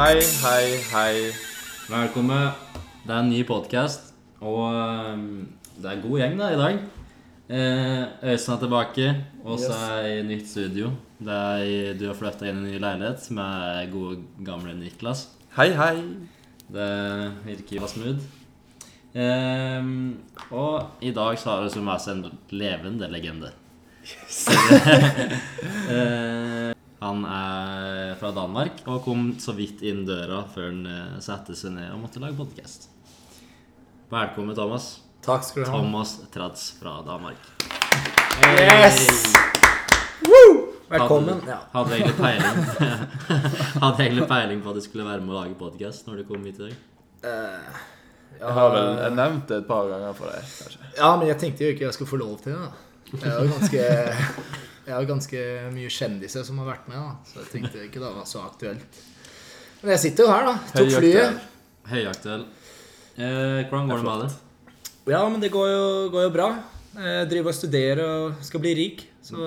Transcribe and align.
Hei, 0.00 0.16
hei, 0.16 0.68
hei. 0.94 1.16
Velkommen. 1.90 2.54
Det 3.04 3.12
er 3.12 3.18
en 3.20 3.26
ny 3.28 3.42
podkast, 3.44 4.14
og 4.40 4.70
ehm, 4.72 5.42
det 5.76 5.90
er 5.90 6.00
god 6.00 6.14
gjeng 6.22 6.38
da 6.38 6.46
i 6.48 6.56
dag. 6.56 6.78
Eh, 7.52 8.30
Øystein 8.30 8.54
er 8.54 8.62
tilbake, 8.62 9.10
og 9.44 9.60
så 9.60 9.76
er 9.90 10.06
jeg 10.06 10.22
i 10.22 10.24
nytt 10.30 10.48
studio. 10.48 10.94
Det 11.20 11.36
er 11.36 12.00
du 12.00 12.06
har 12.08 12.16
flytta 12.16 12.48
inn 12.48 12.62
i 12.62 12.70
en 12.70 12.70
ny 12.70 12.80
leilighet 12.80 13.28
med 13.36 13.92
gode, 13.92 14.16
gamle 14.46 14.72
Niklas. 14.78 15.26
Hei, 15.58 15.68
hei. 15.76 15.92
Det 16.72 16.88
virker 17.44 17.82
jo 17.82 17.92
smooth. 17.92 18.24
Ehm, 19.12 20.16
og 20.48 21.04
i 21.04 21.12
dag 21.12 21.36
så 21.36 21.58
har 21.58 21.68
vi 21.68 21.76
som 21.76 21.84
med 21.84 21.98
oss 21.98 22.08
en 22.08 22.24
levende 22.56 23.12
legende. 23.12 23.52
Eh, 25.90 26.70
han 27.00 27.22
er 27.24 28.14
fra 28.20 28.30
Danmark 28.36 28.82
og 28.90 29.02
kom 29.06 29.30
så 29.40 29.54
vidt 29.56 29.80
inn 29.88 30.02
døra 30.08 30.42
før 30.52 30.66
han 30.68 30.80
eh, 30.86 31.20
satte 31.24 31.56
seg 31.56 31.72
ned 31.78 31.92
og 31.94 32.02
måtte 32.04 32.20
lage 32.22 32.36
podkast. 32.38 32.88
Velkommen, 34.10 34.56
Thomas. 34.58 34.90
Takk 35.24 35.44
skal 35.44 35.64
du 35.64 35.70
ha. 35.70 35.78
Thomas 35.78 36.16
Trads 36.32 36.66
fra 36.80 36.98
Danmark. 37.06 37.40
Yes! 38.40 39.06
Velkommen. 40.90 41.38
Hadde, 41.40 41.50
Ja. 41.52 41.58
hadde 41.72 41.94
egentlig 41.94 42.16
peiling 42.18 42.56
Hadde 43.84 44.02
egentlig 44.04 44.24
peiling 44.28 44.62
på 44.64 44.72
at 44.72 44.78
du 44.80 44.82
skulle 44.82 45.04
være 45.06 45.22
med 45.22 45.34
å 45.34 45.38
lage 45.44 45.54
podkast 45.60 46.08
når 46.08 46.20
du 46.20 46.24
kom 46.32 46.42
hit 46.48 46.58
i 46.58 46.64
dag. 46.66 46.74
Eh, 47.30 47.82
Jeg 48.40 48.54
har 48.56 48.72
vel 48.74 48.88
jeg 49.04 49.14
nevnt 49.20 49.46
det 49.52 49.60
et 49.62 49.68
par 49.68 49.86
ganger 49.90 50.16
for 50.18 50.32
deg, 50.32 50.42
kanskje. 50.58 50.90
ja, 50.98 51.10
men 51.20 51.28
jeg 51.30 51.38
tenkte 51.44 51.64
jo 51.66 51.74
ikke 51.76 51.86
jeg 51.86 51.94
skulle 51.96 52.10
få 52.10 52.20
lov 52.24 52.34
til 52.42 52.56
det. 52.56 52.60
da. 52.64 52.70
Jeg 53.10 53.30
er 53.30 53.38
jo 53.38 53.52
ganske, 53.54 53.84
jeg 54.90 54.96
har 54.98 55.06
ganske 55.08 55.40
mye 55.74 55.90
kjendiser 55.94 56.42
som 56.46 56.58
har 56.60 56.72
vært 56.72 56.88
med, 56.90 56.98
da. 56.98 57.12
så 57.30 57.40
jeg 57.44 57.50
tenkte 57.54 57.84
ikke 57.86 58.02
det 58.02 58.10
var 58.16 58.26
så 58.26 58.42
aktuelt. 58.42 58.98
Men 59.80 59.92
jeg 59.94 60.02
sitter 60.02 60.26
jo 60.26 60.32
her, 60.34 60.48
da. 60.50 60.54
Tok 60.74 60.90
flyet. 60.98 61.44
Høyaktuell. 61.90 62.42
Eh, 63.20 63.60
hvordan 63.70 63.88
går 63.90 64.00
det 64.02 64.06
med 64.08 64.24
det? 64.24 64.30
Ja, 65.14 65.22
men 65.30 65.40
det 65.42 65.50
går 65.54 65.68
jo, 65.70 65.84
går 66.12 66.26
jo 66.26 66.32
bra. 66.34 66.48
Jeg 67.00 67.28
driver 67.30 67.52
og 67.52 67.56
studerer 67.56 68.02
og 68.04 68.42
skal 68.44 68.62
bli 68.64 68.72
rik, 68.76 69.04
så 69.24 69.38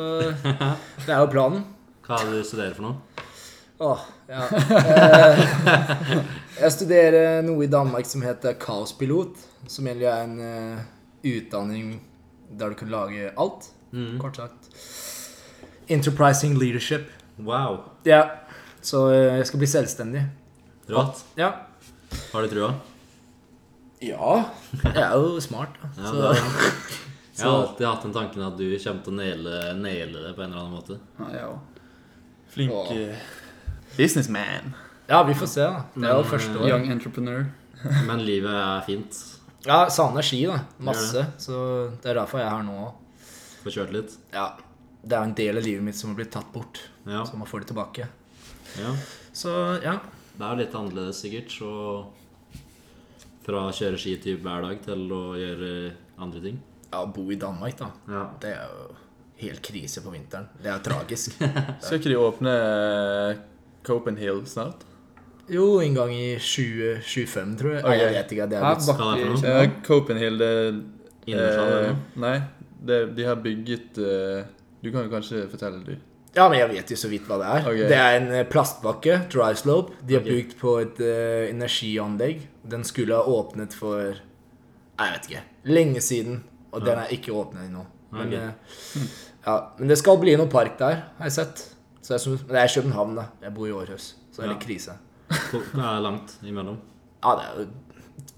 det 1.05 1.11
er 1.11 1.19
jo 1.19 1.29
planen. 1.33 1.65
Hva 2.07 2.17
er 2.21 2.31
det 2.31 2.39
du 2.41 2.47
studerer 2.47 2.73
for 2.79 2.87
noe? 2.87 3.27
Åh, 3.83 4.01
ja. 4.31 4.47
Eh, 4.47 6.23
Jeg 6.63 6.71
studerer 6.75 7.41
noe 7.43 7.65
i 7.65 7.69
Danmark 7.71 8.07
som 8.07 8.21
heter 8.23 8.55
kaospilot. 8.61 9.39
Som 9.67 9.87
egentlig 9.89 10.07
er 10.11 10.23
en 10.27 10.35
eh, 10.43 10.83
utdanning 11.33 11.93
der 12.53 12.73
du 12.73 12.79
kan 12.79 12.91
lage 12.93 13.31
alt, 13.39 13.69
Mm. 13.93 14.15
kort 14.17 14.39
sagt. 14.39 14.71
Enterprising 15.89 16.55
leadership. 16.59 17.09
Wow. 17.39 17.79
Ja, 18.07 18.21
så 18.81 19.07
eh, 19.11 19.37
jeg 19.39 19.47
skal 19.49 19.59
bli 19.63 19.67
selvstendig. 19.67 20.23
Rått. 20.89 21.23
Ja. 21.39 21.51
Har 22.33 22.41
du 22.45 22.51
trua? 22.51 22.73
Ja, 24.03 24.33
jeg 24.83 24.99
er 25.03 25.13
jo 25.15 25.39
smart. 25.43 25.77
Ja, 25.97 26.05
Så, 26.09 26.15
det 26.19 26.29
er- 26.37 26.99
Jeg 27.33 27.47
har 27.49 27.55
alltid 27.63 27.87
hatt 27.87 28.03
den 28.05 28.11
tanken 28.13 28.41
at 28.45 28.57
du 28.59 28.65
kommer 28.77 29.01
til 29.01 29.09
å 29.09 29.15
naile, 29.17 29.53
naile 29.79 30.19
det 30.27 30.33
på 30.37 30.43
en 30.43 30.51
eller 30.51 30.59
annen 30.61 30.75
måte. 30.75 30.99
Ja. 31.33 31.47
Flink 32.53 32.91
eh, 32.93 33.15
businessman. 33.97 34.75
ja, 35.09 35.23
vi 35.25 35.33
får 35.33 35.49
se, 35.49 35.63
da. 35.65 35.79
Det 35.95 36.11
er 36.11 36.19
jo 36.19 36.27
første 36.29 36.51
eh, 36.53 36.61
år. 36.61 36.67
Young 36.69 36.85
entrepreneur. 36.93 37.47
Men 38.07 38.21
livet 38.21 38.53
er 38.53 38.83
fint. 38.85 39.17
Ja, 39.65 39.79
savner 39.89 40.21
ski, 40.21 40.43
da. 40.45 40.59
Masse. 40.77 41.25
Så 41.41 41.57
det 42.03 42.11
er 42.13 42.19
derfor 42.21 42.37
jeg 42.43 42.45
er 42.51 42.53
her 42.53 42.67
nå 42.67 42.77
òg. 42.83 43.25
Få 43.63 43.73
kjørt 43.79 43.95
litt. 43.97 44.13
Ja. 44.35 44.51
Det 45.03 45.15
er 45.17 45.27
en 45.27 45.35
del 45.35 45.59
av 45.59 45.65
livet 45.65 45.83
mitt 45.83 45.97
som 45.99 46.13
har 46.13 46.19
blitt 46.21 46.31
tatt 46.31 46.51
bort. 46.53 46.79
Ja. 47.05 47.25
Så 47.27 47.37
man 47.37 47.47
får 47.49 47.63
det 47.65 47.71
tilbake. 47.73 48.07
ja. 48.79 48.95
Så 49.33 49.49
ja. 49.83 49.97
Det 50.33 50.41
er 50.45 50.49
jo 50.55 50.59
litt 50.63 50.75
annerledes 50.77 51.19
sikkert, 51.21 51.51
så 51.53 51.71
fra 53.45 53.65
å 53.67 53.73
kjøre 53.75 53.99
ski 54.01 54.15
typ 54.23 54.41
hver 54.45 54.63
dag 54.65 54.79
til 54.85 55.03
å 55.13 55.23
gjøre 55.37 55.71
andre 56.23 56.41
ting. 56.41 56.61
Ja, 56.89 57.03
Å 57.03 57.09
bo 57.13 57.27
i 57.33 57.37
Danmark, 57.37 57.75
da. 57.77 57.89
Ja. 58.09 58.23
Det 58.41 58.53
er 58.53 58.71
jo 58.71 58.87
helt 59.43 59.61
krise 59.65 60.01
på 60.05 60.13
vinteren. 60.13 60.47
Det 60.61 60.71
er 60.71 60.79
jo 60.79 60.85
tragisk. 60.87 61.37
Skal 61.83 61.99
ikke 61.99 62.13
de 62.13 62.17
åpne 62.21 62.55
eh, 62.63 63.43
Copenhill 63.85 64.43
snart? 64.49 64.85
Jo, 65.51 65.81
en 65.83 65.97
gang 65.97 66.13
i 66.15 66.37
2025, 66.39 67.55
tror 67.59 67.73
jeg. 67.75 67.83
Okay. 67.83 67.99
Jeg 67.99 68.15
vet 68.15 68.35
ikke. 68.35 68.49
Det 68.49 68.59
er 68.59 68.67
blitt 68.67 68.89
Hva 68.89 69.09
er 69.11 69.21
det 69.21 69.27
for 69.27 69.35
noe? 69.35 69.53
Ja, 69.53 69.71
Copenhill, 69.89 70.39
det 70.39 70.51
eh. 71.35 71.95
Nei, 72.23 72.35
det, 72.83 72.99
de 73.17 73.27
har 73.27 73.41
bygget 73.43 73.99
eh, 73.99 74.45
Du 74.83 74.91
kan 74.91 75.05
jo 75.05 75.11
kanskje 75.13 75.45
fortelle, 75.51 75.79
du. 75.85 75.95
Ja, 76.33 76.47
men 76.49 76.57
jeg 76.57 76.69
vet 76.71 76.91
jo 76.91 76.97
så 76.97 77.09
vidt 77.11 77.27
hva 77.29 77.37
det 77.39 77.49
er. 77.49 77.67
Okay. 77.69 77.89
Det 77.91 77.97
er 77.99 78.15
en 78.17 78.31
eh, 78.33 78.45
plastbakke, 78.49 79.19
dry 79.31 79.53
slope. 79.55 79.93
De 80.01 80.17
har 80.17 80.23
okay. 80.23 80.39
bygd 80.39 80.55
på 80.59 80.73
et 80.81 81.01
uh, 81.03 81.43
energianlegg. 81.47 82.41
Den 82.73 82.83
skulle 82.87 83.15
ha 83.15 83.23
åpnet 83.29 83.75
for 83.77 84.01
Jeg 84.01 85.13
vet 85.13 85.29
ikke. 85.29 85.43
Lenge 85.69 86.01
siden. 86.01 86.41
Og 86.73 86.81
den 86.81 86.97
er 86.97 87.13
ikke 87.13 87.35
åpnet 87.37 87.67
ennå. 87.67 87.85
Men, 88.13 88.33
okay. 88.33 88.49
eh, 88.49 89.13
ja, 89.45 89.55
men 89.77 89.93
det 89.93 89.99
skal 90.01 90.19
bli 90.21 90.33
noe 90.37 90.49
park 90.49 90.75
der, 90.81 91.05
har 91.19 91.29
jeg 91.29 91.37
sett. 91.37 91.63
Så 92.03 92.17
jeg 92.17 92.41
det 92.49 92.59
er 92.59 92.73
København, 92.75 93.15
da. 93.21 93.27
Jeg 93.45 93.53
bor 93.55 93.69
i 93.69 93.75
Århus. 93.77 94.09
Så 94.33 94.41
det 94.41 94.47
er 94.47 94.51
Ja. 94.51 94.53
litt 94.57 94.65
krise. 94.65 94.97
det 95.29 95.85
er 95.85 96.01
langt 96.03 96.35
imellom? 96.43 96.81
Ja, 97.23 97.37
det 97.39 97.45
er 97.45 97.61
jo 97.61 97.67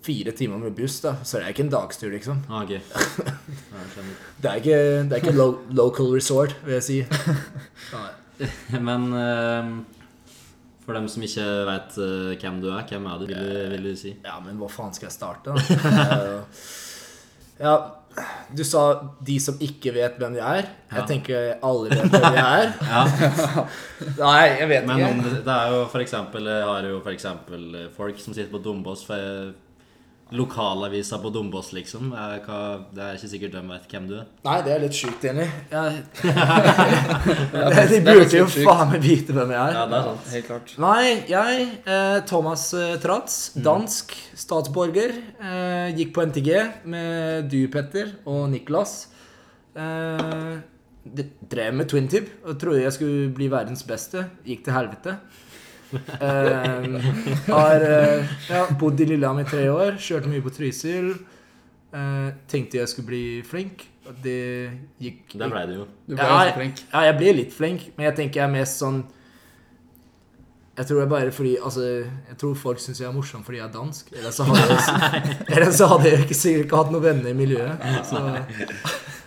fire 0.06 0.32
timer 0.38 0.62
med 0.62 0.76
buss, 0.78 1.00
da. 1.02 1.16
Så 1.24 1.40
det 1.40 1.48
er 1.48 1.56
ikke 1.56 1.66
en 1.66 1.74
dagstur, 1.74 2.12
liksom. 2.14 2.44
Ah, 2.50 2.64
ok. 2.64 2.76
Ja, 3.76 3.82
jeg 3.82 3.90
skjønner. 3.94 4.22
Det 4.42 4.52
er 4.52 4.62
ikke, 4.62 4.78
det 5.10 5.18
er 5.18 5.24
ikke 5.24 5.36
lo 5.36 5.48
local 5.76 6.14
resort, 6.14 6.56
vil 6.66 6.78
jeg 6.78 6.86
si. 6.86 7.00
Men 8.88 9.10
uh, 9.14 9.74
for 10.86 10.98
dem 10.98 11.10
som 11.10 11.26
ikke 11.26 11.44
vet 11.68 12.00
uh, 12.00 12.32
hvem 12.38 12.62
du 12.62 12.70
er, 12.72 12.86
hvem 12.90 13.06
er 13.10 13.22
du, 13.22 13.28
vil 13.30 13.38
du, 13.38 13.62
vil 13.74 13.86
du 13.90 13.94
si? 14.00 14.16
Ja, 14.26 14.38
men 14.44 14.58
hvor 14.62 14.70
faen 14.70 14.94
skal 14.94 15.10
jeg 15.10 15.16
starte, 15.16 15.56
da? 15.56 15.78
Eh, 16.06 16.66
ja, 17.66 17.76
du 18.56 18.62
sa 18.68 18.84
de 19.26 19.38
som 19.42 19.58
ikke 19.64 19.96
vet 19.96 20.20
hvem 20.22 20.36
de 20.38 20.44
er. 20.46 20.70
Jeg 20.94 21.08
tenker 21.10 21.56
alle 21.66 21.90
vet 21.90 22.14
hvem 22.14 22.28
de 22.28 22.44
er. 22.44 22.70
Ja, 22.86 23.02
Nei, 24.20 24.44
jeg 24.60 24.70
vet 24.72 24.88
Men 24.88 25.02
ikke. 25.02 25.34
det 25.48 25.56
er 25.56 25.74
jo 25.74 25.82
for 25.92 26.04
eksempel 26.04 26.48
Jeg 26.52 26.68
har 26.70 26.88
jo 26.92 27.00
for 27.02 27.16
eksempel 27.16 27.66
eh, 27.82 27.90
folk 27.96 28.20
som 28.22 28.36
sitter 28.36 28.52
på 28.54 28.62
Dombås 28.64 29.04
Lokalavisa 30.34 31.20
på 31.22 31.30
Dombås, 31.30 31.68
liksom. 31.76 32.08
Er, 32.18 32.40
hva, 32.48 32.60
det 32.96 33.04
er 33.04 33.18
ikke 33.18 33.28
sikkert 33.30 33.54
de 33.54 33.62
vet 33.70 33.92
hvem 33.94 34.08
du 34.10 34.16
er. 34.18 34.26
Nei, 34.48 34.56
det 34.66 34.72
er 34.74 34.82
litt 34.82 34.98
sjukt, 34.98 35.22
egentlig. 35.22 35.46
Ja, 35.70 35.84
de 37.92 38.00
burde 38.08 38.40
jo 38.40 38.48
faen 38.50 38.90
meg 38.96 39.06
vite 39.06 39.36
hvem 39.38 39.54
jeg 39.54 39.62
er. 39.62 39.78
Ja, 39.78 39.84
det 39.92 40.00
er 40.00 40.08
sant. 40.10 40.32
Helt 40.34 40.48
klart. 40.50 40.74
Nei, 40.82 41.04
jeg, 41.30 41.68
eh, 41.86 42.18
Thomas 42.32 42.66
eh, 42.74 42.96
Trats, 43.04 43.38
dansk 43.70 44.16
statsborger, 44.34 45.14
eh, 45.38 45.94
gikk 46.00 46.16
på 46.18 46.26
NTG 46.32 46.52
med 46.90 47.52
du, 47.54 47.60
Petter, 47.70 48.16
og 48.26 48.48
Niklas. 48.56 48.98
Eh, 49.78 50.56
drev 51.54 51.76
med 51.78 51.90
twintip 51.92 52.32
og 52.48 52.58
trodde 52.58 52.82
jeg 52.82 52.98
skulle 52.98 53.30
bli 53.38 53.54
verdens 53.54 53.86
beste. 53.86 54.26
Gikk 54.48 54.66
til 54.66 54.74
helvete. 54.74 55.20
Eh, 55.96 56.86
har 57.48 57.86
uh, 57.86 58.36
ja, 58.50 58.62
bodd 58.80 59.02
i 59.02 59.08
Lillehammer 59.10 59.46
i 59.46 59.50
tre 59.50 59.66
år, 59.72 59.98
kjørte 60.02 60.32
mye 60.32 60.44
på 60.46 60.54
Trysil. 60.54 61.12
Uh, 61.96 62.32
tenkte 62.52 62.82
jeg 62.82 62.92
skulle 62.92 63.08
bli 63.08 63.26
flink, 63.48 63.86
og 64.10 64.18
det 64.24 64.72
gikk 65.02 65.38
Det 65.40 65.48
ble 65.52 65.62
du 65.70 65.76
jo. 65.78 65.86
Du 66.10 66.16
ble 66.18 66.26
ja, 66.28 66.56
flink. 66.58 66.82
Ja, 66.92 67.06
jeg 67.08 67.18
blir 67.22 67.38
litt 67.38 67.54
flink, 67.56 67.86
men 67.96 68.10
jeg 68.10 68.18
tenker 68.18 68.42
jeg 68.42 68.50
er 68.50 68.52
mest 68.52 68.82
sånn 68.82 68.98
Jeg 70.76 70.90
tror 70.90 71.00
det 71.00 71.06
er 71.06 71.14
bare 71.14 71.32
fordi 71.32 71.54
Altså, 71.56 71.86
jeg 72.04 72.36
tror 72.42 72.58
folk 72.60 72.84
syns 72.84 73.00
jeg 73.00 73.08
er 73.08 73.16
morsom 73.16 73.46
fordi 73.48 73.62
jeg 73.62 73.68
er 73.70 73.74
dansk. 73.78 74.12
Ellers 74.12 74.42
så 74.42 74.50
hadde 74.50 74.66
jeg, 74.68 75.38
ellers 75.56 75.80
så 75.80 75.88
hadde 75.94 76.12
jeg 76.12 76.26
ikke 76.26 76.40
sikkert 76.42 76.68
ikke 76.68 76.82
hatt 76.82 76.94
noen 76.98 77.08
venner 77.08 77.32
i 77.32 77.40
miljøet. 77.40 77.88
Så 78.12 78.26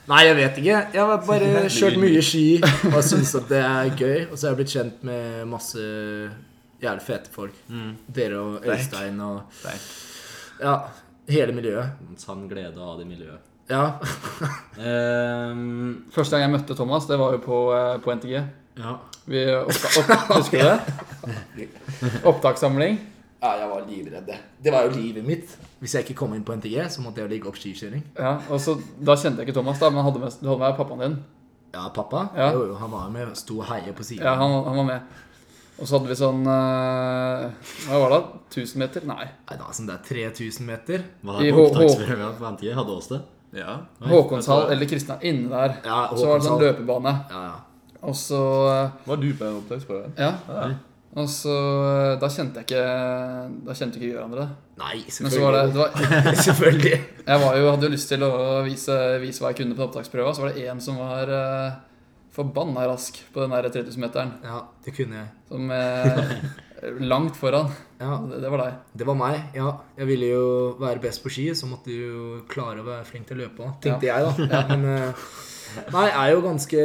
Nei, 0.09 0.23
jeg 0.25 0.37
vet 0.39 0.61
ikke. 0.63 0.77
Jeg 0.95 1.05
har 1.05 1.25
bare 1.27 1.65
kjørt 1.73 1.99
mye 2.01 2.21
ski 2.25 2.47
og 2.95 3.03
syns 3.05 3.35
at 3.37 3.51
det 3.51 3.59
er 3.61 3.91
gøy. 3.93 4.21
Og 4.31 4.37
så 4.37 4.47
har 4.47 4.55
jeg 4.55 4.61
blitt 4.63 4.73
kjent 4.73 5.03
med 5.05 5.43
masse 5.51 5.83
jævlig 6.83 7.03
fete 7.07 7.33
folk. 7.35 7.55
Mm. 7.69 7.93
Dere 8.15 8.39
og 8.41 8.67
Øystein 8.67 9.21
og. 9.21 9.43
Ja, 10.61 10.77
hele 11.29 11.53
miljøet. 11.57 11.99
En 12.09 12.19
sann 12.19 12.49
glede 12.51 12.81
av 12.83 12.99
det 13.01 13.07
miljøet. 13.11 13.45
Ja. 13.69 13.99
um, 15.53 16.05
Første 16.15 16.37
gang 16.37 16.47
jeg 16.47 16.55
møtte 16.57 16.77
Thomas, 16.79 17.07
det 17.11 17.19
var 17.21 17.35
jo 17.37 17.43
på, 17.45 17.61
eh, 17.77 17.95
på 18.05 18.15
NTG. 18.17 18.35
ja. 18.81 18.97
Vi 19.29 19.43
oppta 19.53 19.89
opp 20.01 20.31
Husker 20.39 20.63
du 20.63 20.69
det? 20.71 21.67
Opptakssamling. 22.31 22.95
Ja, 23.43 23.51
jeg 23.61 23.67
var 23.69 23.83
livredd. 23.85 24.31
Det 24.65 24.73
var 24.73 24.87
jo 24.87 24.95
livet 24.95 25.27
mitt. 25.27 25.51
Hvis 25.83 25.95
jeg 25.95 26.07
ikke 26.07 26.17
kom 26.23 26.33
inn 26.35 26.47
på 26.49 26.57
NTG, 26.57 26.79
så 26.91 27.03
måtte 27.05 27.21
jeg 27.21 27.29
ligge 27.35 27.51
opp 27.51 27.59
skikjøring. 27.61 28.07
Ja, 28.17 28.39
og 28.49 28.57
så, 28.65 28.79
Da 29.05 29.19
kjente 29.21 29.43
jeg 29.45 29.51
ikke 29.51 29.59
Thomas, 29.61 29.79
da, 29.83 29.91
men 29.93 30.07
hadde 30.07 30.23
med, 30.23 30.39
du 30.41 30.49
hadde 30.49 30.63
med 30.65 30.79
pappaen 30.81 31.03
din. 31.05 31.19
Ja, 31.77 31.85
pappa. 31.93 32.23
Ja. 32.35 32.49
Jo, 32.57 32.65
jo, 32.71 32.79
han 32.81 32.91
var 32.91 33.11
med 33.13 33.29
og 33.29 33.37
sto 33.37 33.59
og 33.61 33.69
heia 33.69 33.93
på 33.93 34.07
siden. 34.09 34.25
Ja, 34.25 34.33
han, 34.41 34.57
han 34.65 34.81
var 34.81 34.89
med. 34.89 35.21
Og 35.79 35.87
så 35.87 35.95
hadde 35.95 36.11
vi 36.11 36.17
sånn 36.19 36.41
eh, 36.51 37.69
Hva 37.87 38.01
var 38.03 38.15
det? 38.15 38.21
1000 38.51 38.83
meter? 38.83 39.05
Nei. 39.07 39.25
Nei, 39.29 39.59
da, 39.61 39.69
sånn 39.75 39.91
er 39.95 40.01
3000 40.07 40.67
meter. 40.67 41.05
Var 41.23 41.39
er 41.39 41.47
det 41.47 41.63
opptaksprøve 41.63 42.33
på 42.41 42.51
Hadde 42.81 42.97
oss 42.97 43.11
det? 43.13 43.21
Ja. 43.57 43.79
Håkonshall 44.05 44.73
eller 44.75 44.89
Kristina 44.91 45.17
inne 45.25 45.49
der. 45.49 45.79
Ja, 45.87 46.03
Så 46.13 46.27
var 46.29 46.43
det 46.43 46.49
sånn 46.49 46.61
løpebane. 46.61 47.15
Ja, 47.31 47.45
ja. 47.47 47.95
Og 48.09 48.15
så 48.19 48.43
eh, 48.73 48.99
Var 49.09 49.23
du 49.23 49.31
på 49.39 49.47
en 49.47 49.63
opptaksprøven? 49.63 50.15
Ja. 50.19 50.35
Ja. 50.51 50.69
Og 51.19 51.31
så 51.33 51.55
eh, 51.89 52.13
Da 52.21 52.29
kjente 52.31 52.61
jeg 52.63 52.69
ikke 52.69 52.83
Da 53.67 53.75
kjente 53.79 53.99
vi 54.03 54.11
ikke 54.11 54.19
hverandre. 54.19 54.49
Nei, 54.79 55.01
Men 55.07 55.33
så 55.33 55.41
var 55.43 55.57
det, 55.57 55.63
selvfølgelig. 55.73 55.99
det 55.99 56.27
var, 56.27 56.43
selvfølgelig. 56.49 56.97
Jeg 57.27 57.45
var 57.45 57.57
jo, 57.59 57.71
hadde 57.73 57.89
jo 57.89 57.95
lyst 57.95 58.13
til 58.13 58.23
å 58.27 58.33
vise, 58.67 58.99
vise 59.23 59.43
hva 59.43 59.51
jeg 59.51 59.63
kunne 59.63 59.79
på 59.79 59.87
opptaksprøva. 59.89 60.35
Så 60.35 60.45
var 60.45 60.55
det 60.55 60.69
en 60.71 60.83
som 60.83 61.01
var 61.03 61.33
uh, 61.33 61.79
forbanna 62.39 62.87
rask 62.89 63.19
på 63.35 63.43
den 63.45 63.53
der 63.57 63.69
3000-meteren. 63.75 64.33
Ja, 64.47 64.63
det 64.87 64.95
kunne 64.97 65.19
jeg. 65.25 65.29
Som 65.51 65.71
eh, 65.75 66.33
Langt 67.11 67.35
foran. 67.37 67.73
Ja, 67.99 68.21
Det, 68.23 68.39
det 68.45 68.51
var 68.55 68.61
deg. 68.63 68.75
det 69.01 69.07
var 69.09 69.17
meg. 69.19 69.41
Ja, 69.59 69.73
jeg 69.99 70.07
ville 70.13 70.29
jo 70.31 70.45
være 70.79 71.03
best 71.03 71.25
på 71.25 71.33
ski, 71.35 71.49
så 71.59 71.67
måtte 71.67 71.91
du 71.91 71.99
jo 71.99 72.27
klare 72.51 72.85
å 72.85 72.87
være 72.87 73.07
flink 73.09 73.27
til 73.27 73.41
å 73.41 73.43
løpe 73.45 73.65
òg, 73.67 73.73
tenkte 73.83 74.07
jeg, 74.07 74.29
da. 74.47 74.63
Men 74.71 74.87
eh, 74.95 75.31
Nei, 75.93 76.07
jeg 76.09 76.17
er 76.17 76.31
jo 76.33 76.39
ganske 76.47 76.83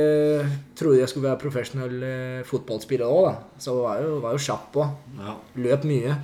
Trodde 0.75 0.97
jeg 0.99 1.07
skulle 1.07 1.29
være 1.29 1.39
profesjonell 1.39 2.01
eh, 2.03 2.41
fotballspiller 2.49 3.07
òg, 3.07 3.29
da. 3.29 3.35
Så 3.63 3.77
var 3.77 4.01
jeg 4.01 4.09
jo, 4.09 4.17
var 4.25 4.35
jo 4.35 4.41
kjapp 4.49 4.81
òg. 4.81 4.97
Ja. 5.21 5.35
Løp 5.69 5.85
mye. 5.87 6.17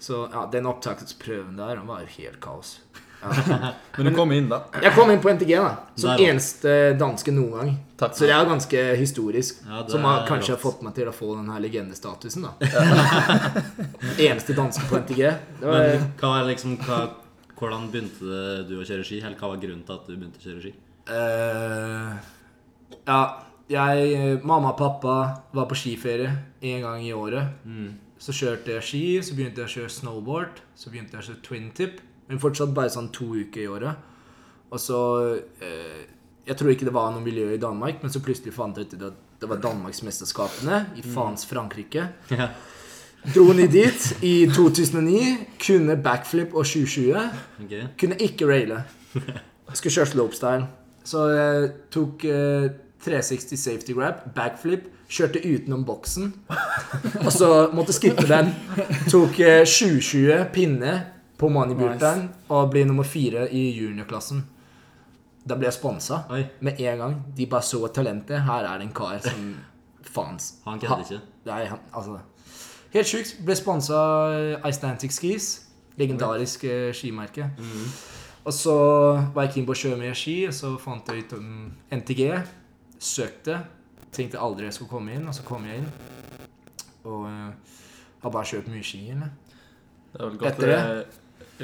Så 0.00 0.24
ja, 0.32 0.42
den 0.52 0.66
opptaksprøven 0.68 1.56
der 1.60 1.80
var 1.88 2.02
jo 2.04 2.10
helt 2.18 2.40
kaos. 2.42 2.74
Ja. 3.22 3.72
Men 3.96 4.08
du 4.08 4.14
kom 4.16 4.32
inn, 4.32 4.48
da. 4.50 4.62
Jeg 4.80 4.94
kom 4.96 5.10
inn 5.12 5.20
på 5.22 5.32
NTG, 5.34 5.52
da. 5.60 5.72
Som 5.94 6.14
Der, 6.14 6.22
eneste 6.30 6.74
danske 7.00 7.34
noen 7.34 7.52
gang. 7.58 7.72
Takk. 8.00 8.16
Så 8.16 8.28
det 8.28 8.34
er 8.36 8.48
ganske 8.48 8.84
historisk. 9.00 9.60
Ja, 9.68 9.82
som 9.92 10.06
har 10.08 10.24
kanskje 10.28 10.54
har 10.54 10.62
fått 10.62 10.80
meg 10.86 10.96
til 10.96 11.10
å 11.10 11.14
få 11.14 11.34
den 11.36 11.50
her 11.52 11.60
legendestatusen, 11.60 12.48
da. 12.48 12.70
eneste 14.28 14.56
danske 14.56 14.88
på 14.88 15.02
NTG. 15.02 15.20
Det 15.60 15.68
var, 15.68 15.86
Men 15.90 16.08
hva 16.22 16.34
er 16.38 16.52
liksom 16.54 16.78
hva, 16.86 17.02
Hvordan 17.60 17.90
begynte 17.92 18.64
du 18.64 18.78
å 18.80 18.84
kjøre 18.88 19.04
ski? 19.04 19.20
Eller 19.20 19.36
hva 19.36 19.52
var 19.52 19.60
grunnen 19.60 19.84
til 19.84 19.98
at 19.98 20.06
du 20.08 20.14
begynte 20.14 20.40
å 20.40 20.46
kjøre 20.46 20.62
ski? 20.64 20.70
Uh, 21.10 22.14
ja, 23.04 23.18
jeg 23.70 24.38
Mamma 24.46 24.72
og 24.72 24.78
pappa 24.78 25.16
var 25.52 25.66
på 25.68 25.76
skiferie 25.76 26.30
en 26.70 26.86
gang 26.86 27.04
i 27.04 27.12
året. 27.12 27.60
Mm. 27.68 27.98
Så 28.20 28.32
kjørte 28.36 28.74
jeg 28.74 28.86
ski, 28.86 29.04
så 29.24 29.36
begynte 29.36 29.62
jeg 29.62 29.68
å 29.68 29.74
kjøre 29.74 29.92
snowboard. 29.94 30.62
Så 30.76 30.92
begynte 30.92 31.16
jeg 31.16 31.22
å 31.22 31.28
kjøre 31.28 31.44
twin 31.44 31.68
tip. 31.76 32.00
Men 32.30 32.40
fortsatt 32.42 32.72
bare 32.74 32.92
sånn 32.94 33.10
to 33.14 33.32
uker 33.42 33.64
i 33.64 33.68
året. 33.70 34.08
Og 34.70 34.78
så 34.78 35.00
eh, 35.58 36.02
Jeg 36.46 36.56
tror 36.56 36.70
ikke 36.72 36.86
det 36.86 36.94
var 36.94 37.10
noe 37.12 37.22
miljø 37.24 37.50
i 37.54 37.60
Danmark, 37.60 38.00
men 38.02 38.10
så 38.10 38.22
plutselig 38.22 38.54
fant 38.54 38.78
jeg 38.78 38.88
ut 38.88 39.02
at 39.10 39.18
det 39.40 39.48
var 39.48 39.60
Danmarksmesterskapene 39.62 40.78
i 41.00 41.02
faens 41.04 41.46
Frankrike. 41.48 42.06
Ja. 42.32 42.50
Dro 43.34 43.52
ned 43.56 43.72
dit 43.72 44.06
i 44.24 44.34
2009. 44.48 45.20
Kunne 45.60 45.96
backflip 46.00 46.54
og 46.56 46.66
720. 46.66 47.40
Ok. 47.64 47.74
Kunne 48.00 48.18
ikke 48.20 48.48
raile. 48.48 48.82
Skulle 49.72 49.94
kjøre 49.94 50.10
slopestyle. 50.12 50.66
Så 51.04 51.26
jeg 51.32 51.70
tok 51.92 52.24
eh, 52.28 52.70
360 53.04 53.60
safety 53.60 53.96
grab, 53.96 54.26
backflip, 54.36 54.88
kjørte 55.10 55.40
utenom 55.44 55.84
boksen. 55.88 56.34
Og 57.24 57.32
så 57.32 57.70
måtte 57.72 57.96
skippe 57.96 58.26
den. 58.28 58.52
Tok 59.08 59.40
eh, 59.40 59.62
2020, 59.64 60.44
pinne 60.52 60.98
på 61.40 61.48
moneybooteren 61.52 62.26
og 62.52 62.70
bli 62.72 62.84
nummer 62.88 63.06
fire 63.08 63.46
i 63.48 63.70
juniorklassen. 63.72 64.42
Da 65.48 65.56
ble 65.56 65.70
jeg 65.70 65.78
sponsa 65.78 66.22
med 66.60 66.80
en 66.80 67.00
gang. 67.00 67.16
De 67.36 67.46
bare 67.48 67.64
så 67.64 67.80
talentet. 67.88 68.42
Her 68.44 68.68
er 68.68 68.80
det 68.80 68.90
en 68.90 68.94
kar 68.94 69.18
som 69.24 69.54
faens. 70.14 70.54
han 70.66 70.80
kødder 70.80 71.06
ikke. 71.06 71.20
Nei, 71.48 71.64
han, 71.70 71.80
altså 71.92 72.18
Helt 72.90 73.06
sjukt. 73.06 73.36
Ble 73.46 73.54
sponsa 73.54 73.98
Icelandic 74.66 75.14
Skis. 75.14 75.50
Legendarisk 76.00 76.64
eh, 76.64 76.88
skimerke. 76.96 77.50
Og 78.44 78.54
så 78.56 78.74
var 79.34 79.46
jeg 79.46 79.52
keen 79.54 79.68
på 79.68 79.76
å 79.76 79.78
kjøre 79.78 79.98
mer 80.00 80.16
ski, 80.16 80.36
og 80.48 80.54
så 80.56 80.72
fant 80.80 81.06
jeg 81.12 81.26
ut 81.26 81.34
om 81.36 81.50
NTG. 81.94 82.24
Søkte. 82.98 83.60
Tenkte 84.10 84.40
aldri 84.42 84.66
jeg 84.66 84.74
skulle 84.74 84.90
komme 84.90 85.14
inn, 85.14 85.28
og 85.28 85.36
så 85.36 85.44
kom 85.46 85.68
jeg 85.68 85.82
inn. 85.84 85.90
Og 87.06 87.28
uh, 87.28 87.76
har 88.24 88.34
bare 88.34 88.48
kjørt 88.48 88.70
mye 88.72 88.84
ski. 88.84 89.04
Eller? 89.14 89.30
Det 90.10 90.18
er 90.18 90.24
vel 90.26 90.40
godt 90.40 90.50
Etter 90.50 90.72
det 90.72 90.80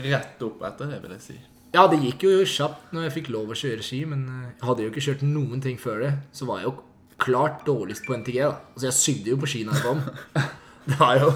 rett 0.04 0.42
opp 0.46 0.62
etter 0.68 0.90
det, 0.92 1.02
vil 1.04 1.14
jeg 1.16 1.24
si. 1.24 1.38
Ja, 1.76 1.86
det 1.90 1.98
gikk 2.00 2.22
jo 2.24 2.34
kjapt 2.48 2.92
når 2.94 3.08
jeg 3.08 3.14
fikk 3.18 3.30
lov 3.34 3.50
å 3.52 3.56
kjøre 3.58 3.84
ski, 3.84 4.04
men 4.08 4.22
eh, 4.30 4.44
jeg 4.54 4.68
hadde 4.68 4.84
jo 4.86 4.92
ikke 4.92 5.04
kjørt 5.08 5.24
noen 5.26 5.62
ting 5.64 5.80
før 5.80 6.04
det. 6.06 6.12
Så 6.36 6.48
var 6.48 6.62
jeg 6.62 6.70
jo 6.70 6.76
klart 7.20 7.64
dårligst 7.66 8.06
på 8.06 8.16
NTG. 8.16 8.38
da. 8.44 8.54
Altså, 8.74 8.86
Jeg 8.90 8.96
sydde 9.00 9.32
jo 9.34 9.40
på 9.42 9.50
ski 9.50 9.64
når 9.66 9.80
jeg 9.80 9.84
kom. 9.88 10.02
Det 10.86 11.00
var 11.00 11.18
jo 11.18 11.32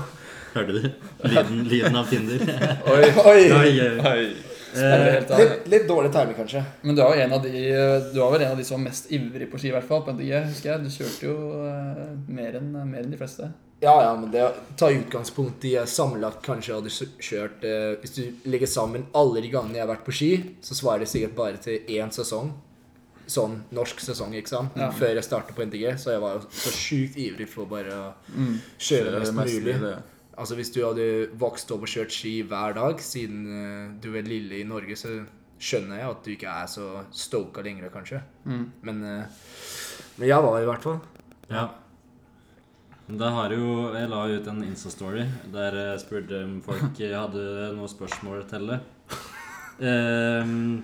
Hørte 0.51 0.75
du? 0.75 0.87
Lyden, 1.31 1.59
lyden 1.71 1.97
av 1.99 2.09
Tinder. 2.11 2.41
Oi. 2.93 3.05
Oi! 3.23 3.43
Oi, 3.55 3.73
oi. 4.03 4.23
Eh. 4.71 5.17
Litt, 5.39 5.67
litt 5.71 5.87
dårlig 5.87 6.11
timing, 6.15 6.37
kanskje. 6.39 6.62
Men 6.83 6.99
du 6.99 7.03
var, 7.03 7.15
en 7.19 7.35
av 7.35 7.43
de 7.43 7.53
Du 8.12 8.19
var 8.21 8.33
vel 8.35 8.45
en 8.47 8.53
av 8.55 8.59
de 8.59 8.67
som 8.67 8.79
var 8.79 8.85
mest 8.89 9.11
ivrig 9.15 9.47
på 9.51 9.59
ski, 9.59 9.71
i 9.71 9.75
hvert 9.75 9.87
fall. 9.87 10.03
På 10.07 10.15
NTG, 10.15 10.31
husker 10.49 10.73
jeg. 10.73 10.85
Du 10.87 10.95
kjørte 10.95 11.27
jo 11.29 11.37
eh, 11.67 12.05
mer 12.31 12.59
enn 12.59 12.71
mer 12.75 13.03
enn 13.05 13.15
de 13.15 13.19
fleste. 13.21 13.51
Ja, 13.81 13.94
ja, 14.05 14.17
men 14.21 14.31
det 14.31 14.43
tar 14.77 14.93
utgangspunkt 14.93 15.65
i 15.65 15.71
jeg 15.73 15.88
sammenlagt 15.88 16.43
kanskje 16.44 16.75
hadde 16.77 16.91
kjørt 16.93 17.62
eh, 17.65 17.94
Hvis 18.03 18.12
du 18.19 18.50
legger 18.53 18.69
sammen 18.69 19.06
alle 19.17 19.41
de 19.41 19.49
gangene 19.49 19.79
jeg 19.79 19.87
har 19.87 19.94
vært 19.94 20.05
på 20.05 20.12
ski, 20.12 20.29
så 20.61 20.77
svarer 20.77 21.06
det 21.06 21.09
sikkert 21.09 21.35
bare 21.38 21.56
til 21.65 21.79
én 21.97 22.12
sesong. 22.12 22.50
Sånn 23.31 23.61
norsk 23.73 24.00
sesong, 24.03 24.35
ikke 24.37 24.50
sant? 24.53 24.77
Ja. 24.77 24.91
Før 24.93 25.15
jeg 25.15 25.25
startet 25.25 25.56
på 25.56 25.65
NTG. 25.65 25.87
Så 26.03 26.12
jeg 26.12 26.21
var 26.21 26.37
jo 26.41 26.47
så 26.50 26.73
sjukt 26.77 27.17
ivrig 27.17 27.49
for 27.49 27.65
bare 27.71 27.94
å 27.94 28.06
Mm. 28.37 28.56
kjøre 28.79 29.12
Det 29.15 29.21
mest 29.21 29.35
mest 29.38 29.55
mulig. 29.55 29.77
Det. 29.81 29.97
Altså 30.41 30.56
Hvis 30.56 30.73
du 30.75 30.81
hadde 30.85 31.09
vokst 31.38 31.71
opp 31.73 31.83
og 31.83 31.88
kjørt 31.88 32.11
ski 32.12 32.43
hver 32.43 32.75
dag 32.75 33.00
siden 33.00 33.47
eh, 33.49 33.93
du 34.03 34.11
er 34.17 34.23
lille 34.29 34.61
i 34.61 34.65
Norge, 34.65 34.93
så 34.97 35.25
skjønner 35.61 35.99
jeg 36.00 36.11
at 36.11 36.23
du 36.25 36.31
ikke 36.35 36.49
er 36.62 36.67
så 36.67 37.05
stoka 37.12 37.62
lenger, 37.62 37.88
kanskje. 37.93 38.21
Mm. 38.44 38.67
Men, 38.83 39.03
eh, 39.05 39.25
men 40.19 40.29
jeg 40.29 40.43
var 40.43 40.61
i 40.61 40.67
hvert 40.69 40.83
fall. 40.83 41.00
Ja. 41.50 41.69
Da 43.19 43.31
har 43.35 43.51
jo 43.55 43.91
Jeg 43.95 44.09
la 44.11 44.23
ut 44.31 44.47
en 44.53 44.62
Insta-story 44.67 45.25
der 45.51 45.75
jeg 45.79 46.01
spurte 46.05 46.45
om 46.45 46.57
folk 46.62 46.99
hadde 47.01 47.45
noen 47.75 47.91
spørsmål 47.91 48.45
til 48.51 48.71
det. 48.71 48.79
Ehm, 49.81 50.83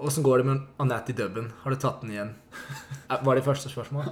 Åssen 0.00 0.24
går 0.24 0.40
det 0.40 0.46
med 0.48 0.60
Anette 0.80 1.12
i 1.12 1.16
dubben? 1.16 1.50
Har 1.62 1.70
du 1.72 1.76
tatt 1.80 2.00
den 2.02 2.12
igjen? 2.14 2.30
Eh, 3.10 3.18
Var 3.24 3.36
det 3.36 3.44
første 3.44 3.68
spørsmål? 3.68 4.08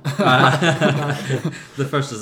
det 1.78 1.88
første 1.88 2.18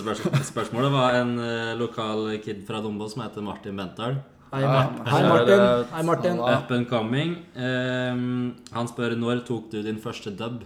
spørsmålet 0.47 0.93
var 0.95 1.19
en 1.21 1.35
eh, 1.43 1.75
lokal 1.79 2.31
kid 2.45 2.63
fra 2.67 2.81
Dombo 2.83 3.09
som 3.11 3.25
heter 3.27 3.43
Martin 3.43 3.77
Benthal. 3.77 4.21
Hei, 4.53 4.63
Ja, 4.63 4.87
Hei 5.11 5.23
Martin. 5.27 5.61
Hei, 5.93 6.03
Martin. 6.07 6.39
Up 6.39 6.71
and 6.71 6.87
coming. 6.89 7.37
Um, 7.59 8.55
han 8.73 8.89
spør 8.89 9.17
når 9.19 9.43
tok 9.47 9.71
du 9.73 9.83
din 9.83 9.99
første 9.99 10.31
dub? 10.31 10.63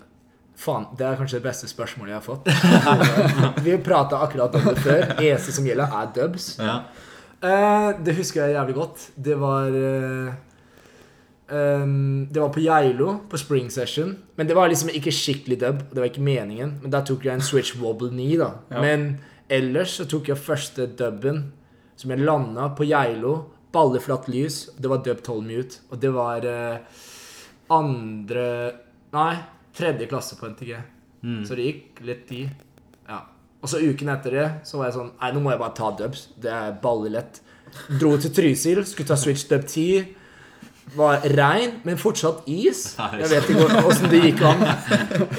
Faen, 0.61 0.91
det 0.99 1.07
er 1.09 1.17
kanskje 1.17 1.39
det 1.39 1.47
beste 1.47 1.69
spørsmålet 1.71 2.13
jeg 2.13 2.19
har 2.19 2.27
fått. 2.27 2.49
Vi 3.65 3.79
prata 3.81 4.19
akkurat 4.21 4.55
om 4.59 4.67
det 4.69 4.83
før. 4.85 5.05
Eneste 5.17 5.55
som 5.57 5.65
gjelder, 5.65 5.95
er 5.97 6.11
dubs. 6.19 6.51
Ja. 6.61 6.75
Eh, 7.41 7.91
det 8.05 8.13
husker 8.19 8.43
jeg 8.45 8.59
jævlig 8.59 8.75
godt. 8.77 9.05
Det 9.17 9.37
var 9.41 9.73
eh, 9.81 10.35
Det 11.49 12.43
var 12.43 12.53
på 12.53 12.61
Geilo, 12.61 13.15
på 13.31 13.41
Spring 13.41 13.71
Session. 13.73 14.13
Men 14.37 14.47
det 14.51 14.57
var 14.59 14.69
liksom 14.69 14.93
ikke 14.93 15.15
skikkelig 15.15 15.59
dub. 15.63 15.81
Det 15.95 16.03
var 16.03 16.11
ikke 16.11 16.27
meningen. 16.27 16.77
Men 16.83 16.93
da 16.93 17.01
tok 17.09 17.25
jeg 17.25 17.35
en 17.39 17.47
Switch 17.47 17.79
Wobble 17.81 18.11
9, 18.13 18.27
da. 18.43 18.51
Ja. 18.71 18.83
Men 18.85 19.09
ellers 19.49 19.97
så 19.97 20.05
tok 20.07 20.29
jeg 20.29 20.39
første 20.39 20.87
dubben 20.99 21.47
som 21.97 22.13
jeg 22.13 22.21
landa 22.21 22.69
på 22.77 22.85
Geilo. 22.89 23.39
Balleflatt 23.73 24.29
lys. 24.29 24.67
Det 24.77 24.93
var 24.93 25.01
dub 25.07 25.25
12 25.25 25.41
mute. 25.49 25.81
Og 25.89 26.05
det 26.05 26.13
var 26.13 26.45
eh, 26.45 27.01
andre 27.73 28.47
Nei, 29.11 29.33
tredje 29.77 30.09
klasse 30.11 30.39
på 30.39 30.49
NTG. 30.51 30.75
Mm. 31.23 31.43
Så 31.47 31.57
det 31.59 31.67
gikk 31.69 32.01
litt 32.07 32.27
tid. 32.29 32.51
Ja. 33.09 33.23
Og 33.61 33.69
så 33.69 33.81
uken 33.83 34.09
etter 34.13 34.37
det 34.37 34.47
så 34.69 34.81
var 34.81 34.89
jeg 34.89 34.97
sånn 34.97 35.11
Nei, 35.21 35.33
nå 35.35 35.43
må 35.45 35.53
jeg 35.53 35.61
bare 35.61 35.77
ta 35.77 35.91
dubs. 35.99 36.29
Det 36.41 36.53
er 36.53 36.77
ballelett. 36.83 37.43
Dro 38.01 38.17
til 38.19 38.33
Trysil, 38.35 38.83
skulle 38.89 39.11
ta 39.11 39.19
Switch 39.21 39.45
Dub 39.51 39.67
10. 39.69 40.17
Var 40.97 41.27
regn, 41.37 41.77
men 41.87 42.01
fortsatt 42.01 42.49
is. 42.51 42.97
Jeg 42.99 43.29
vet 43.31 43.51
ikke 43.53 43.83
åssen 43.87 44.11
det 44.11 44.25
gikk 44.25 44.41
an. 44.49 44.65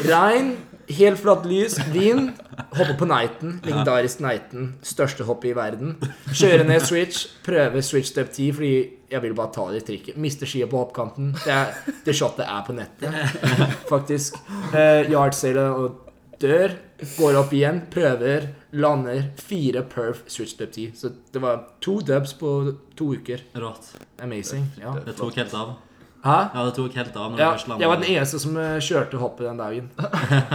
Regn, 0.08 0.54
helt 0.88 1.20
flatt 1.20 1.46
lys, 1.46 1.78
vin. 1.94 2.32
Hoppe 2.78 2.96
på 3.00 3.08
Nighten. 3.10 3.60
Legendarisk 3.66 4.22
Nighten. 4.24 4.74
Største 4.86 5.26
hoppet 5.28 5.52
i 5.52 5.56
verden. 5.58 5.96
Kjøre 6.32 6.66
ned 6.68 6.86
Switch, 6.86 7.28
prøve 7.46 7.84
Switch 7.86 8.14
Dub 8.16 8.32
10 8.32 8.52
fordi 8.58 8.74
jeg 9.12 9.24
vil 9.26 9.36
bare 9.36 9.52
ta 9.56 9.66
det 9.72 9.82
i 9.82 9.88
trikket. 9.90 10.20
Mister 10.22 10.48
skia 10.50 10.70
på 10.72 10.80
hoppkanten. 10.80 11.34
Det, 11.44 11.52
er, 11.52 11.98
det 12.06 12.16
shotet 12.16 12.46
er 12.48 12.64
på 12.68 12.76
nettet, 12.78 13.44
faktisk. 13.92 14.40
Eh, 14.72 15.12
Yardsaile 15.12 15.68
og 15.76 16.08
dør. 16.42 16.78
Går 17.18 17.38
opp 17.40 17.54
igjen, 17.58 17.84
prøver, 17.92 18.50
lander. 18.78 19.32
Fire 19.42 19.84
perf 19.90 20.24
Switch 20.32 20.56
Dub 20.60 20.72
10. 20.72 20.92
Så 20.98 21.12
det 21.34 21.42
var 21.44 21.66
to 21.84 22.00
dubs 22.06 22.36
på 22.40 22.56
to 22.96 23.14
uker. 23.18 23.44
Rått. 23.58 23.94
Amazing. 24.22 24.70
Ja. 24.80 24.96
Det 25.06 25.18
tok 25.20 25.40
helt 25.42 25.56
av. 25.58 25.76
Hæ? 26.22 26.36
Ja, 26.54 26.66
det 26.68 26.76
tok 26.78 26.94
helt 27.00 27.16
av 27.18 27.32
når 27.32 27.40
Ja, 27.40 27.46
du 27.52 27.56
først 27.58 27.68
landet. 27.72 27.82
jeg 27.82 27.90
var 27.90 28.02
den 28.02 28.10
eneste 28.16 28.40
som 28.44 28.58
eh, 28.62 28.80
kjørte 28.80 29.18
hoppet 29.22 29.48
den 29.48 29.58
dagen. 29.58 29.88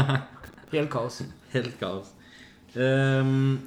Helt 0.73 0.91
kaos. 0.93 1.23
Helt 1.53 1.75
kaos. 1.81 2.13
Um, 2.77 3.59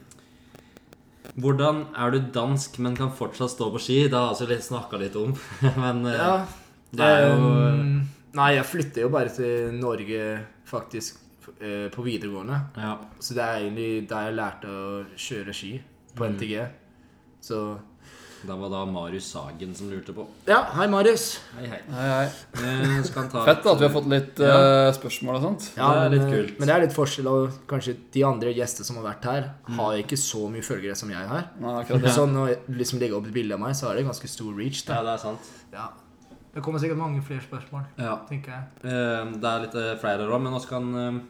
hvordan 1.39 1.85
er 1.97 2.11
du 2.13 2.19
dansk, 2.35 2.79
men 2.83 2.95
kan 2.97 3.11
fortsatt 3.15 3.51
stå 3.53 3.69
på 3.73 3.79
ski? 3.81 3.97
Det 4.07 4.13
har 4.17 4.33
jeg 4.33 4.47
altså 4.47 4.67
snakka 4.69 4.99
litt 5.01 5.15
om. 5.19 5.33
men 5.83 6.05
eh, 6.05 6.17
Ja. 6.19 6.45
det 6.91 7.05
er 7.05 7.27
jo 7.27 7.35
um, 7.39 8.07
Nei, 8.37 8.51
jeg 8.59 8.65
flytter 8.69 9.01
jo 9.07 9.09
bare 9.09 9.29
til 9.33 9.73
Norge, 9.79 10.39
faktisk. 10.69 11.17
eh, 11.59 11.87
på 11.89 12.03
videregående. 12.05 12.59
Ja. 12.77 12.91
Så 13.19 13.33
det 13.33 13.41
er 13.43 13.63
egentlig 13.63 14.07
der 14.09 14.27
jeg 14.27 14.35
lærte 14.37 14.69
å 14.69 15.05
kjøre 15.17 15.53
ski 15.55 15.71
på 16.15 16.27
Mm. 16.27 16.35
NTG. 16.35 16.67
Så 17.41 17.79
Det 18.41 18.55
var 18.55 18.69
da 18.71 18.85
Marius 18.87 19.25
Sagen 19.33 19.73
som 19.75 19.89
lurte 19.91 20.13
på. 20.15 20.23
Ja, 20.47 20.61
hei, 20.77 20.85
Marius. 20.87 21.39
Hei, 21.57 21.65
hei. 21.67 21.79
Hei, 21.91 22.07
hei. 22.07 22.27
Eh, 22.63 23.01
skal 23.03 23.27
ta 23.31 23.41
Fett 23.45 23.63
da, 23.65 23.73
at 23.73 23.81
vi 23.81 23.87
har 23.87 23.91
fått 23.93 24.07
litt 24.07 24.39
Ja. 24.39 24.87
eh, 24.87 24.91
spørsmål 24.95 25.35
og 25.35 25.41
sånt. 25.43 25.67
Ja, 25.75 25.89
Det 25.93 26.05
er 26.05 26.09
litt 26.15 26.21
eh, 26.27 26.31
kult. 26.37 26.59
Men 26.59 26.67
det 26.67 26.75
er 26.75 26.81
litt 26.85 26.95
forskjell, 26.95 27.27
og 27.27 27.51
kanskje 27.67 27.97
de 28.13 28.23
andre 28.23 28.53
gjester 28.55 28.83
som 28.87 28.95
har 29.01 29.03
vært 29.13 29.23
her, 29.27 29.49
har 29.75 29.93
ikke 29.99 30.15
så 30.17 30.49
mye 30.49 30.61
følgere 30.63 30.95
som 30.95 31.09
jeg 31.09 31.27
har. 31.27 31.49
Nei, 31.59 31.83
det. 31.83 32.13
Så 32.15 32.25
når 32.31 32.47
jeg 32.53 32.59
liksom 32.79 32.99
legger 32.99 33.17
opp 33.17 33.27
et 33.27 33.33
bilde 33.33 33.53
av 33.53 33.59
meg, 33.59 33.75
så 33.75 33.89
er 33.91 33.95
det 33.95 34.05
ganske 34.07 34.27
stor 34.29 34.53
reach. 34.55 34.85
Ja, 34.87 35.01
det 35.03 35.13
er 35.13 35.17
sant. 35.17 35.39
Ja. 35.73 35.89
Det 36.55 36.63
kommer 36.63 36.79
sikkert 36.79 36.97
mange 36.97 37.21
flere 37.21 37.41
spørsmål, 37.41 37.83
Ja. 37.99 38.15
tenker 38.29 38.47
jeg. 38.55 38.63
Eh, 38.85 39.25
Det 39.35 39.43
er 39.43 39.59
litt 39.67 39.75
eh, 39.75 39.95
flere 39.99 40.25
råd, 40.27 40.41
men 40.41 40.53
vi 40.53 40.65
kan 40.65 40.95
eh, 40.95 41.21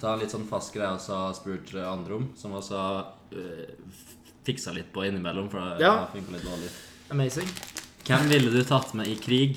ta 0.00 0.12
en 0.12 0.20
litt 0.20 0.30
sånn 0.30 0.46
fast 0.46 0.72
greie 0.74 0.92
og 0.92 1.00
så 1.00 1.16
har 1.16 1.32
spurt 1.32 1.74
eh, 1.74 1.82
andre 1.92 2.14
om, 2.14 2.28
som 2.36 2.52
også 2.52 2.76
har 2.76 3.06
eh, 3.32 3.72
fiksa 4.46 4.72
litt 4.76 4.92
på 4.94 5.04
innimellom, 5.08 5.48
for 5.50 5.58
det 5.76 5.82
Ja. 5.84 6.06
funket 6.12 6.32
litt 6.38 6.44
dårlig. 6.46 6.70
Amazing. 7.10 7.48
Hvem 8.06 8.28
ville 8.30 8.50
du 8.54 8.62
tatt 8.64 8.94
med 8.94 9.08
i 9.10 9.16
krig? 9.18 9.56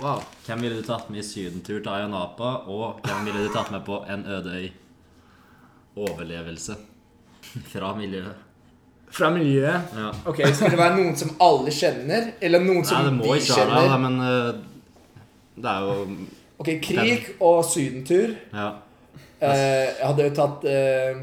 Wow. 0.00 0.22
Hvem 0.46 0.62
ville 0.64 0.80
du 0.80 0.82
tatt 0.82 1.10
med 1.10 1.20
i 1.20 1.26
sydentur 1.26 1.82
til 1.84 1.92
Ayanapa? 1.92 2.54
Og 2.66 3.00
hvem 3.04 3.24
ville 3.28 3.44
du 3.46 3.52
tatt 3.54 3.70
med 3.70 3.84
på 3.86 4.00
en 4.08 4.24
øde 4.26 4.56
øy? 4.56 4.70
Overlevelse. 5.96 6.74
Fra 7.72 7.92
miljøet. 7.96 8.34
Fra 9.14 9.28
miljøet. 9.30 9.92
Ja. 9.94 10.08
Ok, 10.26 10.40
Skal 10.54 10.70
det 10.74 10.78
være 10.80 10.96
noen 10.96 11.14
som 11.16 11.36
alle 11.44 11.70
kjenner, 11.70 12.32
eller 12.42 12.64
noen 12.64 12.80
Nei, 12.82 12.88
som 12.88 13.04
det 13.06 13.12
må 13.14 13.28
de 13.28 13.36
ikke 13.44 13.58
være 13.60 13.68
det, 13.68 13.76
kjenner? 13.76 13.92
da, 13.92 13.98
men 14.02 14.16
eh, 14.24 14.48
det 15.62 15.70
er 15.70 15.86
jo 15.86 16.16
Ok, 16.64 16.70
Krig 16.82 17.28
og 17.42 17.60
sydentur. 17.66 18.34
Ja. 18.54 18.66
Eh, 19.42 19.52
jeg 20.00 20.06
hadde 20.06 20.26
jo 20.28 20.34
tatt 20.34 20.64
eh, 20.70 21.22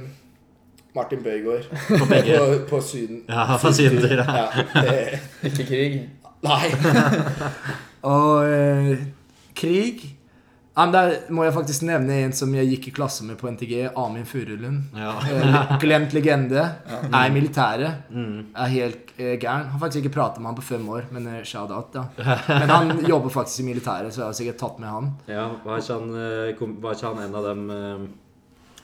Martin 0.95 1.21
Bøygaard 1.24 1.67
På 2.00 2.05
begge. 2.10 2.38
på, 2.38 2.57
på 2.75 2.81
Syden. 2.83 3.21
Ja, 3.29 3.57
på 3.62 3.71
sydentur. 3.74 4.17
Ja. 4.17 4.48
Ja, 4.75 5.19
Ikke 5.48 5.65
krig. 5.69 6.01
nei. 6.43 6.71
og 8.15 8.50
eh, 8.50 8.98
krig 9.55 10.17
ja, 10.71 10.86
men 10.88 10.93
Der 10.95 11.10
må 11.36 11.43
jeg 11.43 11.51
faktisk 11.53 11.83
nevne 11.83 12.15
en 12.24 12.31
som 12.33 12.53
jeg 12.55 12.69
gikk 12.71 12.86
i 12.88 12.91
klasse 12.95 13.25
med 13.27 13.36
på 13.38 13.50
NTG. 13.51 13.89
Amin 14.00 14.24
Furulund. 14.25 14.86
Ja. 14.95 15.12
Eh, 15.19 15.74
Glemt 15.83 16.13
legende. 16.15 16.63
Er 17.12 17.25
i 17.27 17.33
militæret. 17.36 18.05
Mm. 18.10 18.45
Er 18.55 18.71
helt 18.71 19.12
eh, 19.19 19.36
gæren. 19.38 19.67
Har 19.74 19.81
faktisk 19.83 20.05
ikke 20.05 20.13
pratet 20.15 20.39
med 20.39 20.48
han 20.53 20.55
på 20.55 20.63
fem 20.69 20.88
år, 20.95 21.10
men 21.12 21.27
eh, 21.27 21.41
shout-out, 21.43 21.91
da. 21.93 22.05
Men 22.48 22.71
han 22.71 22.93
jobber 23.12 23.29
faktisk 23.36 23.60
i 23.60 23.67
militæret, 23.67 24.13
så 24.15 24.21
jeg 24.24 24.29
har 24.31 24.38
sikkert 24.39 24.62
tatt 24.63 24.79
med 24.79 24.89
han. 24.95 25.12
ja 25.27 25.50
var, 25.65 25.83
ikke 25.83 26.00
han, 26.00 26.15
eh, 26.15 26.63
var 26.88 26.95
ikke 26.95 27.12
han 27.12 27.21
en 27.27 27.36
av 27.41 27.50
dem 27.51 27.67
eh, 27.75 28.07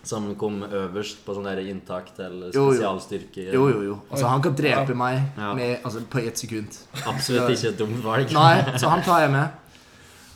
som 0.07 0.29
kom 0.39 0.61
øverst 0.63 1.19
på 1.25 1.35
sånn 1.35 1.47
inntak 1.67 2.09
til 2.15 2.47
spesialstyrke? 2.53 3.45
Jo, 3.53 3.67
jo, 3.73 3.81
jo. 3.85 3.99
Altså, 4.11 4.27
han 4.31 4.41
kan 4.41 4.55
drepe 4.55 4.93
Ja. 4.95 4.95
meg 4.95 5.21
med, 5.37 5.79
altså, 5.83 6.01
på 6.09 6.19
ett 6.25 6.37
sekund. 6.37 6.77
Absolutt 7.05 7.49
ikke 7.53 7.69
et 7.73 7.77
dumt 7.79 8.01
valg. 8.03 8.31
Nei, 8.33 8.77
så 8.79 8.89
han 8.89 9.03
tar 9.03 9.21
jeg 9.25 9.31
med. 9.31 9.47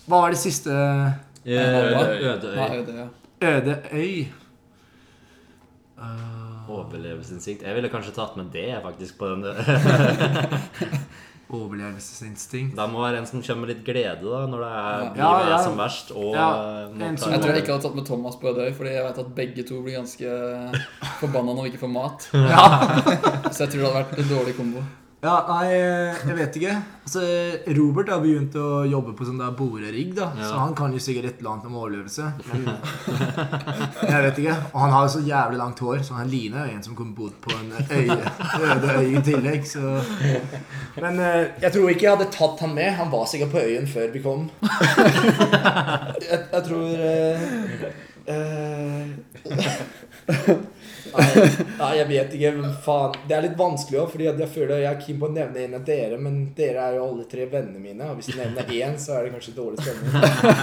Hva 0.08 0.22
var 0.22 0.30
det 0.36 0.42
siste 0.42 0.70
Ødeøy. 1.46 2.20
Ødeøy. 2.22 2.56
Nei, 2.56 2.70
øy. 2.78 2.86
det, 2.86 2.96
ja. 2.96 3.08
Øde 3.50 3.80
øy? 3.94 4.28
Overlevelsesinstinkt. 6.72 7.64
Jeg 7.66 7.76
ville 7.76 7.90
kanskje 7.90 8.14
tatt 8.16 8.38
med 8.38 8.52
det, 8.54 8.70
faktisk, 8.84 9.18
på 9.18 9.28
den. 9.28 9.44
Overlevelsesinstinkt. 11.52 12.76
Det 12.78 12.86
må 12.92 13.02
være 13.04 13.18
en 13.22 13.26
som 13.30 13.42
kommer 13.44 13.68
med 13.68 13.76
litt 13.76 13.84
glede 13.86 14.22
da, 14.24 14.42
når 14.48 14.64
det 14.64 14.70
er, 14.72 15.02
Ja. 15.02 15.10
livet 15.12 15.20
Ja, 15.20 15.50
ja. 15.50 15.58
som 15.64 15.78
verst. 15.78 16.12
Og 16.16 16.34
Ja, 16.36 16.50
Jeg 16.98 17.18
tror 17.20 17.52
jeg 17.54 17.64
ikke 17.64 17.74
hadde 17.76 17.84
tatt 17.84 17.96
med 17.96 18.06
Thomas 18.06 18.36
på 18.36 18.48
Ødøy, 18.54 18.72
fordi 18.74 18.90
jeg 18.96 19.04
vet 19.06 19.20
at 19.20 19.36
begge 19.36 19.64
to 19.68 19.82
blir 19.84 19.98
ganske 20.00 20.26
forbanna 21.20 21.54
når 21.54 21.64
vi 21.64 21.70
ikke 21.74 21.84
får 21.86 21.94
mat. 21.94 22.30
Ja. 22.52 23.50
Så 23.52 23.66
jeg 23.66 23.70
tror 23.74 23.80
det 23.82 23.92
hadde 23.92 24.00
vært 24.04 24.18
en 24.20 24.30
dårlig 24.38 24.56
kombo. 24.58 24.84
Ja, 25.22 25.34
nei, 25.46 25.68
jeg 25.78 26.34
vet 26.34 26.56
ikke. 26.58 26.72
Altså, 27.06 27.22
Robert 27.78 28.10
har 28.10 28.24
begynt 28.24 28.56
å 28.58 28.82
jobbe 28.90 29.14
på 29.14 29.26
sånn 29.28 29.38
der 29.38 29.52
borerigg, 29.54 30.16
da. 30.18 30.32
Ja. 30.34 30.48
Så 30.50 30.56
han 30.58 30.74
kan 30.78 30.96
jo 30.96 31.02
sikkert 31.04 31.28
et 31.30 31.44
eller 31.44 31.52
annet 31.52 31.68
om 31.70 31.76
overlevelse. 31.78 32.26
Men 32.50 32.66
jeg 34.10 34.24
vet 34.26 34.42
ikke. 34.42 34.56
Og 34.72 34.80
han 34.82 34.96
har 34.96 35.06
jo 35.06 35.12
så 35.14 35.22
jævlig 35.28 35.60
langt 35.62 35.84
hår, 35.86 36.02
så 36.08 36.18
han 36.18 36.32
ligner 36.32 36.66
jo 36.66 36.74
en 36.74 36.82
som 36.88 36.98
kunne 36.98 37.14
bodd 37.18 37.38
på 37.46 37.54
en 37.54 37.70
øye, 37.92 38.18
øde 38.66 38.98
øy 38.98 39.10
i 39.12 39.24
tillegg. 39.30 39.62
Så. 39.70 39.84
Men 40.98 41.22
eh, 41.22 41.54
jeg 41.68 41.72
tror 41.78 41.94
ikke 41.94 42.08
jeg 42.08 42.16
hadde 42.16 42.32
tatt 42.34 42.66
han 42.66 42.74
med. 42.80 42.90
Han 42.98 43.14
var 43.14 43.30
sikkert 43.30 43.54
på 43.54 43.62
øyen 43.62 43.86
før 43.94 44.10
vi 44.16 44.26
kom. 44.26 44.50
jeg, 46.26 46.40
jeg 46.40 46.64
tror 46.66 46.90
uh, 46.98 47.38
eh, 48.26 49.06
Nei, 51.18 51.66
nei, 51.80 51.90
jeg 51.98 52.08
vet 52.10 52.36
ikke. 52.38 52.52
Men 52.60 52.74
faen. 52.86 53.16
Det 53.28 53.36
er 53.38 53.46
litt 53.48 53.58
vanskelig 53.60 54.00
òg, 54.04 54.12
fordi 54.14 54.28
jeg 54.30 54.50
føler 54.56 54.84
jeg 54.84 54.90
er 54.92 55.02
keen 55.02 55.20
på 55.22 55.28
å 55.30 55.34
nevne 55.36 55.64
en 55.66 55.76
av 55.80 55.84
dere, 55.88 56.18
men 56.22 56.40
dere 56.58 56.86
er 56.88 56.98
jo 57.00 57.08
alle 57.10 57.26
tre 57.32 57.48
vennene 57.52 57.82
mine. 57.84 58.08
Og 58.12 58.20
hvis 58.20 58.32
jeg 58.32 58.40
nevner 58.42 58.72
én, 58.78 58.96
så 59.02 59.18
er 59.18 59.28
det 59.28 59.34
kanskje 59.36 59.56
dårlig 59.58 59.84
stemning. 59.84 60.16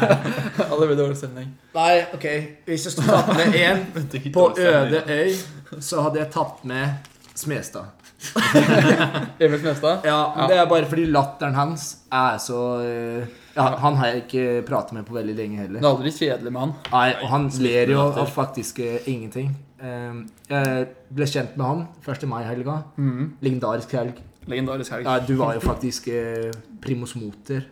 Alle 0.71 0.81
det 0.81 0.89
blir 0.91 0.99
dårlig 1.03 1.19
stemning. 1.21 1.53
Nei, 1.75 1.93
ok. 2.17 2.27
Hvis 2.69 2.89
jeg 2.89 2.97
skulle 2.97 3.21
tatt 3.21 3.37
med 3.39 3.61
én 3.61 3.85
på 4.39 4.49
øde 4.57 5.05
øy, 5.07 5.37
så 5.85 6.03
hadde 6.07 6.23
jeg 6.25 6.31
tatt 6.35 6.65
med 6.69 7.15
Smestad. 7.39 7.95
Emil 9.39 9.61
Smestad? 9.61 9.99
Ja, 10.05 10.35
men 10.37 10.49
Det 10.51 10.57
er 10.59 10.67
bare 10.67 10.89
fordi 10.91 11.05
latteren 11.07 11.55
hans 11.55 11.85
er 12.11 12.39
så 12.43 12.63
eh, 12.83 13.29
ja, 13.55 13.69
Han 13.79 13.95
har 14.01 14.11
jeg 14.11 14.25
ikke 14.25 14.47
pratet 14.67 14.97
med 14.97 15.07
på 15.07 15.15
veldig 15.15 15.37
lenge 15.39 15.61
Det 15.61 15.63
heller. 15.69 15.85
er 15.85 15.89
aldri 15.93 16.11
kjedelig 16.17 16.53
med 16.57 16.65
han. 16.65 16.73
Nei, 16.91 17.07
og 17.23 17.29
han 17.31 17.47
ler 17.63 17.93
jo 17.95 18.01
av 18.09 18.27
faktisk 18.35 18.81
eh, 18.83 19.07
ingenting. 19.07 19.53
Eh, 19.81 20.23
jeg 20.51 20.89
ble 21.15 21.27
kjent 21.31 21.57
med 21.57 21.67
han 21.67 21.85
1. 22.07 22.27
mai-helga. 22.31 22.79
Mm. 22.97 23.33
Legendarisk 23.45 23.93
helg. 23.99 24.19
Legendarisk 24.49 24.93
helg. 24.97 25.05
Ja, 25.07 25.19
du 25.29 25.35
var 25.39 25.55
jo 25.55 25.61
faktisk 25.61 26.09
eh, 26.09 26.51
primus 26.83 27.15
moter 27.21 27.67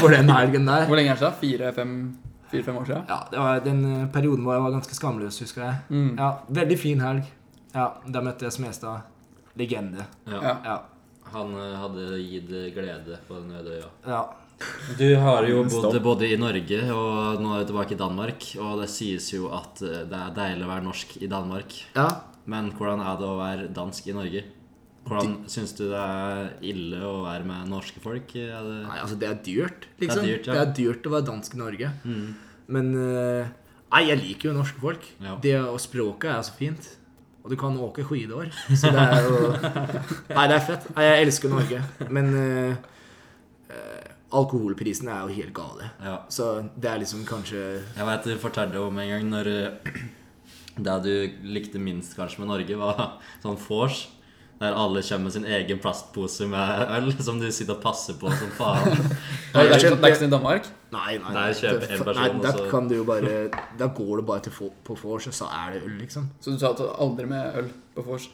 for 0.00 0.08
den 0.14 0.30
helgen 0.30 0.66
der. 0.68 0.86
Hvor 0.88 0.96
lenge 0.96 1.10
er 1.12 1.18
det 1.18 1.24
siden? 1.24 1.38
Fire-fem 1.42 1.94
fire, 2.52 2.74
år 2.78 2.84
siden? 2.86 3.04
Ja, 3.08 3.18
det 3.32 3.38
var 3.42 3.60
den 3.64 3.84
eh, 3.90 4.06
perioden 4.14 4.44
hvor 4.46 4.54
jeg 4.56 4.62
var 4.62 4.74
ganske 4.76 4.94
skamløs, 4.98 5.40
husker 5.42 5.64
jeg. 5.66 5.74
Mm. 5.90 6.12
Ja, 6.18 6.30
Veldig 6.60 6.78
fin 6.78 7.00
helg. 7.04 7.24
Ja, 7.74 7.88
Da 8.12 8.20
møtte 8.24 8.46
jeg 8.48 8.52
Smestad. 8.52 9.08
Legende. 9.58 10.06
Ja. 10.28 10.38
Ja. 10.42 10.54
Ja. 10.64 10.78
Han 11.32 11.52
eh, 11.56 11.74
hadde 11.80 12.06
gitt 12.22 12.48
glede 12.76 13.18
på 13.28 13.40
den 13.40 13.52
øde 13.60 13.80
øya. 13.80 13.90
ja. 14.06 14.22
Du 14.98 15.06
har 15.22 15.46
jo 15.48 15.62
bodd 15.70 15.96
både 16.04 16.28
i 16.32 16.38
Norge 16.40 16.80
og 16.94 17.40
nå 17.42 17.54
er 17.54 17.62
du 17.62 17.70
tilbake 17.70 17.96
i 17.96 18.00
Danmark. 18.00 18.48
Og 18.60 18.82
det 18.82 18.90
sies 18.92 19.30
jo 19.34 19.52
at 19.54 19.82
eh, 19.86 20.02
det 20.10 20.18
er 20.18 20.36
deilig 20.36 20.66
å 20.66 20.72
være 20.72 20.86
norsk 20.88 21.16
i 21.22 21.30
Danmark. 21.30 21.78
ja. 21.96 22.10
Men 22.42 22.72
hvordan 22.74 22.98
er 22.98 23.18
det 23.20 23.26
å 23.28 23.38
være 23.38 23.68
dansk 23.70 24.08
i 24.10 24.14
Norge? 24.16 24.40
Hvordan 25.06 25.34
Syns 25.50 25.74
du 25.78 25.84
det 25.90 25.98
er 25.98 26.48
ille 26.72 27.00
å 27.06 27.24
være 27.24 27.46
med 27.46 27.70
norske 27.70 28.02
folk? 28.02 28.32
Det... 28.34 28.46
Nei, 28.86 28.98
altså, 28.98 29.18
det 29.18 29.28
er 29.28 29.36
dyrt, 29.46 29.86
liksom. 29.98 30.22
Det 30.22 30.30
er 30.30 30.30
dyrt, 30.30 30.48
ja. 30.48 30.56
Det 30.56 30.62
er 30.62 30.72
dyrt 30.78 31.06
å 31.06 31.12
være 31.16 31.26
dansk 31.28 31.54
i 31.56 31.60
Norge. 31.60 31.92
Mm. 32.06 32.26
Men 32.76 32.90
eh, 32.98 33.52
Nei, 33.92 34.02
jeg 34.08 34.20
liker 34.22 34.48
jo 34.48 34.56
norske 34.56 34.80
folk. 34.80 35.06
Ja. 35.20 35.36
Det 35.42 35.56
og 35.60 35.78
språket 35.82 36.30
er 36.32 36.44
så 36.46 36.54
fint. 36.56 36.86
Og 37.42 37.50
du 37.50 37.58
kan 37.58 37.74
åke 37.82 38.04
skidår. 38.06 38.52
Så 38.70 38.92
det 38.94 39.02
er 39.02 39.26
jo 39.26 39.50
Nei, 40.36 40.46
det 40.46 40.56
er 40.56 40.64
fett. 40.64 40.86
Nei, 40.94 41.06
jeg 41.08 41.26
elsker 41.26 41.52
Norge. 41.52 41.82
Men 42.14 42.30
uh, 42.38 42.92
alkoholprisene 44.32 45.12
er 45.12 45.28
jo 45.28 45.36
helt 45.40 45.54
gale. 45.56 45.90
Ja. 46.02 46.16
Så 46.32 46.48
det 46.76 46.90
er 46.90 47.02
liksom 47.02 47.26
kanskje 47.28 47.60
Jeg 47.82 48.08
vet 48.08 48.26
du 48.26 48.34
fortalte 48.40 48.80
om 48.80 48.98
en 48.98 49.12
gang 49.12 49.28
når 49.30 49.52
eh, 49.52 50.00
det 50.86 50.96
du 51.04 51.14
likte 51.52 51.82
minst 51.82 52.16
kanskje 52.16 52.42
med 52.42 52.52
Norge, 52.52 52.80
var 52.80 53.06
sånn 53.44 53.60
vors. 53.68 54.06
Der 54.62 54.76
alle 54.78 55.00
kommer 55.02 55.26
med 55.26 55.34
sin 55.34 55.46
egen 55.48 55.80
plastpose 55.82 56.46
med 56.46 56.82
øl 56.94 57.08
som 57.18 57.40
du 57.40 57.48
sitter 57.50 57.74
og 57.74 57.82
passer 57.82 58.14
på 58.14 58.30
som 58.30 58.52
faen. 58.54 58.94
Det 59.52 59.64
er 59.64 59.72
ikke 59.74 60.12
sånn 60.14 60.28
i 60.28 60.32
Danmark? 60.32 60.68
Nei, 60.94 61.16
nei. 61.18 61.32
Der 61.34 61.56
kjøper 61.58 61.88
en 61.88 62.04
person, 62.06 62.20
Nei, 62.20 62.44
der, 62.44 62.60
kan 62.70 62.86
du 62.88 62.94
jo 62.98 63.06
bare 63.08 63.32
Da 63.80 63.88
går 63.96 64.20
du 64.20 64.26
bare 64.28 64.44
til 64.44 64.70
på 64.86 64.96
vors, 65.02 65.26
og 65.26 65.34
så 65.34 65.48
er 65.50 65.74
det 65.74 65.82
øl, 65.82 65.96
liksom. 66.04 66.30
Så 66.40 66.54
du 66.54 66.62
sa 66.62 66.70
aldri 66.76 67.26
med 67.26 67.58
øl 67.58 67.72
på 67.96 68.06
vors? 68.06 68.28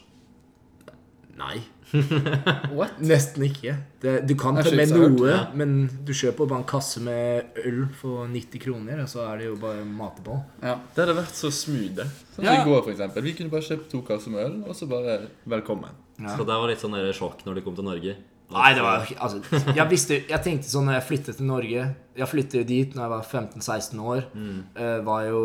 Nei. 1.38 1.58
What? 2.78 2.98
Nesten 3.00 3.44
ikke. 3.46 3.74
Det, 4.02 4.14
du 4.28 4.34
kan 4.38 4.58
Det 4.58 4.64
ta 4.66 4.72
med 4.76 4.90
noe, 4.92 5.28
ja. 5.30 5.38
men 5.56 5.76
du 6.04 6.10
kjøper 6.16 6.48
bare 6.50 6.60
en 6.62 6.66
kasse 6.68 7.00
med 7.04 7.58
øl 7.64 7.84
for 8.00 8.26
90 8.28 8.62
kroner, 8.64 9.02
og 9.04 9.08
så 9.10 9.22
er 9.30 9.40
det 9.42 9.46
jo 9.48 9.54
bare 9.62 9.84
mate 9.86 10.24
på. 10.26 10.36
Ja. 10.62 10.74
Det 10.94 11.04
hadde 11.04 11.16
vært 11.20 11.38
så 11.38 11.52
smooth. 11.54 12.02
Sånn 12.34 12.44
Ja. 12.44 12.56
som 12.58 12.64
I 12.64 12.66
går, 12.70 12.82
for 12.82 12.92
eksempel. 12.94 13.24
Vi 13.24 13.36
kunne 13.38 13.54
bare 13.54 13.66
kjøpt 13.70 13.88
to 13.94 14.02
kasser 14.08 14.34
med 14.34 14.44
øl, 14.44 14.58
og 14.68 14.76
så 14.76 14.90
bare 14.90 15.20
velkommen. 15.48 15.94
Så 16.18 16.42
det 16.42 16.58
var 16.58 16.66
litt 16.68 16.82
sånn 16.82 16.98
sjokk 17.14 17.46
når 17.46 17.54
de 17.60 17.62
kom 17.62 17.78
til 17.78 17.86
Norge. 17.86 18.16
Nei, 18.48 18.68
det 18.74 18.80
var 18.82 19.04
altså, 19.20 19.42
jeg, 19.76 19.84
visste, 19.90 20.16
jeg 20.24 20.40
tenkte 20.42 20.70
sånn 20.70 20.86
når 20.88 20.94
jeg 20.96 21.04
flyttet 21.04 21.36
til 21.36 21.44
Norge 21.44 21.82
Jeg 22.16 22.28
flyttet 22.30 22.64
dit 22.70 22.94
når 22.96 23.02
jeg 23.04 23.10
var 23.12 23.26
15-16 23.28 23.98
år. 24.00 24.22
Mm. 24.32 24.62
Eh, 24.72 24.94
var 25.04 25.26
jo 25.28 25.42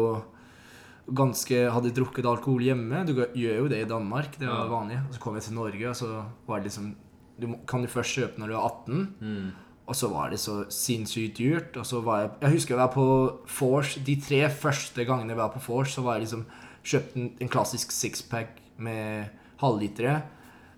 ganske 1.08 1.66
Hadde 1.74 1.92
drukket 1.96 2.28
alkohol 2.28 2.64
hjemme. 2.64 3.04
Du 3.08 3.16
gjør 3.18 3.64
jo 3.64 3.68
det 3.72 3.82
i 3.84 3.90
Danmark. 3.90 4.38
Det 4.40 4.48
var 4.48 4.72
vanlig. 4.72 5.02
Og 5.08 5.16
så 5.16 5.24
kom 5.24 5.36
jeg 5.36 5.48
til 5.48 5.58
Norge, 5.58 5.90
og 5.90 5.96
så 5.96 6.24
var 6.48 6.62
det 6.62 6.72
liksom 6.72 6.96
Du 7.42 7.48
kan 7.68 7.82
jo 7.82 7.92
først 7.92 8.16
kjøpe 8.20 8.40
når 8.40 8.48
du 8.48 8.56
er 8.56 8.66
18. 8.66 9.08
Mm. 9.20 9.52
Og 9.84 9.96
så 10.00 10.08
var 10.08 10.30
det 10.32 10.40
så 10.40 10.64
sinnssykt 10.72 11.38
dyrt. 11.38 11.78
Og 11.78 11.86
så 11.86 12.02
var 12.02 12.20
jeg 12.20 12.30
Jeg 12.42 12.52
husker 12.52 12.76
jeg 12.76 12.84
var 12.84 12.94
på 12.94 13.08
Force 13.48 14.00
De 14.00 14.16
tre 14.22 14.50
første 14.50 15.06
gangene 15.06 15.34
jeg 15.34 15.38
var 15.38 15.52
på 15.52 15.60
Force, 15.60 15.92
så 15.92 16.02
var 16.02 16.14
jeg 16.14 16.28
liksom 16.28 16.46
kjøpt 16.84 17.16
en, 17.16 17.32
en 17.40 17.50
klassisk 17.50 17.92
sixpack 17.92 18.60
med 18.78 19.26
halvlitere. 19.60 20.22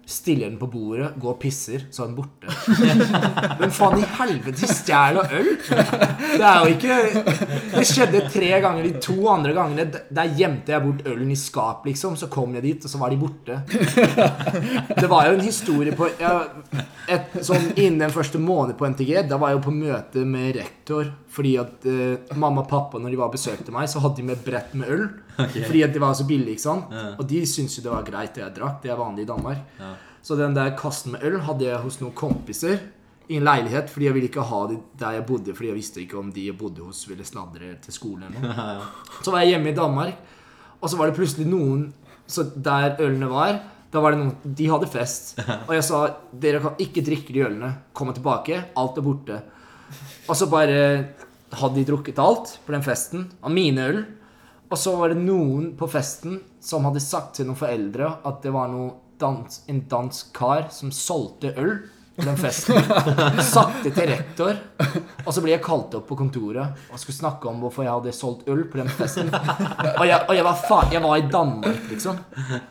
Stiller 0.06 0.52
den 0.52 0.60
på 0.62 0.68
bordet, 0.70 1.08
går 1.18 1.32
og 1.32 1.40
pisser, 1.42 1.88
så 1.90 2.04
er 2.04 2.12
den 2.12 2.18
borte. 2.20 2.46
Men 3.62 3.72
faen 3.74 4.04
i 4.04 4.10
helvete, 4.20 4.68
stjeler 4.70 5.32
øl? 5.34 5.50
Det 5.66 6.46
er 6.46 6.60
jo 6.62 6.76
ikke 6.76 6.98
Det 7.72 7.86
skjedde 7.90 8.22
tre 8.30 8.52
ganger. 8.62 8.86
De 8.86 9.02
to 9.02 9.16
andre 9.32 9.56
gangene 9.58 9.88
der 9.90 10.36
gjemte 10.38 10.76
jeg 10.76 10.86
bort 10.86 11.02
ølen 11.10 11.34
i 11.34 11.40
skap, 11.40 11.88
liksom. 11.90 12.20
Så 12.22 12.30
kom 12.30 12.54
jeg 12.54 12.68
dit, 12.68 12.86
og 12.86 12.94
så 12.94 13.02
var 13.02 13.14
de 13.14 13.20
borte. 13.24 13.58
Det 15.02 15.10
var 15.10 15.32
jo 15.32 15.40
en 15.40 15.46
historie 15.46 15.98
på 15.98 16.12
ja, 16.22 16.38
et, 17.10 17.42
sånn 17.42 17.72
Innen 17.74 18.06
den 18.06 18.14
første 18.14 18.38
måneden 18.42 18.78
på 18.78 18.88
NTG, 18.94 19.26
da 19.26 19.42
var 19.42 19.52
jeg 19.52 19.60
jo 19.60 19.66
på 19.66 19.78
møte 19.80 20.26
med 20.30 20.54
rektor. 20.60 21.10
Fordi 21.36 21.58
at 21.60 21.90
eh, 21.90 22.36
mamma 22.38 22.62
og 22.62 22.70
pappa, 22.70 23.02
når 23.02 23.12
de 23.12 23.20
var 23.20 23.34
og 23.34 23.40
besøkte 23.40 23.74
meg, 23.74 23.90
så 23.92 24.06
hadde 24.06 24.22
de 24.22 24.30
med 24.30 24.46
brett 24.46 24.78
med 24.78 24.92
øl. 24.94 25.08
Fordi 25.38 25.84
at 25.86 25.94
det 25.94 26.02
var 26.02 26.14
så 26.18 26.26
billig, 26.28 26.56
ikke 26.56 26.66
sant. 26.66 26.92
Ja. 26.94 27.06
Og 27.20 27.28
de 27.30 27.42
syntes 27.50 27.78
jo 27.78 27.86
det 27.86 27.94
var 27.94 28.08
greit 28.08 28.36
det 28.36 28.44
jeg 28.44 28.56
drakk. 28.58 28.82
Det 28.84 28.92
er 28.94 29.00
vanlig 29.00 29.26
i 29.26 29.30
Danmark. 29.32 29.64
Ja. 29.80 29.94
Så 30.26 30.38
den 30.40 30.56
der 30.58 30.74
kassen 30.80 31.14
med 31.14 31.26
øl 31.28 31.40
hadde 31.46 31.68
jeg 31.68 31.82
hos 31.84 32.00
noen 32.02 32.16
kompiser 32.18 32.80
i 33.28 33.38
en 33.38 33.46
leilighet. 33.46 33.92
Fordi 33.94 34.08
jeg 34.08 34.18
ville 34.18 34.30
ikke 34.32 34.46
ha 34.50 34.62
det 34.72 34.80
der 35.00 35.20
jeg 35.20 35.28
bodde, 35.28 35.54
fordi 35.58 35.70
jeg 35.72 35.78
visste 35.78 36.02
ikke 36.02 36.18
om 36.22 36.32
de 36.34 36.48
jeg 36.48 36.58
bodde 36.58 36.86
hos, 36.86 37.04
ville 37.10 37.28
sladre 37.28 37.76
til 37.84 37.96
skolen 37.96 38.30
eller 38.30 38.42
noe. 38.48 38.56
Ja. 38.76 39.22
Så 39.22 39.34
var 39.34 39.44
jeg 39.44 39.56
hjemme 39.56 39.72
i 39.72 39.78
Danmark, 39.78 40.18
og 40.82 40.90
så 40.90 40.98
var 41.00 41.10
det 41.10 41.18
plutselig 41.18 41.48
noen 41.50 41.88
Så 42.28 42.42
der 42.42 42.98
ølene 43.06 43.28
var, 43.30 43.60
da 43.94 44.02
var 44.02 44.16
det 44.16 44.20
noen 44.24 44.56
De 44.58 44.66
hadde 44.70 44.90
fest. 44.90 45.36
Og 45.68 45.76
jeg 45.76 45.86
sa 45.86 46.00
dere 46.34 46.60
kan 46.64 46.80
ikke 46.82 47.04
drikke 47.06 47.34
de 47.36 47.44
ølene. 47.46 47.70
Komme 47.94 48.16
tilbake. 48.18 48.58
Alt 48.76 48.98
er 48.98 49.06
borte. 49.06 49.38
Og 50.26 50.34
så 50.36 50.48
bare 50.50 50.80
hadde 51.56 51.78
de 51.78 51.86
drukket 51.88 52.20
alt 52.20 52.58
på 52.66 52.74
den 52.74 52.84
festen. 52.84 53.28
Av 53.46 53.54
mine 53.54 53.86
øl. 53.92 54.02
Og 54.70 54.78
så 54.80 54.96
var 54.98 55.14
det 55.14 55.22
noen 55.22 55.74
på 55.78 55.90
festen 55.92 56.40
som 56.64 56.88
hadde 56.88 57.04
sagt 57.04 57.38
til 57.38 57.50
noen 57.50 57.60
foreldre 57.60 58.16
at 58.26 58.40
det 58.44 58.54
var 58.56 58.72
dans, 59.22 59.60
en 59.70 59.84
dansk 59.90 60.32
kar 60.36 60.70
som 60.74 60.92
solgte 60.94 61.54
øl 61.62 61.76
på 62.16 62.24
den 62.24 62.38
festen. 62.40 62.80
Satte 63.56 63.92
til 63.92 64.08
rektor. 64.08 64.56
Og 65.26 65.34
så 65.36 65.44
ble 65.44 65.52
jeg 65.52 65.64
kalt 65.66 65.96
opp 65.98 66.08
på 66.08 66.18
kontoret 66.20 66.88
og 66.88 67.02
skulle 67.02 67.18
snakke 67.18 67.50
om 67.52 67.60
hvorfor 67.64 67.84
jeg 67.84 67.92
hadde 67.92 68.14
solgt 68.16 68.48
øl 68.52 68.64
på 68.72 68.80
den 68.80 68.92
festen. 68.92 69.32
Og 69.34 70.06
jeg, 70.08 70.20
og 70.22 70.34
jeg 70.38 70.46
var 70.48 70.62
faen 70.64 70.96
Jeg 70.96 71.04
var 71.04 71.20
i 71.20 71.28
Danmark, 71.32 71.82
liksom. 71.92 72.22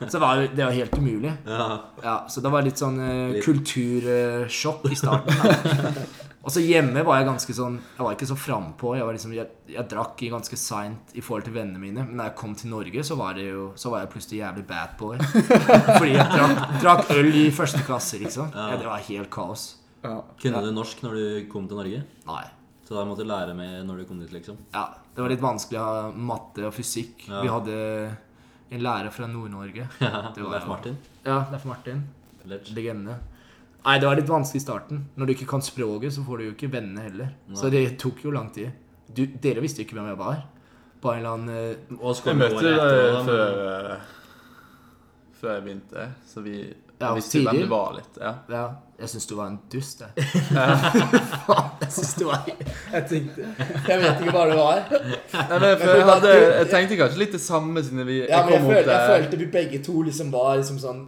Så 0.09 0.23
var, 0.23 0.47
det 0.49 0.65
var 0.65 0.73
helt 0.73 0.97
umulig. 0.97 1.35
Ja. 1.47 1.69
Ja, 2.03 2.19
Så 2.29 2.41
det 2.45 2.53
var 2.55 2.65
litt 2.65 2.81
sånn 2.81 3.01
uh, 3.01 3.41
kultursjokk 3.45 4.89
i 4.91 5.01
starten. 5.05 5.43
Da. 5.45 6.23
Og 6.45 6.53
så 6.53 6.61
hjemme 6.61 7.01
var 7.07 7.17
jeg 7.23 7.27
ganske 7.31 7.55
sånn 7.57 7.79
Jeg 7.97 8.05
var 8.05 8.13
ikke 8.17 8.27
så 8.29 8.37
frampå. 8.37 8.91
Jeg, 8.99 9.07
liksom, 9.17 9.33
jeg, 9.33 9.49
jeg 9.73 9.87
drakk 9.89 10.21
ganske 10.35 10.59
seint 10.61 11.15
i 11.17 11.23
forhold 11.25 11.47
til 11.49 11.55
vennene 11.57 11.81
mine. 11.81 12.05
Men 12.05 12.21
da 12.21 12.27
jeg 12.29 12.37
kom 12.37 12.53
til 12.61 12.69
Norge, 12.73 13.05
så 13.09 13.17
var, 13.17 13.33
det 13.39 13.47
jo, 13.49 13.71
så 13.81 13.91
var 13.95 14.03
jeg 14.05 14.11
plutselig 14.13 14.43
jævlig 14.43 14.67
bad 14.69 14.93
boy. 15.01 15.17
Fordi 15.99 16.13
jeg 16.13 16.27
drakk, 16.35 16.75
drakk 16.85 17.15
øl 17.17 17.31
i 17.41 17.47
første 17.57 17.81
klasse, 17.87 18.21
liksom. 18.21 18.53
Ja, 18.53 18.77
det 18.77 18.85
var 18.91 19.01
helt 19.09 19.31
kaos. 19.33 19.65
Ja. 20.05 20.19
Kunne 20.43 20.61
du 20.67 20.71
norsk 20.77 21.01
når 21.07 21.17
du 21.17 21.25
kom 21.53 21.65
til 21.71 21.81
Norge? 21.81 22.03
Nei. 22.29 22.45
Så 22.85 22.93
da 22.99 23.07
måtte 23.09 23.25
du 23.25 23.31
lære 23.31 23.55
med 23.57 23.79
når 23.89 24.03
du 24.03 24.05
kom 24.11 24.19
dit, 24.21 24.33
liksom? 24.37 24.59
Ja, 24.75 24.85
det 25.17 25.23
var 25.25 25.33
litt 25.33 25.41
vanskelig 25.41 25.81
å 25.81 25.85
ha 25.89 26.03
matte 26.13 26.67
og 26.69 26.75
fysikk. 26.77 27.25
Ja. 27.31 27.41
Vi 27.41 27.49
hadde 27.49 27.79
en 28.75 28.83
lærer 28.85 29.09
fra 29.15 29.29
Nord-Norge. 29.33 29.87
Ja, 30.05 30.27
Det 30.35 30.43
var- 30.45 30.59
Leif 30.59 30.69
Martin? 30.69 30.99
Ja, 31.25 31.39
det 31.49 31.57
er 31.63 31.69
Martin. 31.73 32.05
Legende. 32.77 33.17
Nei, 33.85 33.99
det 34.01 34.09
var 34.09 34.17
litt 34.17 34.31
vanskelig 34.31 34.63
i 34.63 34.65
starten. 34.65 35.05
Når 35.15 35.29
du 35.29 35.35
ikke 35.35 35.51
kan 35.51 35.63
språket, 35.65 36.15
så 36.15 36.25
får 36.25 36.41
du 36.41 36.47
jo 36.47 36.55
ikke 36.55 36.71
vennene 36.73 37.05
heller. 37.05 37.35
Så 37.57 37.69
det 37.73 37.85
tok 38.01 38.23
jo 38.25 38.33
lang 38.33 38.49
tid. 38.55 38.73
Du, 39.05 39.27
dere 39.29 39.61
visste 39.61 39.83
jo 39.83 39.89
ikke 39.89 39.99
hvem 39.99 40.09
jeg 40.09 40.21
var. 40.21 40.39
På 41.05 41.13
en 41.13 41.21
eller 41.21 41.35
annen 41.37 41.51
uh, 42.01 42.15
Jeg 42.25 42.39
møtte 42.41 42.63
deg 42.65 43.27
før 43.27 43.59
uh, 43.61 44.07
Før 45.37 45.51
jeg 45.53 45.65
begynte, 45.67 46.07
så 46.25 46.41
vi 46.41 46.55
Ja, 46.63 47.11
visste 47.13 47.43
hvem 47.45 47.61
du 47.61 47.67
var 47.69 47.93
litt. 47.99 48.17
Ja. 48.17 48.33
Ja, 48.49 48.63
jeg 49.03 49.13
syns 49.13 49.29
du 49.29 49.35
var 49.37 49.51
en 49.53 49.59
dust, 49.69 50.01
jeg. 50.01 50.25
Faen, 51.45 51.69
jeg 51.83 51.93
syns 51.99 52.15
du 52.17 52.25
var 52.31 52.49
Jeg 52.49 53.05
tenkte 53.11 53.51
Jeg 53.51 54.01
vet 54.01 54.25
ikke 54.25 54.33
hva 54.39 54.47
det 54.49 54.57
var. 54.63 54.81
Nei, 54.95 55.59
men 55.59 55.69
for 55.83 55.93
jeg, 55.93 56.07
hadde, 56.09 56.35
jeg 56.41 56.71
tenkte 56.73 57.01
kanskje 57.03 57.21
litt 57.27 57.37
det 57.37 57.45
samme 57.45 57.85
siden 57.85 58.07
vi 58.09 58.23
Ja, 58.23 58.39
jeg 58.39 58.47
men 58.47 58.55
jeg, 58.55 58.63
kom 58.63 58.71
opp 58.71 58.79
følte, 58.79 58.97
jeg 58.97 59.13
følte 59.13 59.43
vi 59.43 59.51
begge 59.59 59.85
to 59.85 60.07
liksom 60.09 60.33
var 60.33 60.55
liksom 60.63 60.81
sånn 60.81 61.05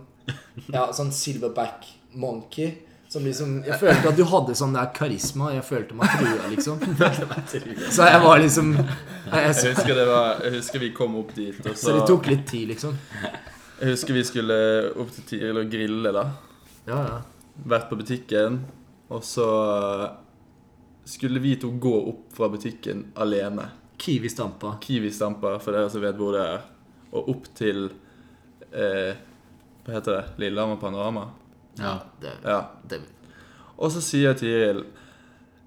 Ja, 0.74 0.90
sånn 0.92 1.14
silverback 1.14 1.88
monkey. 2.16 2.74
Som 3.08 3.22
liksom 3.22 3.60
Jeg 3.62 3.78
følte 3.78 4.10
at 4.10 4.16
du 4.18 4.24
hadde 4.26 4.54
sånn 4.58 4.72
der 4.74 4.88
karisma. 4.94 5.52
Jeg 5.54 5.62
følte 5.64 5.94
meg 5.94 6.10
trua, 6.18 6.48
liksom. 6.50 6.80
Så 7.94 8.08
jeg 8.08 8.22
var 8.24 8.40
liksom 8.42 8.72
jeg, 8.74 8.88
Jeg 9.30 9.54
jeg, 9.54 9.76
husker, 9.76 9.92
det 9.94 10.06
var, 10.10 10.42
jeg 10.42 10.56
husker 10.56 10.82
vi 10.82 10.90
kom 10.96 11.14
opp 11.20 11.30
dit, 11.36 11.60
og 11.62 11.70
Så 11.76 11.84
så 11.84 11.94
det 12.00 12.02
tok 12.10 12.26
litt 12.32 12.44
tid, 12.50 12.66
liksom. 12.74 12.98
Jeg 13.78 13.92
husker 13.92 14.16
vi 14.16 14.24
skulle 14.26 14.58
opp 14.98 15.14
til 15.14 15.28
Tiril 15.30 15.62
og 15.62 15.70
grille, 15.70 16.12
da. 16.16 16.26
Ja, 16.88 16.98
ja. 17.06 17.16
Vært 17.66 17.88
på 17.90 17.98
butikken, 18.00 18.58
og 19.08 19.22
så 19.24 19.46
skulle 21.06 21.40
vi 21.40 21.54
to 21.60 21.70
gå 21.80 21.94
opp 22.10 22.34
fra 22.36 22.50
butikken 22.52 23.06
alene. 23.22 23.70
Kiwi 24.02 24.28
stampa. 24.28 24.74
Kiwi 24.82 25.10
Stampa, 25.14 25.54
for 25.62 25.72
dere 25.72 25.88
som 25.92 26.02
vet 26.04 26.18
hvor 26.18 26.34
det 26.36 26.42
er. 26.42 26.66
Og 27.16 27.30
opp 27.32 27.46
til 27.56 27.86
eh, 28.74 29.14
Hva 29.86 29.94
heter 29.94 30.18
det? 30.18 30.24
Lillehammer 30.42 30.80
Panorama. 30.82 31.28
Ja. 31.78 31.98
Det, 32.20 32.32
Ja. 32.44 32.60
det, 32.88 33.00
Og 33.76 33.92
så 33.92 34.00
sier 34.00 34.34
Tiril 34.34 34.84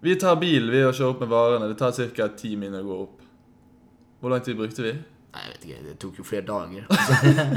Vi 0.02 0.16
tar 0.16 0.40
bil 0.42 0.72
vi 0.72 0.84
og 0.88 0.94
kjører 0.96 1.14
opp 1.14 1.20
med 1.26 1.30
varene. 1.30 1.68
Det 1.68 1.78
tar 1.78 1.92
ca. 2.16 2.28
ti 2.30 2.56
minutter 2.56 2.86
å 2.86 2.88
gå 2.88 3.00
opp. 3.04 3.22
Hvor 4.22 4.32
lang 4.32 4.42
tid 4.44 4.58
brukte 4.58 4.84
vi? 4.84 4.94
Nei, 5.30 5.42
jeg 5.46 5.52
vet 5.54 5.66
ikke, 5.68 5.84
det 5.86 6.00
tok 6.02 6.16
jo 6.18 6.24
flere 6.26 6.46
dager. 6.48 6.88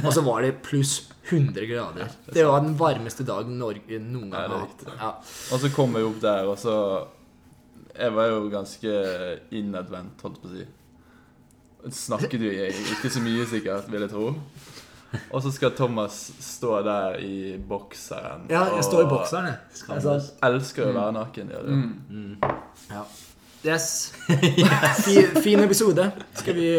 Og 0.05 0.11
så, 0.12 0.21
var 0.29 0.43
det 0.45 0.51
pluss 0.62 1.09
100 1.31 1.65
grader. 1.71 2.11
Det 2.29 2.45
var 2.45 2.61
den 2.61 2.75
varmeste 2.77 3.25
dagen 3.25 3.57
Norge 3.59 3.99
noen 4.03 4.29
gang 4.35 4.51
har 4.51 4.67
hatt. 4.67 4.85
Ja. 4.91 5.12
Og 5.55 5.62
så 5.62 5.71
kom 5.73 5.95
vi 5.97 6.03
opp 6.05 6.21
der, 6.21 6.51
og 6.51 6.59
så 6.61 6.77
Jeg 7.93 8.12
var 8.17 8.29
jo 8.31 8.49
ganske 8.49 8.93
innadvendt, 9.53 10.21
holdt 10.25 10.38
på 10.43 10.49
å 10.49 10.53
si. 10.53 10.67
Snakket 11.93 12.41
jo 12.41 12.53
ikke 12.97 13.11
så 13.11 13.21
mye, 13.21 13.45
sikkert, 13.51 13.88
vil 13.93 14.05
jeg 14.07 14.12
tro. 14.12 14.31
Og 15.31 15.42
så 15.44 15.53
skal 15.53 15.75
Thomas 15.77 16.20
stå 16.40 16.79
der 16.87 17.18
i 17.20 17.57
bokseren. 17.68 18.46
ja, 18.51 18.64
jeg 18.77 18.85
står 18.85 19.05
i 19.05 19.11
bokseren, 19.11 19.51
jeg. 19.51 19.83
Altså, 19.96 20.16
Elsker 20.48 20.88
å 20.88 20.94
være 20.96 21.12
naken. 21.18 21.53
Gjør 21.53 21.68
du? 21.68 21.75
Mm. 21.77 22.37
ja. 22.90 23.05
Yes. 23.62 24.12
Fin, 25.07 25.37
fin 25.42 25.61
episode. 25.62 26.09
Skal 26.35 26.57
vi 26.57 26.70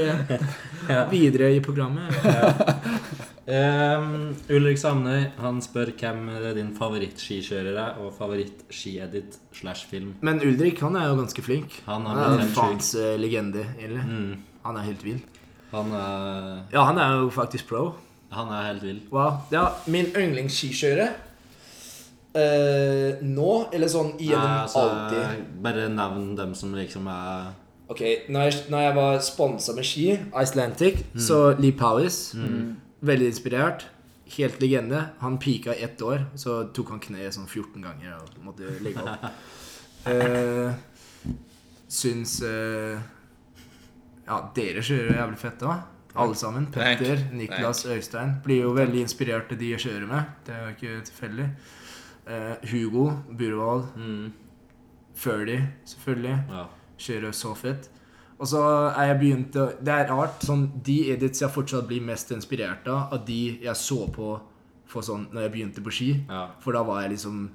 videre 1.13 1.53
i 1.55 1.61
programmet? 1.63 2.11
Um, 3.43 4.29
Ulrik 4.55 4.77
Samnøy 4.79 5.25
han 5.35 5.57
spør 5.59 5.89
hvem 5.99 6.29
er 6.31 6.53
din 6.55 6.69
favorittskikjører 6.77 7.75
er, 7.75 7.97
og 7.99 8.13
favorittskiedit 8.15 9.35
slash 9.51 9.89
film. 9.89 10.13
Men 10.23 10.39
Ulrik 10.39 10.79
han 10.79 10.95
er 10.95 11.09
jo 11.09 11.17
ganske 11.19 11.43
flink. 11.43 11.75
Han 11.89 12.05
Han 12.07 12.21
er 12.21 12.37
er 12.37 12.45
en 12.45 12.53
faens 12.55 12.93
eh, 12.95 13.17
legende. 13.19 13.65
Mm. 13.83 14.37
Han 14.63 14.79
er 14.79 14.87
helt 14.87 15.03
vill. 15.03 15.19
Han 15.73 15.91
er, 15.91 16.63
Ja, 16.71 16.85
han 16.87 16.97
er 16.97 17.17
jo 17.19 17.29
faktisk 17.35 17.67
pro. 17.67 17.83
Han 18.35 18.51
er 18.53 18.67
helt 18.71 18.83
vill. 18.85 18.99
Wow. 19.13 19.43
Ja, 19.53 19.67
min 19.87 20.09
yndlingsskikjører 20.17 21.13
uh, 22.37 23.21
Nå, 23.21 23.49
eller 23.73 23.91
sånn 23.91 24.13
gjennom 24.17 24.47
Nei, 24.47 24.61
altså, 24.63 24.85
alltid? 24.87 25.43
Bare 25.65 25.89
nevn 25.93 26.31
dem 26.39 26.55
som 26.57 26.73
liksom 26.77 27.09
er 27.13 27.51
Ok, 27.93 28.01
når 28.31 28.47
jeg, 28.47 28.59
når 28.73 28.85
jeg 28.85 28.93
var 28.95 29.17
sponsa 29.21 29.73
med 29.75 29.85
ski, 29.85 30.05
Icelandic, 30.39 31.03
så 31.19 31.51
Lee 31.59 31.75
Powis 31.77 32.31
Veldig 33.03 33.27
inspirert. 33.27 33.83
Helt 34.37 34.61
legende. 34.63 35.01
Han 35.19 35.35
pika 35.37 35.75
i 35.75 35.83
ett 35.83 36.01
år, 36.01 36.23
så 36.39 36.61
tok 36.73 36.93
han 36.93 37.01
kneet 37.03 37.35
sånn 37.35 37.49
14 37.49 37.83
ganger 37.83 38.15
og 38.15 38.37
måtte 38.45 38.71
legge 38.81 39.03
opp. 39.03 39.25
uh, 40.07 40.71
syns 41.99 42.37
uh, 42.47 42.95
Ja, 44.23 44.39
dere 44.55 44.81
kjører 44.81 45.19
jævlig 45.19 45.41
fett 45.43 45.67
òg. 45.67 45.83
Alle 46.15 46.35
sammen. 46.35 46.67
Petter, 46.71 47.17
Niklas, 47.33 47.85
Øystein. 47.85 48.35
Blir 48.45 48.61
jo 48.67 48.73
veldig 48.77 49.01
inspirert 49.01 49.51
av 49.51 49.57
de 49.57 49.69
jeg 49.71 49.79
kjører 49.79 50.07
med. 50.07 50.23
Det 50.45 50.53
er 50.53 50.61
jo 50.67 50.75
ikke 50.75 51.05
tilfeldig. 51.09 51.47
Uh, 52.27 52.55
Hugo 52.69 53.05
Burvald. 53.37 53.87
mm, 53.97 54.31
Ferdy, 55.15 55.59
selvfølgelig. 55.85 56.37
Ja. 56.49 56.65
Kjører 56.97 57.31
så 57.35 57.55
fett. 57.57 57.89
Og 58.39 58.47
så 58.47 58.61
er 58.97 59.05
jeg 59.11 59.19
begynt 59.19 59.55
å 59.55 59.65
Det 59.79 59.93
er 59.93 60.07
rart. 60.09 60.41
sånn 60.41 60.81
De 60.83 61.11
edits 61.13 61.41
jeg 61.41 61.49
fortsatt 61.53 61.87
blir 61.87 62.01
mest 62.01 62.31
inspirert 62.31 62.87
av, 62.87 63.13
av 63.13 63.25
de 63.25 63.59
jeg 63.63 63.75
så 63.75 64.07
på 64.11 64.39
for 64.85 65.01
sånn 65.01 65.27
når 65.31 65.41
jeg 65.41 65.51
begynte 65.51 65.81
på 65.83 65.91
ski. 65.91 66.09
ja. 66.29 66.47
For 66.59 66.73
da 66.73 66.83
var 66.83 67.01
jeg 67.01 67.11
liksom 67.11 67.49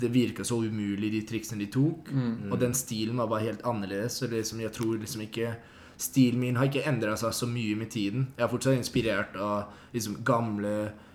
Det 0.00 0.10
virka 0.10 0.42
så 0.44 0.56
umulig, 0.64 1.10
de 1.12 1.22
triksene 1.22 1.58
de 1.60 1.66
tok. 1.66 2.08
Og 2.50 2.58
den 2.60 2.72
stilen 2.74 3.16
var 3.16 3.28
bare 3.28 3.44
helt 3.44 3.62
annerledes. 3.62 4.12
Så 4.18 4.26
liksom, 4.26 4.60
jeg 4.60 4.72
tror 4.72 4.98
liksom 4.98 5.20
ikke 5.22 5.54
Stilen 6.04 6.40
min 6.42 6.56
har 6.60 6.68
ikke 6.68 6.84
endra 6.88 7.14
seg 7.20 7.32
så 7.36 7.46
mye 7.48 7.76
med 7.80 7.90
tiden. 7.94 8.26
Jeg 8.36 8.44
er 8.46 8.50
fortsatt 8.52 8.76
inspirert 8.78 9.36
av 9.40 9.72
liksom 9.94 10.20
gamle 10.26 10.74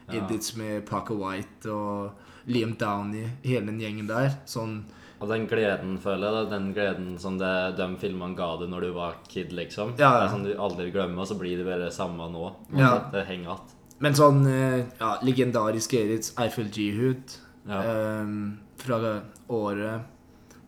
Ja. 0.09 0.23
edits 0.23 0.55
med 0.57 0.87
Parker 0.89 1.13
White 1.19 1.69
og 1.69 2.11
Liam 2.49 2.71
Downey, 2.79 3.27
hele 3.43 3.67
den 3.69 3.79
gjengen 3.79 4.07
der. 4.09 4.31
Sånn 4.49 4.79
Og 5.21 5.27
den 5.27 5.45
gleden, 5.51 5.97
føler 5.99 6.23
jeg, 6.31 6.33
da, 6.49 6.57
den 6.57 6.69
gleden 6.73 7.19
som 7.19 7.37
det, 7.37 7.75
de 7.77 7.87
filmene 7.99 8.35
ga 8.37 8.53
deg 8.57 8.69
når 8.71 8.81
du 8.87 8.91
var 8.95 9.17
kid, 9.27 9.51
liksom. 9.51 9.91
Ja, 9.99 10.13
ja. 10.13 10.19
Det 10.21 10.29
er 10.29 10.33
sånn 10.33 10.45
du 10.47 10.53
aldri 10.55 10.91
glemmer, 10.93 11.19
og 11.19 11.27
så 11.27 11.35
blir 11.37 11.57
det 11.59 11.65
bare 11.67 11.83
det 11.89 11.93
samme 11.93 12.29
nå. 12.31 12.45
Ja. 12.79 12.93
Det 13.11 13.25
henger 13.27 13.49
igjen. 13.51 13.75
Men 13.99 14.15
sånn 14.15 14.39
eh, 14.47 14.85
ja, 14.97 15.17
legendarisk 15.21 15.93
Ediths 15.99 16.31
Eiffel 16.39 16.69
G-Hood 16.71 17.35
Ja. 17.67 17.81
Um, 18.23 18.59
fra 18.79 19.21
året 19.49 20.01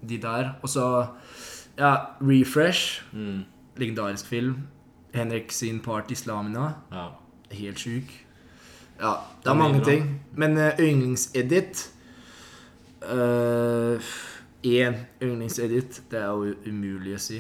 De 0.04 0.18
der. 0.18 0.56
Og 0.62 0.70
så 0.70 0.86
ja, 1.78 1.94
Refresh. 2.20 3.02
Mm. 3.14 3.46
Legendarisk 3.82 4.30
film. 4.30 4.56
Henrik 5.14 5.52
sin 5.52 5.80
part 5.84 6.12
Islamina. 6.14 6.70
ja. 6.94 7.08
Helt 7.52 7.82
sjuk. 7.84 8.12
Ja, 9.02 9.16
det 9.44 9.50
er 9.50 9.52
er 9.52 9.58
mange 9.60 9.80
bra. 9.82 9.90
ting. 9.90 10.06
Men 10.40 10.54
uh, 10.58 10.70
yndlingsedit 10.80 11.82
Én 14.64 14.94
yndlingsedit, 15.22 16.02
det 16.12 16.20
er 16.22 16.30
jo 16.30 16.54
umulig 16.70 17.16
å 17.18 17.22
si. 17.22 17.40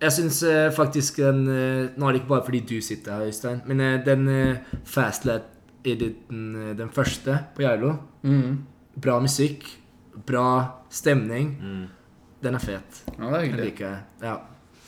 Jeg 0.00 0.12
syns 0.14 0.38
uh, 0.46 0.68
faktisk 0.74 1.18
den 1.22 1.42
uh, 1.48 1.88
Nå 1.96 2.06
er 2.08 2.12
det 2.14 2.20
ikke 2.22 2.30
bare 2.30 2.44
fordi 2.46 2.60
du 2.68 2.76
sitter 2.84 3.16
her, 3.18 3.26
Øystein, 3.30 3.60
men 3.66 3.80
uh, 3.82 3.96
den 4.06 4.28
uh, 4.28 4.78
Fastlat-editen, 4.86 6.44
eh, 6.62 6.72
den 6.78 6.90
første 6.94 7.38
på 7.56 7.64
Geilo 7.66 7.96
Mm. 8.24 8.62
Bra 8.96 9.18
musikk, 9.20 9.66
bra 10.26 10.46
stemning. 10.88 11.50
Mm. 11.60 11.86
Den 12.42 12.54
er 12.54 12.62
fet. 12.62 13.02
Ja, 13.18 13.26
det 13.26 13.34
er 13.34 13.50
Den 13.50 13.60
liker 13.60 13.88
jeg. 13.88 13.98
Ja. 14.22 14.36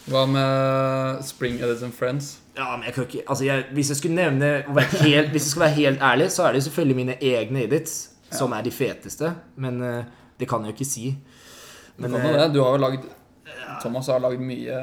Hva 0.06 0.26
med 0.30 1.24
Spring 1.26 1.56
Edits 1.60 1.82
and 1.82 1.94
Friends? 1.94 2.36
Ja, 2.56 2.76
men 2.76 2.86
jeg 2.86 2.94
kan 2.94 3.04
ikke 3.04 3.22
Altså, 3.26 3.44
jeg, 3.44 3.64
hvis 3.72 3.90
jeg 3.90 3.96
skulle 3.96 4.16
nevne 4.16 4.50
være 4.68 5.00
helt, 5.02 5.30
Hvis 5.30 5.42
jeg 5.48 5.50
skal 5.50 5.60
være 5.66 5.76
helt 5.80 6.02
ærlig, 6.02 6.30
så 6.32 6.46
er 6.46 6.52
det 6.52 6.62
selvfølgelig 6.62 6.96
mine 6.96 7.16
egne 7.22 7.64
edits 7.66 7.96
som 8.30 8.52
er 8.52 8.62
de 8.66 8.70
feteste. 8.74 9.32
Men 9.56 9.82
eh, 9.82 10.04
det 10.40 10.48
kan 10.48 10.64
jeg 10.64 10.72
jo 10.72 10.76
ikke 10.76 10.88
si. 10.88 11.16
Men, 11.96 12.10
du, 12.10 12.16
kan 12.18 12.34
eh, 12.34 12.40
det. 12.42 12.54
Du 12.54 12.62
har 12.62 12.74
jo 12.74 12.82
lagd 12.82 13.06
Thomas 13.80 14.06
har 14.10 14.20
lagd 14.22 14.40
mye 14.42 14.76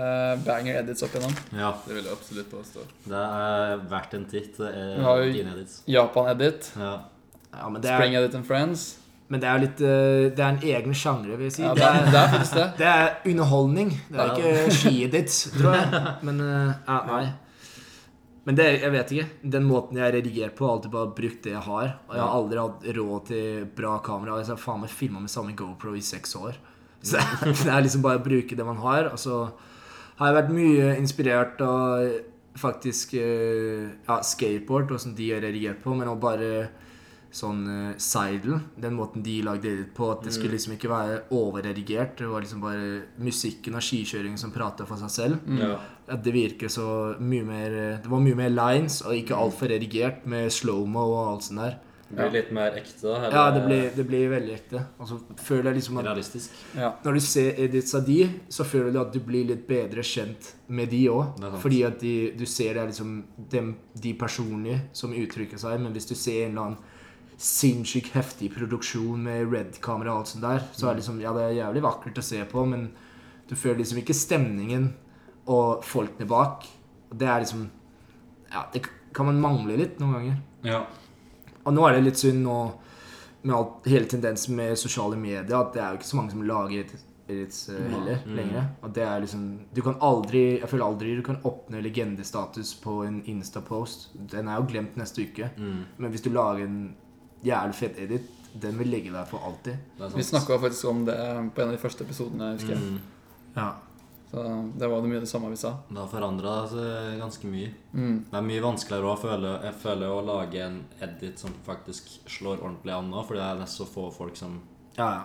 banger 0.46 0.80
edits 0.82 1.04
opp 1.06 1.16
igjennom. 1.16 1.34
ja. 1.58 1.72
Det 1.86 1.96
vil 1.96 2.04
jeg 2.04 2.14
absolutt 2.14 2.50
påstå. 2.52 2.86
Det 3.10 3.22
er 3.22 3.82
verdt 3.90 4.14
en 4.18 4.26
titt. 4.30 4.58
Det 4.58 4.72
Vi 4.74 5.04
har 5.04 5.22
jo- 5.24 5.34
dine 5.34 5.56
edits. 5.58 5.82
Japan-edit. 5.88 6.72
Ja. 6.78 6.94
ja, 7.54 7.70
men, 7.70 7.84
Spring 7.84 8.16
er, 8.16 8.22
Edit 8.22 8.36
and 8.36 8.46
Friends. 8.46 8.98
Men 9.34 9.42
det 9.42 9.48
er 9.50 9.56
jo 9.58 9.64
litt 9.66 9.80
eh, 9.82 10.24
Det 10.38 10.44
er 10.46 10.50
en 10.54 10.60
egen 10.70 10.94
sjanger, 10.98 11.32
vil 11.40 11.48
jeg 11.50 11.56
si. 11.58 11.64
Ja, 11.66 11.72
det, 11.78 11.88
er, 11.88 12.06
det 12.14 12.20
er 12.22 12.28
faktisk 12.36 12.58
det. 12.60 12.66
det 12.80 12.90
er 12.92 13.32
underholdning. 13.34 13.94
Det 14.12 14.20
er 14.20 14.28
Ja. 14.28 14.36
ikke 14.36 14.76
skiet 14.78 15.16
ditt, 15.18 15.38
tror 15.58 15.78
jeg. 15.80 16.04
Men 16.30 16.44
eh, 16.46 16.74
ja, 16.88 17.00
nei. 17.10 17.24
Men 18.44 18.58
det, 18.60 18.66
jeg 18.84 18.92
vet 18.92 19.12
ikke. 19.16 19.26
Den 19.56 19.64
måten 19.64 19.98
jeg 20.02 20.14
redigerer 20.18 20.52
på, 20.56 20.66
har 20.68 20.74
alltid 20.78 20.92
bare 20.92 21.14
brukt 21.16 21.46
det 21.46 21.54
jeg 21.54 21.62
har. 21.64 21.94
Og 22.10 22.16
jeg 22.18 22.24
har 22.26 22.34
aldri 22.38 22.60
hatt 22.60 22.88
råd 22.98 23.26
til 23.30 23.66
bra 23.78 23.94
kamera. 24.04 24.38
Jeg 24.42 24.52
har 24.52 24.60
faen 24.60 24.82
meg 24.84 24.92
filma 24.92 25.22
med 25.24 25.32
samme 25.32 25.56
GoPro 25.56 25.94
i 25.96 26.04
seks 26.04 26.36
år. 26.42 26.58
Så 27.04 27.22
det 27.46 27.72
er 27.72 27.86
liksom 27.88 28.04
bare 28.04 28.20
å 28.20 28.26
bruke 28.26 28.58
det 28.60 28.66
man 28.68 28.82
har. 28.84 29.08
Og 29.16 29.20
så 29.22 29.40
har 30.20 30.30
jeg 30.30 30.38
vært 30.42 30.52
mye 30.60 30.92
inspirert 31.00 31.64
av 31.64 32.04
faktisk 32.60 33.16
eh, 33.18 33.88
ja, 34.06 34.20
skateboard, 34.22 34.92
og 34.94 35.00
som 35.02 35.16
de 35.18 35.32
har 35.34 35.42
redigert 35.42 35.80
på, 35.82 35.96
men 35.98 36.12
å 36.12 36.18
bare 36.22 36.68
sånn 37.34 37.64
uh, 37.66 37.94
Seidel, 38.02 38.60
den 38.80 38.96
måten 38.98 39.24
de 39.26 39.40
lagde 39.46 39.72
det 39.80 39.88
på, 39.98 40.12
at 40.14 40.24
det 40.26 40.34
skulle 40.36 40.54
liksom 40.56 40.76
ikke 40.76 40.92
være 40.92 41.22
overredigert. 41.34 42.18
Det 42.22 42.30
var 42.30 42.46
liksom 42.46 42.62
bare 42.64 42.90
musikken 43.24 43.78
og 43.80 43.86
skikjøringen 43.86 44.40
som 44.40 44.54
prata 44.54 44.86
for 44.90 45.02
seg 45.02 45.14
selv. 45.14 45.56
Ja. 45.60 45.78
At 46.14 46.22
det 46.26 46.36
virker 46.36 46.70
så 46.72 46.86
mye 47.24 47.46
mer 47.48 47.76
eh, 47.80 48.00
Det 48.04 48.10
var 48.12 48.20
mye 48.20 48.36
mer 48.36 48.52
lines, 48.52 49.02
og 49.08 49.16
ikke 49.16 49.38
altfor 49.40 49.72
redigert 49.72 50.26
med 50.30 50.52
slow-mo 50.52 51.08
og 51.14 51.26
alt 51.32 51.48
sånt 51.48 51.64
der. 51.64 51.82
Det 52.14 52.30
blir 52.30 52.42
litt 52.42 52.52
mer 52.54 52.76
ekte. 52.78 53.08
eller 53.10 53.32
Ja, 53.34 53.52
det 53.52 53.62
blir, 53.66 53.90
det 53.96 54.04
blir 54.06 54.30
veldig 54.30 54.54
ekte. 54.54 54.82
Og 55.02 55.08
så 55.10 55.18
føler 55.42 55.72
jeg 55.72 55.80
liksom 55.80 55.98
at 55.98 56.06
Realistisk. 56.06 56.58
Ja. 56.78 56.92
når 57.04 57.14
du 57.18 57.20
ser 57.26 57.60
edits 57.64 57.96
av 57.96 58.06
de, 58.06 58.20
så 58.50 58.64
føler 58.64 58.92
du 58.94 59.00
at 59.02 59.14
du 59.14 59.20
blir 59.20 59.48
litt 59.50 59.66
bedre 59.68 60.04
kjent 60.06 60.54
med 60.68 60.92
de 60.94 61.08
òg. 61.10 61.42
Fordi 61.64 61.82
at 61.88 62.00
de, 62.04 62.34
du 62.38 62.46
ser 62.46 62.76
det 62.76 62.84
er 62.84 62.92
liksom 62.92 63.16
dem, 63.50 63.76
de 63.94 64.14
personlige 64.14 64.82
som 64.94 65.16
uttrykker 65.16 65.58
seg. 65.58 65.80
Men 65.82 65.96
hvis 65.96 66.10
du 66.12 66.14
ser 66.14 66.46
en 66.46 66.52
eller 66.52 66.68
annen 66.68 66.92
sinnssykt 67.38 68.14
heftig 68.16 68.52
produksjon 68.56 69.24
med 69.24 69.52
red-kamera 69.52 70.14
og 70.14 70.20
alt 70.24 70.28
sånt 70.34 70.44
der, 70.46 70.64
så 70.74 70.88
er 70.90 70.94
det 70.94 71.02
liksom 71.04 71.22
Ja, 71.22 71.34
det 71.34 71.42
er 71.48 71.58
jævlig 71.66 71.82
vakkert 71.84 72.18
å 72.22 72.24
se 72.24 72.44
på, 72.46 72.66
men 72.70 72.92
du 73.50 73.56
føler 73.56 73.78
liksom 73.84 73.98
ikke 74.04 74.14
stemningen 74.16 74.94
og 75.48 75.84
folkene 75.84 76.28
bak. 76.30 76.68
Det 77.14 77.28
er 77.28 77.40
liksom 77.44 77.70
Ja, 78.52 78.66
det 78.74 78.84
kan 79.14 79.26
man 79.26 79.42
mangle 79.42 79.78
litt 79.78 80.00
noen 80.00 80.14
ganger. 80.14 80.38
Ja. 80.64 80.86
Og 81.66 81.74
nå 81.74 81.88
er 81.88 81.94
det 81.98 82.04
litt 82.04 82.18
synd 82.22 82.44
nå 82.44 82.58
med 83.44 83.56
alt, 83.56 83.86
hele 83.86 84.06
tendensen 84.08 84.56
med 84.56 84.78
sosiale 84.80 85.18
medier 85.20 85.58
at 85.60 85.74
det 85.74 85.82
er 85.84 85.90
jo 85.92 86.00
ikke 86.00 86.08
så 86.14 86.16
mange 86.20 86.32
som 86.32 86.44
lager 86.48 86.86
edits 87.28 87.70
uh, 87.70 87.76
heller 87.92 88.20
Mm. 88.26 88.36
lenger. 88.36 88.66
Og 88.84 88.94
det 88.94 89.04
er 89.04 89.20
liksom 89.22 89.60
Du 89.74 89.82
kan 89.82 89.96
aldri 90.02 90.60
Jeg 90.60 90.70
føler 90.70 90.86
aldri 90.86 91.16
du 91.16 91.22
kan 91.24 91.38
oppnå 91.44 91.82
legendestatus 91.82 92.74
på 92.84 93.04
en 93.08 93.22
Insta-post. 93.26 94.10
Den 94.32 94.48
er 94.48 94.56
jo 94.62 94.68
glemt 94.70 94.96
neste 94.98 95.22
uke. 95.28 95.50
Mm. 95.58 95.86
Men 95.98 96.12
hvis 96.12 96.22
du 96.24 96.30
lager 96.30 96.64
en 96.66 96.96
jævlig 97.44 97.90
edit, 98.06 98.30
den 98.62 98.78
vil 98.78 98.88
ligge 98.88 99.12
der 99.12 99.26
for 99.26 99.40
alltid. 99.48 99.76
Vi 100.16 100.24
snakka 100.24 100.60
faktisk 100.62 100.86
om 100.92 101.06
det 101.06 101.16
på 101.56 101.62
en 101.64 101.72
av 101.72 101.76
de 101.76 101.82
første 101.82 102.04
episodene. 102.06 102.54
husker 102.54 102.76
jeg 102.76 102.82
Mm. 102.84 103.00
Ja. 103.56 103.72
Så 104.34 104.44
det 104.80 104.88
var 104.90 105.02
det 105.02 105.10
mye 105.12 105.20
det 105.22 105.30
samme 105.30 105.50
vi 105.52 105.56
sa. 105.62 105.76
Det 105.90 105.98
har 105.98 106.08
forandra 106.10 106.68
seg 106.68 107.20
ganske 107.20 107.46
mye. 107.46 107.70
Mm. 107.94 108.26
Det 108.32 108.38
er 108.40 108.42
mye 108.42 108.62
vanskeligere 108.64 109.12
å 109.12 109.20
føle, 109.22 109.52
jeg 109.64 109.74
føler 109.84 110.08
å 110.10 110.24
lage 110.26 110.64
en 110.66 110.80
edit 111.02 111.38
som 111.40 111.54
faktisk 111.66 112.10
slår 112.26 112.58
ordentlig 112.64 112.94
an 112.96 113.12
nå, 113.12 113.22
fordi 113.28 113.40
det 113.40 113.46
er 113.52 113.60
nesten 113.62 113.86
så 113.86 113.90
få 113.94 114.08
folk 114.14 114.36
som 114.36 114.60
Ja, 114.98 115.06
ja. 115.14 115.24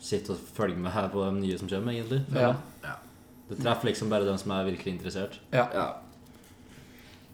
sitter 0.00 0.34
og 0.34 0.38
følger 0.52 0.76
med 0.76 0.92
her 0.92 1.08
på 1.08 1.24
de 1.24 1.32
nye 1.40 1.58
som 1.58 1.68
kommer, 1.68 1.92
egentlig. 1.92 2.24
Ja. 2.34 2.54
Ja. 2.84 2.96
Det 3.48 3.58
treffer 3.62 3.88
liksom 3.88 4.10
bare 4.10 4.24
dem 4.26 4.36
som 4.38 4.50
er 4.52 4.64
virkelig 4.64 4.92
interessert. 4.98 5.40
Ja. 5.52 5.68
ja. 5.72 5.86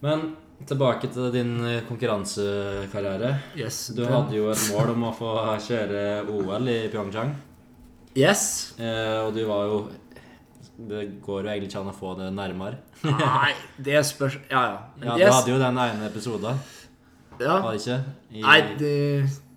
Men 0.03 0.37
tilbake 0.69 1.09
til 1.13 1.31
din 1.35 1.53
eh, 1.67 1.81
konkurransekarriere. 1.89 3.33
Yes. 3.59 3.89
Du 3.97 4.05
hadde 4.09 4.37
jo 4.37 4.51
et 4.53 4.63
mål 4.73 4.93
om 4.95 5.09
å 5.09 5.15
få 5.17 5.33
kjøre 5.65 6.05
OL 6.33 6.69
i 6.73 6.79
Pyeongchang. 6.93 7.35
Yes. 8.19 8.75
Eh, 8.79 9.19
og 9.27 9.33
du 9.37 9.45
var 9.49 9.67
jo 9.71 9.83
Det 10.83 11.03
går 11.25 11.45
jo 11.45 11.49
egentlig 11.53 11.69
ikke 11.71 11.81
an 11.81 11.91
å 11.93 11.95
få 11.97 12.11
det 12.19 12.31
nærmere. 12.35 12.79
Nei, 13.05 13.53
det 13.87 14.01
spørs 14.09 14.39
Ja, 14.51 14.63
ja. 14.67 14.79
Ja, 15.05 15.15
Du 15.15 15.21
Yes. 15.23 15.35
hadde 15.37 15.53
jo 15.55 15.61
den 15.61 15.79
ene 15.79 16.09
episoden, 16.09 16.59
ja. 17.41 17.61
var 17.63 17.73
det 17.73 17.81
ikke? 17.81 17.97
I, 18.33 18.43
Nei, 18.43 18.59
det, 18.81 18.93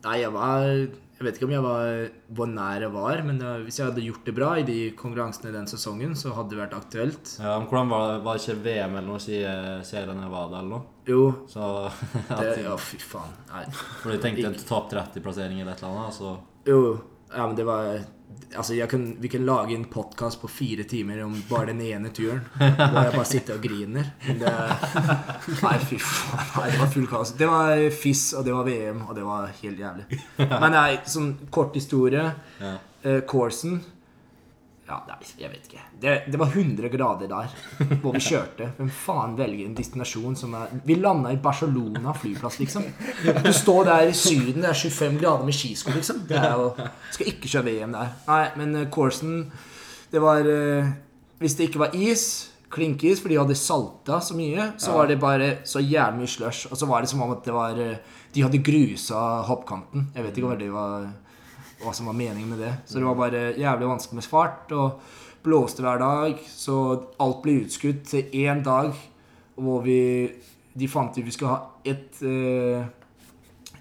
nei, 0.06 0.16
jeg 0.22 0.32
var 0.34 0.66
Jeg 0.70 1.24
vet 1.28 1.38
ikke 1.40 1.48
om 1.48 1.54
jeg 1.56 1.64
var 1.64 1.92
hvor 2.36 2.50
nær 2.52 2.82
jeg 2.88 2.92
var, 2.96 3.22
men 3.24 3.38
det, 3.40 3.52
hvis 3.68 3.78
jeg 3.80 3.88
hadde 3.88 4.04
gjort 4.04 4.26
det 4.28 4.34
bra 4.36 4.50
i 4.60 4.66
de 4.68 4.80
konkurransene 5.00 5.54
den 5.56 5.68
sesongen, 5.72 6.16
så 6.20 6.34
hadde 6.36 6.52
det 6.52 6.60
vært 6.60 6.74
aktuelt. 6.76 7.36
Ja, 7.40 7.54
men 7.62 7.70
hvordan 7.72 7.92
var 7.94 8.10
det? 8.10 8.18
Var 8.26 8.36
det 8.36 8.44
ikke 8.44 8.64
VM 8.66 8.98
eller 9.00 9.08
noe 9.14 9.24
siden 9.24 9.86
serien 9.88 10.20
var 10.32 10.50
det, 10.52 10.60
eller 10.60 10.74
noe? 10.76 10.84
Jo, 11.06 11.34
Så 11.48 11.92
det 12.40 12.64
Ja, 12.64 12.78
fy 12.78 12.98
faen. 12.98 13.34
Nei. 13.52 13.66
For 14.02 14.12
du 14.12 14.22
tenkte 14.24 14.48
en 14.50 14.58
topp 14.58 14.92
30-plassering 14.94 15.62
eller 15.62 15.76
et 15.76 15.84
eller 15.84 16.02
annet, 16.06 16.18
så 16.18 16.38
Jo, 16.66 16.98
ja, 17.32 17.46
men 17.48 17.56
det 17.58 17.66
var 17.68 17.98
Altså, 18.56 18.76
kan, 18.88 19.04
vi 19.20 19.28
kan 19.32 19.44
lage 19.46 19.76
en 19.76 19.86
podkast 19.92 20.40
på 20.42 20.48
fire 20.48 20.84
timer 20.88 21.22
om 21.26 21.34
bare 21.50 21.74
den 21.74 21.82
ene 21.82 22.10
turen. 22.16 22.40
Hvor 22.58 23.00
jeg 23.04 23.14
bare 23.16 23.26
sitter 23.28 23.58
og 23.58 23.64
griner. 23.64 24.10
Det 24.26 24.52
Nei, 25.66 25.74
fy 25.84 25.98
faen. 26.00 26.46
Nei, 26.56 26.70
det 26.72 26.80
var 26.80 26.92
full 26.94 27.08
kaos. 27.12 27.34
Det 27.36 27.50
var 27.52 27.84
FIS, 27.92 28.24
og 28.38 28.46
det 28.48 28.56
var 28.56 28.68
VM, 28.68 29.02
og 29.10 29.16
det 29.18 29.26
var 29.28 29.52
helt 29.62 29.82
jævlig. 29.82 30.20
Men 30.40 30.76
nei, 30.76 30.90
sånn 31.12 31.34
kort 31.52 31.76
historie. 31.76 32.30
ja. 32.62 32.76
Eh, 33.06 33.20
Coursen 33.30 33.84
Ja, 34.86 35.00
nei, 35.10 35.16
jeg 35.42 35.50
vet 35.50 35.64
ikke. 35.66 35.84
Det, 35.98 36.12
det 36.30 36.38
var 36.38 36.52
100 36.54 36.90
grader 36.94 37.30
der 37.30 37.54
hvor 38.04 38.14
vi 38.14 38.22
kjørte. 38.22 38.68
Hvem 38.78 38.92
faen 38.94 39.34
velger 39.38 39.66
en 39.66 39.78
destinasjon 39.78 40.36
som 40.38 40.54
er 40.60 40.76
Vi 40.86 40.98
landa 41.00 41.32
i 41.34 41.40
Barcelona 41.42 42.14
flyplass, 42.14 42.60
liksom. 42.62 42.86
Du 43.42 43.50
står 43.54 43.88
der 43.90 44.12
i 44.12 44.14
Syden, 44.14 44.62
det 44.62 44.70
er 44.70 44.78
25 44.78 45.18
grader 45.24 45.48
med 45.48 45.58
skisko, 45.58 45.94
liksom. 45.96 46.22
Det 46.30 46.38
er 46.38 46.54
jo 46.54 46.68
Skal 47.16 47.32
ikke 47.34 47.50
kjøre 47.50 47.66
VM 47.72 47.98
der. 47.98 48.14
Nei, 48.30 48.44
men 48.62 48.76
eh, 48.84 48.90
Coursen 48.94 49.40
Det 50.14 50.22
var 50.22 50.46
eh, 50.54 50.94
Hvis 51.42 51.58
det 51.58 51.72
ikke 51.72 51.82
var 51.88 51.98
is 51.98 52.52
klinkis, 52.76 53.22
for 53.24 53.32
de 53.32 53.38
hadde 53.40 53.56
salta 53.56 54.18
så 54.22 54.36
mye, 54.36 54.74
så 54.82 54.92
var 54.98 55.08
det 55.08 55.16
bare 55.22 55.46
så 55.70 55.80
jævlig 55.80 56.26
mye 56.26 56.32
slush. 56.32 56.66
Og 56.70 56.78
så 56.78 56.88
var 56.90 57.02
det 57.02 57.10
som 57.10 57.22
om 57.24 57.32
at 57.32 57.46
det 57.46 57.54
var 57.56 57.78
eh, 57.80 57.98
De 58.36 58.44
hadde 58.44 58.62
grusa 58.62 59.42
hoppkanten. 59.50 60.10
Jeg 60.14 60.26
vet 60.26 60.38
ikke 60.38 60.50
hva 60.54 60.58
det 60.60 60.74
var 60.74 61.06
hva 61.86 61.94
som 61.96 62.10
var 62.10 62.18
meningen 62.18 62.50
med 62.50 62.60
det. 62.66 62.74
Så 62.86 63.00
det 63.00 63.08
var 63.08 63.20
bare 63.20 63.54
jævlig 63.60 63.88
vanskelig 63.92 64.20
med 64.20 64.30
fart. 64.30 64.74
Og 64.76 65.00
blåste 65.46 65.86
hver 65.86 66.02
dag. 66.02 66.42
Så 66.50 66.76
alt 67.22 67.42
ble 67.44 67.60
utskutt 67.66 68.04
til 68.10 68.34
én 68.46 68.64
dag 68.66 68.94
hvor 69.56 69.86
vi 69.86 70.32
De 70.76 70.88
fant 70.92 71.16
ut 71.16 71.24
vi 71.24 71.32
skulle 71.32 71.54
ha 71.54 71.70
ett 71.88 72.18
eh, 72.28 72.84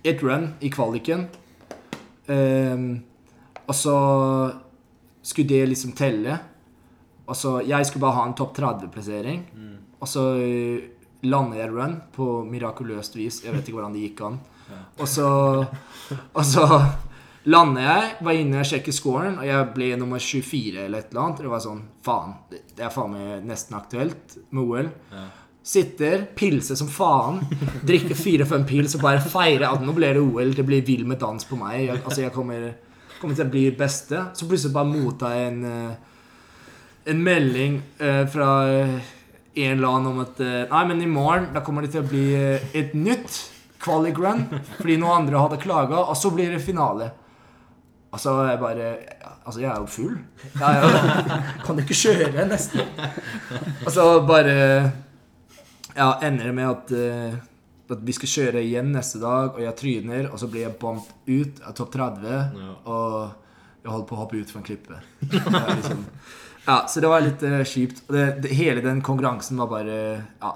et 0.05 0.21
run 0.23 0.53
i 0.61 0.69
kvaliken. 0.71 1.25
Ehm, 2.31 3.03
og 3.67 3.75
så 3.75 3.95
skulle 5.23 5.49
det 5.49 5.69
liksom 5.69 5.93
telle. 5.93 6.39
Og 7.27 7.37
så 7.37 7.61
Jeg 7.67 7.87
skulle 7.87 8.01
bare 8.05 8.19
ha 8.21 8.27
en 8.29 8.35
topp 8.35 8.57
30-plassering. 8.59 9.43
Og 10.01 10.09
så 10.09 10.37
eh, 10.37 10.85
landet 11.23 11.59
jeg 11.59 11.73
run 11.73 11.97
på 12.13 12.45
mirakuløst 12.45 13.17
vis. 13.17 13.43
Jeg 13.45 13.55
vet 13.55 13.67
ikke 13.67 13.79
hvordan 13.81 13.97
det 13.97 14.05
gikk 14.09 14.21
an. 14.21 14.39
Og 15.01 15.09
så 15.09 15.67
Og 16.35 16.45
så 16.45 16.67
Lander 17.45 17.85
jeg, 17.85 18.13
var 18.25 18.39
inne 18.41 18.61
og 18.63 18.69
sjekket 18.69 18.97
scoren, 18.97 19.35
og 19.37 19.45
jeg 19.45 19.65
ble 19.75 19.91
nummer 20.01 20.23
24 20.23 20.87
eller 20.87 21.03
et 21.03 21.11
eller 21.11 21.23
annet. 21.27 21.43
Det 21.45 21.51
var 21.53 21.61
sånn 21.61 21.83
Faen, 22.05 22.37
det 22.49 22.85
er 22.87 22.93
faen 22.93 23.13
meg 23.13 23.45
nesten 23.45 23.77
aktuelt 23.77 24.37
med 24.49 24.63
OL. 24.63 24.89
Ja. 25.13 25.25
Sitter, 25.65 26.25
pilser 26.37 26.77
som 26.77 26.89
faen, 26.93 27.43
drikker 27.89 28.17
fire-fem 28.17 28.65
pils 28.69 28.97
og 28.97 29.05
bare 29.05 29.21
feirer 29.21 29.67
at 29.69 29.85
nå 29.85 29.93
blir 29.97 30.17
det 30.17 30.25
OL. 30.25 30.55
Det 30.57 30.65
blir 30.65 30.85
vill 30.85 31.05
med 31.09 31.21
dans 31.21 31.45
på 31.49 31.59
meg. 31.61 31.83
Jeg, 31.83 32.01
altså, 32.01 32.23
jeg 32.25 32.33
kommer, 32.33 32.71
kommer 33.21 33.37
til 33.37 33.47
å 33.47 33.53
bli 33.53 33.67
beste. 33.77 34.27
Så 34.33 34.49
plutselig 34.49 34.77
bare 34.77 34.93
mottar 34.93 35.37
jeg 35.37 35.53
en 35.53 35.65
eh, 35.69 36.11
en 37.05 37.19
melding 37.21 37.75
eh, 38.01 38.23
fra 38.33 38.49
eh, 38.73 38.95
en 39.55 39.75
eller 39.75 39.89
annen 39.91 40.07
om 40.09 40.23
at 40.23 40.39
Nei, 40.41 40.85
men 40.89 41.03
i 41.05 41.09
morgen 41.11 41.51
da 41.53 41.61
kommer 41.63 41.85
det 41.85 41.93
til 41.93 42.01
å 42.01 42.09
bli 42.09 42.25
et 42.73 42.95
nytt 42.97 43.37
kvalik-run 43.85 44.47
Fordi 44.79 44.97
noen 44.97 45.21
andre 45.21 45.43
hadde 45.43 45.61
klaga, 45.61 46.01
og 46.09 46.17
så 46.19 46.33
blir 46.33 46.51
det 46.51 46.63
finale. 46.65 47.11
Altså, 48.15 48.35
jeg 48.47 48.61
bare 48.63 48.91
Altså, 49.45 49.61
jeg 49.61 49.69
er 49.69 49.81
jo 49.83 49.87
full. 49.91 50.19
Jeg, 50.55 50.85
jeg 50.85 51.41
kan 51.67 51.81
ikke 51.83 51.97
kjøre, 51.99 52.45
nesten. 52.49 52.93
Altså, 53.85 54.07
bare 54.29 54.55
Ja, 55.95 56.15
ender 56.27 56.49
det 56.49 56.55
med 56.57 56.71
at 56.71 56.95
uh, 56.95 57.43
at 57.95 58.01
vi 58.03 58.15
skal 58.17 58.31
kjøre 58.33 58.63
igjen 58.65 58.93
neste 58.95 59.21
dag, 59.23 59.53
og 59.53 59.61
jeg 59.61 59.77
tryner, 59.79 60.31
og 60.33 60.41
så 60.41 60.49
blir 60.51 60.65
jeg 60.65 60.77
bumped 60.81 61.29
ut 61.29 61.61
av 61.69 61.75
topp 61.77 61.93
30, 61.93 62.31
Ja. 62.33 62.71
og 62.89 63.85
jeg 63.85 63.93
holder 63.93 64.07
på 64.09 64.17
å 64.17 64.21
hoppe 64.23 64.41
ut 64.41 64.51
fra 64.51 64.63
en 64.63 64.67
klippe. 64.67 65.01
Liksom, 65.29 66.05
ja, 66.65 66.79
så 66.89 67.03
det 67.05 67.11
var 67.13 67.21
litt 67.27 67.45
uh, 67.45 67.61
kjipt. 67.69 68.07
Og 68.09 68.17
det, 68.17 68.25
det, 68.47 68.55
hele 68.57 68.81
den 68.85 69.03
konkurransen 69.05 69.61
var 69.61 69.69
bare 69.69 69.99
ja, 70.25 70.53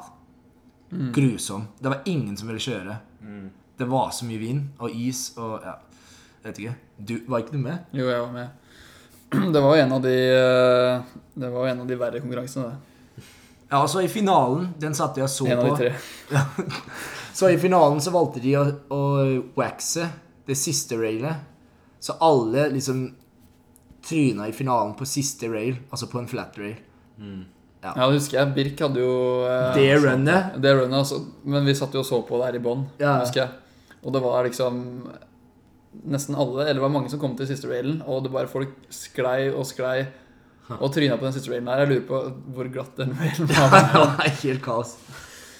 grusom. 1.14 1.68
Det 1.78 1.92
var 1.92 2.08
ingen 2.08 2.36
som 2.40 2.48
ville 2.48 2.64
kjøre. 2.64 2.96
Mm. 3.20 3.50
Det 3.78 3.86
var 3.92 4.08
så 4.16 4.26
mye 4.26 4.40
vind 4.40 4.80
og 4.82 4.96
is 4.96 5.28
og 5.36 5.60
ja, 5.62 5.76
vet 6.50 6.58
ikke. 6.62 6.74
Du, 6.98 7.14
var 7.30 7.44
ikke 7.44 7.54
du 7.56 7.62
med? 7.62 7.84
Jo, 7.96 8.08
jeg 8.10 8.20
var 8.24 8.32
med. 8.34 8.48
Det 9.54 9.60
var 9.60 9.76
jo 9.76 9.82
en 9.84 9.92
av 9.92 10.02
de 10.04 10.12
eh, 10.32 11.00
Det 11.36 11.48
var 11.52 11.66
jo 11.66 11.72
en 11.74 11.80
av 11.84 11.88
de 11.90 11.96
verre 12.00 12.20
konkurransene, 12.24 12.70
det. 12.72 13.24
Ja, 13.68 13.82
altså 13.82 14.00
i 14.00 14.08
finalen, 14.08 14.70
den 14.80 14.94
satte 14.96 15.20
jeg 15.20 15.28
så 15.28 15.44
En 15.46 15.58
av 15.60 15.66
på. 15.68 15.74
de 15.76 15.90
tre. 15.90 16.70
Så 17.38 17.50
i 17.52 17.58
finalen 17.60 18.00
så 18.02 18.10
valgte 18.10 18.40
de 18.42 18.54
å, 18.58 18.62
å 18.90 19.00
waxe 19.54 20.08
det 20.48 20.56
siste 20.58 20.96
railet. 20.98 21.36
Så 22.02 22.16
alle 22.24 22.64
liksom 22.72 23.04
tryna 24.08 24.48
i 24.48 24.54
finalen 24.56 24.96
på 24.98 25.06
siste 25.06 25.46
rail, 25.52 25.76
altså 25.92 26.08
på 26.10 26.18
en 26.18 26.26
flat 26.30 26.56
rail. 26.58 26.80
Mm. 27.20 27.44
Ja, 27.84 27.92
det 27.94 28.16
husker 28.16 28.40
jeg. 28.40 28.54
Birk 28.56 28.80
hadde 28.82 29.04
jo 29.04 29.12
eh, 29.46 29.68
Det 29.76 29.86
runnet. 30.02 30.56
Det 30.64 30.72
runnet, 30.80 30.96
altså. 30.98 31.20
Men 31.46 31.68
vi 31.68 31.76
satt 31.78 31.94
jo 31.94 32.02
og 32.02 32.08
så 32.08 32.18
på 32.26 32.40
der 32.42 32.58
i 32.58 32.62
bånn, 32.64 32.88
Ja. 32.98 33.18
husker 33.20 33.44
jeg. 33.44 33.54
Og 34.02 34.16
det 34.16 34.24
var 34.24 34.48
liksom 34.48 34.80
nesten 36.06 36.36
alle, 36.38 36.62
eller 36.64 36.74
det 36.78 36.84
var 36.84 36.92
mange 36.94 37.10
som 37.10 37.20
kom 37.22 37.34
til 37.38 37.46
siste 37.50 37.68
railen, 37.70 38.02
og 38.06 38.22
det 38.24 38.32
bare 38.34 38.50
folk 38.50 38.74
sklei 38.94 39.48
og 39.50 39.64
sklei 39.66 40.06
og 40.78 40.92
tryna 40.92 41.16
på 41.18 41.24
den 41.24 41.32
siste 41.34 41.50
railen 41.50 41.66
der. 41.70 41.80
Jeg 41.84 41.88
lurer 41.94 42.06
på 42.08 42.20
hvor 42.54 42.68
glatt 42.74 42.96
den 43.00 43.14
railen 43.18 43.48
var. 43.54 43.78
Det 43.88 44.02
var 44.04 44.34
helt 44.42 44.62
kaos. 44.64 44.96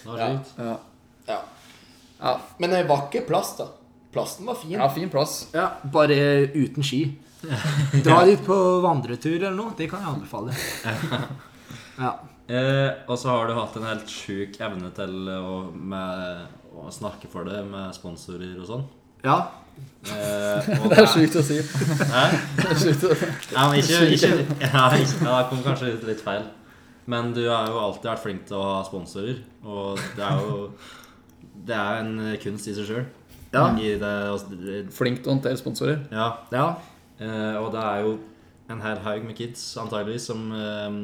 Det 0.05 0.11
var 0.13 0.19
Ja. 0.19 0.29
sjukt. 0.37 0.53
Ja. 0.59 0.77
Ja. 1.29 1.41
Ja. 2.21 2.37
Men 2.59 2.71
det 2.77 2.85
var 2.89 3.07
ikke 3.09 3.27
plass, 3.29 3.57
da. 3.59 3.69
Plassen 4.13 4.47
var 4.49 4.55
fin. 4.57 4.73
ja, 4.79 4.89
fin 4.89 5.11
plass. 5.13 5.49
Ja, 5.53 5.71
bare 5.93 6.17
uten 6.55 6.83
ski. 6.83 7.03
Dra 8.05 8.23
dit 8.27 8.41
på 8.47 8.57
vandretur 8.83 9.37
eller 9.37 9.55
noe. 9.55 9.75
Det 9.79 9.87
kan 9.91 10.01
jeg 10.03 10.15
anbefale. 10.17 10.55
Ja. 11.99 12.13
Eh, 12.49 12.93
og 13.11 13.19
så 13.19 13.29
har 13.33 13.49
du 13.51 13.57
hatt 13.59 13.75
en 13.77 13.85
helt 13.89 14.09
sjuk 14.09 14.55
evne 14.63 14.89
til 14.95 15.27
å, 15.35 15.57
med, 15.75 16.45
å 16.79 16.87
snakke 16.95 17.27
for 17.29 17.45
det 17.49 17.59
med 17.67 17.91
sponsorer 17.97 18.55
og 18.63 18.69
sånn. 18.71 18.85
Ja. 19.25 19.39
Eh, 20.09 20.69
og 20.81 20.93
Det 20.93 21.01
er 21.03 21.11
sjukt 21.11 21.37
å 21.39 21.43
si. 21.45 21.59
Hæ? 21.59 22.23
Det 22.59 22.69
er 22.71 22.81
sjukt 22.85 23.05
å 23.09 23.11
Ja, 23.17 23.67
men 23.69 23.81
ikke, 23.81 24.01
ikke, 24.15 24.31
ja, 24.63 24.85
ikke 24.95 25.27
ja, 25.27 25.35
det 25.35 25.45
kom 25.51 25.63
kanskje 25.67 25.91
litt, 25.93 26.07
litt 26.13 26.23
feil. 26.25 26.47
Men 27.09 27.33
du 27.37 27.43
har 27.49 27.71
jo 27.73 27.81
alltid 27.81 28.11
vært 28.11 28.25
flink 28.25 28.47
til 28.49 28.59
å 28.59 28.65
ha 28.67 28.81
sponsorer. 28.87 29.41
Og 29.65 30.01
det 30.17 30.25
er 30.25 30.43
jo 30.45 30.59
Det 31.69 31.77
er 31.77 32.03
en 32.03 32.13
kunst 32.43 32.69
i 32.69 32.75
seg 32.77 32.89
sjøl. 32.89 33.07
Ja. 33.53 33.69
Flink 34.93 35.23
til 35.23 35.31
å 35.31 35.35
håndtere 35.35 35.61
sponsorer. 35.61 36.03
ja. 36.13 36.33
ja. 36.53 36.69
Eh, 37.19 37.57
og 37.59 37.73
det 37.75 37.81
er 37.83 38.05
jo 38.05 38.13
en 38.71 38.83
hel 38.85 39.01
haug 39.03 39.25
med 39.27 39.35
kids 39.35 39.63
antageligvis 39.81 40.29
som 40.29 40.53
eh, 40.55 40.99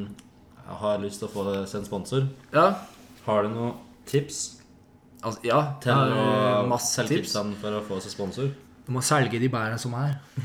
har 0.79 1.01
lyst 1.03 1.19
til 1.19 1.27
å 1.27 1.33
få 1.33 1.47
seg 1.67 1.81
en 1.81 1.89
sponsor. 1.89 2.29
ja. 2.55 2.69
Har 3.25 3.47
du 3.47 3.55
noen 3.55 3.73
tips 4.05 4.61
Altså, 5.25 5.41
ja. 5.47 5.61
til 5.81 5.93
å 5.93 6.67
masse 6.69 7.01
tips. 7.09 7.33
tipsene 7.33 7.57
for 7.61 7.79
å 7.79 7.83
få 7.87 8.01
seg 8.05 8.13
sponsor? 8.13 8.53
Du 8.85 8.93
må 8.93 9.01
selge 9.01 9.39
de 9.41 9.49
bærene 9.49 9.79
som 9.81 9.95
er. 9.97 10.19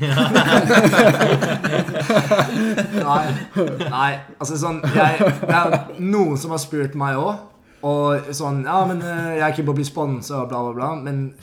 nei, 3.10 3.26
nei, 3.84 4.12
altså 4.40 4.56
sånn 4.56 4.80
jeg, 4.94 5.18
Det 5.42 5.56
er 5.58 6.00
noen 6.00 6.40
som 6.40 6.54
har 6.54 6.62
spurt 6.62 6.96
meg 6.96 7.20
òg. 7.20 7.34
Og 7.84 8.32
sånn 8.36 8.64
Ja, 8.64 8.80
men 8.88 9.02
eh, 9.04 9.36
jeg 9.36 9.44
er 9.44 9.52
ikke 9.52 9.66
på 9.68 9.74
å 9.74 9.78
bli 9.78 9.84
sponsa, 9.88 10.46
bla, 10.48 10.62
bla, 10.64 10.72
bla. 10.76 10.90
Men 11.04 11.34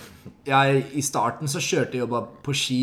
jeg, 0.48 0.88
i 0.98 1.04
starten 1.06 1.50
så 1.52 1.62
kjørte 1.62 1.98
jeg 1.98 2.04
jo 2.08 2.12
bare 2.16 2.28
på 2.46 2.52
ski 2.58 2.82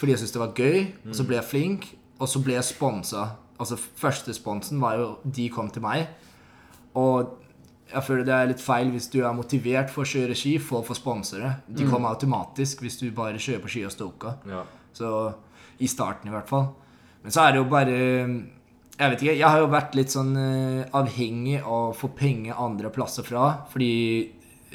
fordi 0.00 0.16
jeg 0.16 0.20
syntes 0.22 0.34
det 0.34 0.40
var 0.42 0.56
gøy. 0.58 0.78
Og 1.06 1.14
så 1.14 1.22
ble 1.28 1.36
jeg 1.36 1.46
flink, 1.46 1.84
og 2.18 2.26
så 2.32 2.40
ble 2.42 2.56
jeg 2.56 2.66
sponsa. 2.66 3.28
Altså 3.60 3.76
første 3.78 4.32
sponsen 4.34 4.80
var 4.82 4.96
jo 4.98 5.06
De 5.22 5.44
kom 5.52 5.68
til 5.70 5.84
meg. 5.84 6.08
Og 6.98 7.41
jeg 7.92 8.04
føler 8.06 8.26
det 8.26 8.34
er 8.34 8.50
litt 8.50 8.62
feil 8.62 8.90
hvis 8.94 9.08
du 9.12 9.20
er 9.22 9.36
motivert 9.36 9.92
for 9.92 10.04
å 10.04 10.08
kjøre 10.08 10.36
ski 10.38 10.56
for 10.62 10.80
å 10.80 10.86
få 10.86 10.96
sponsere. 10.98 11.54
De 11.68 11.86
kommer 11.88 12.14
automatisk 12.14 12.84
hvis 12.84 12.98
du 13.00 13.10
bare 13.14 13.40
kjører 13.40 13.62
på 13.64 13.72
ski 13.74 13.84
og 13.88 13.94
stoker. 13.94 14.38
Ja. 14.48 14.64
Så 14.96 15.12
i 15.82 15.88
starten 15.90 16.30
i 16.30 16.34
hvert 16.34 16.50
fall. 16.50 16.70
Men 17.22 17.34
så 17.34 17.44
er 17.44 17.54
det 17.54 17.62
jo 17.62 17.68
bare 17.70 17.96
Jeg 17.96 19.10
vet 19.12 19.22
ikke, 19.22 19.34
jeg 19.38 19.48
har 19.48 19.60
jo 19.62 19.70
vært 19.72 19.94
litt 19.96 20.12
sånn 20.12 20.34
uh, 20.36 20.82
avhengig 20.98 21.60
av 21.62 21.92
å 21.92 21.96
få 21.96 22.12
penger 22.16 22.58
andre 22.60 22.90
plasser 22.92 23.26
fra. 23.26 23.64
Fordi 23.72 23.94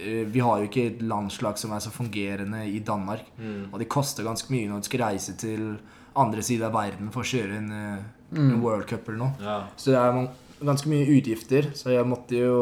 uh, 0.02 0.24
vi 0.26 0.42
har 0.44 0.62
jo 0.62 0.70
ikke 0.70 0.88
et 0.90 1.06
landslag 1.06 1.60
som 1.62 1.76
er 1.76 1.84
så 1.86 1.94
fungerende 1.94 2.66
i 2.68 2.82
Danmark. 2.86 3.30
Og 3.72 3.78
det 3.80 3.92
koster 3.92 4.28
ganske 4.28 4.52
mye 4.54 4.70
når 4.72 4.84
du 4.84 4.90
skal 4.90 5.06
reise 5.06 5.38
til 5.40 5.78
andre 6.18 6.44
siden 6.44 6.68
av 6.68 6.76
verden 6.76 7.12
for 7.14 7.24
å 7.24 7.30
kjøre 7.30 7.58
en, 7.60 7.72
eh, 7.72 8.38
en 8.40 8.62
World 8.64 8.88
Cup 8.90 9.08
eller 9.08 9.20
noe. 9.20 9.34
ja. 9.40 9.60
Så 9.78 9.94
det 9.94 10.00
er 10.02 10.30
ganske 10.66 10.90
mye 10.90 11.06
utgifter, 11.06 11.70
så 11.78 11.94
jeg 11.94 12.08
måtte 12.10 12.40
jo 12.40 12.54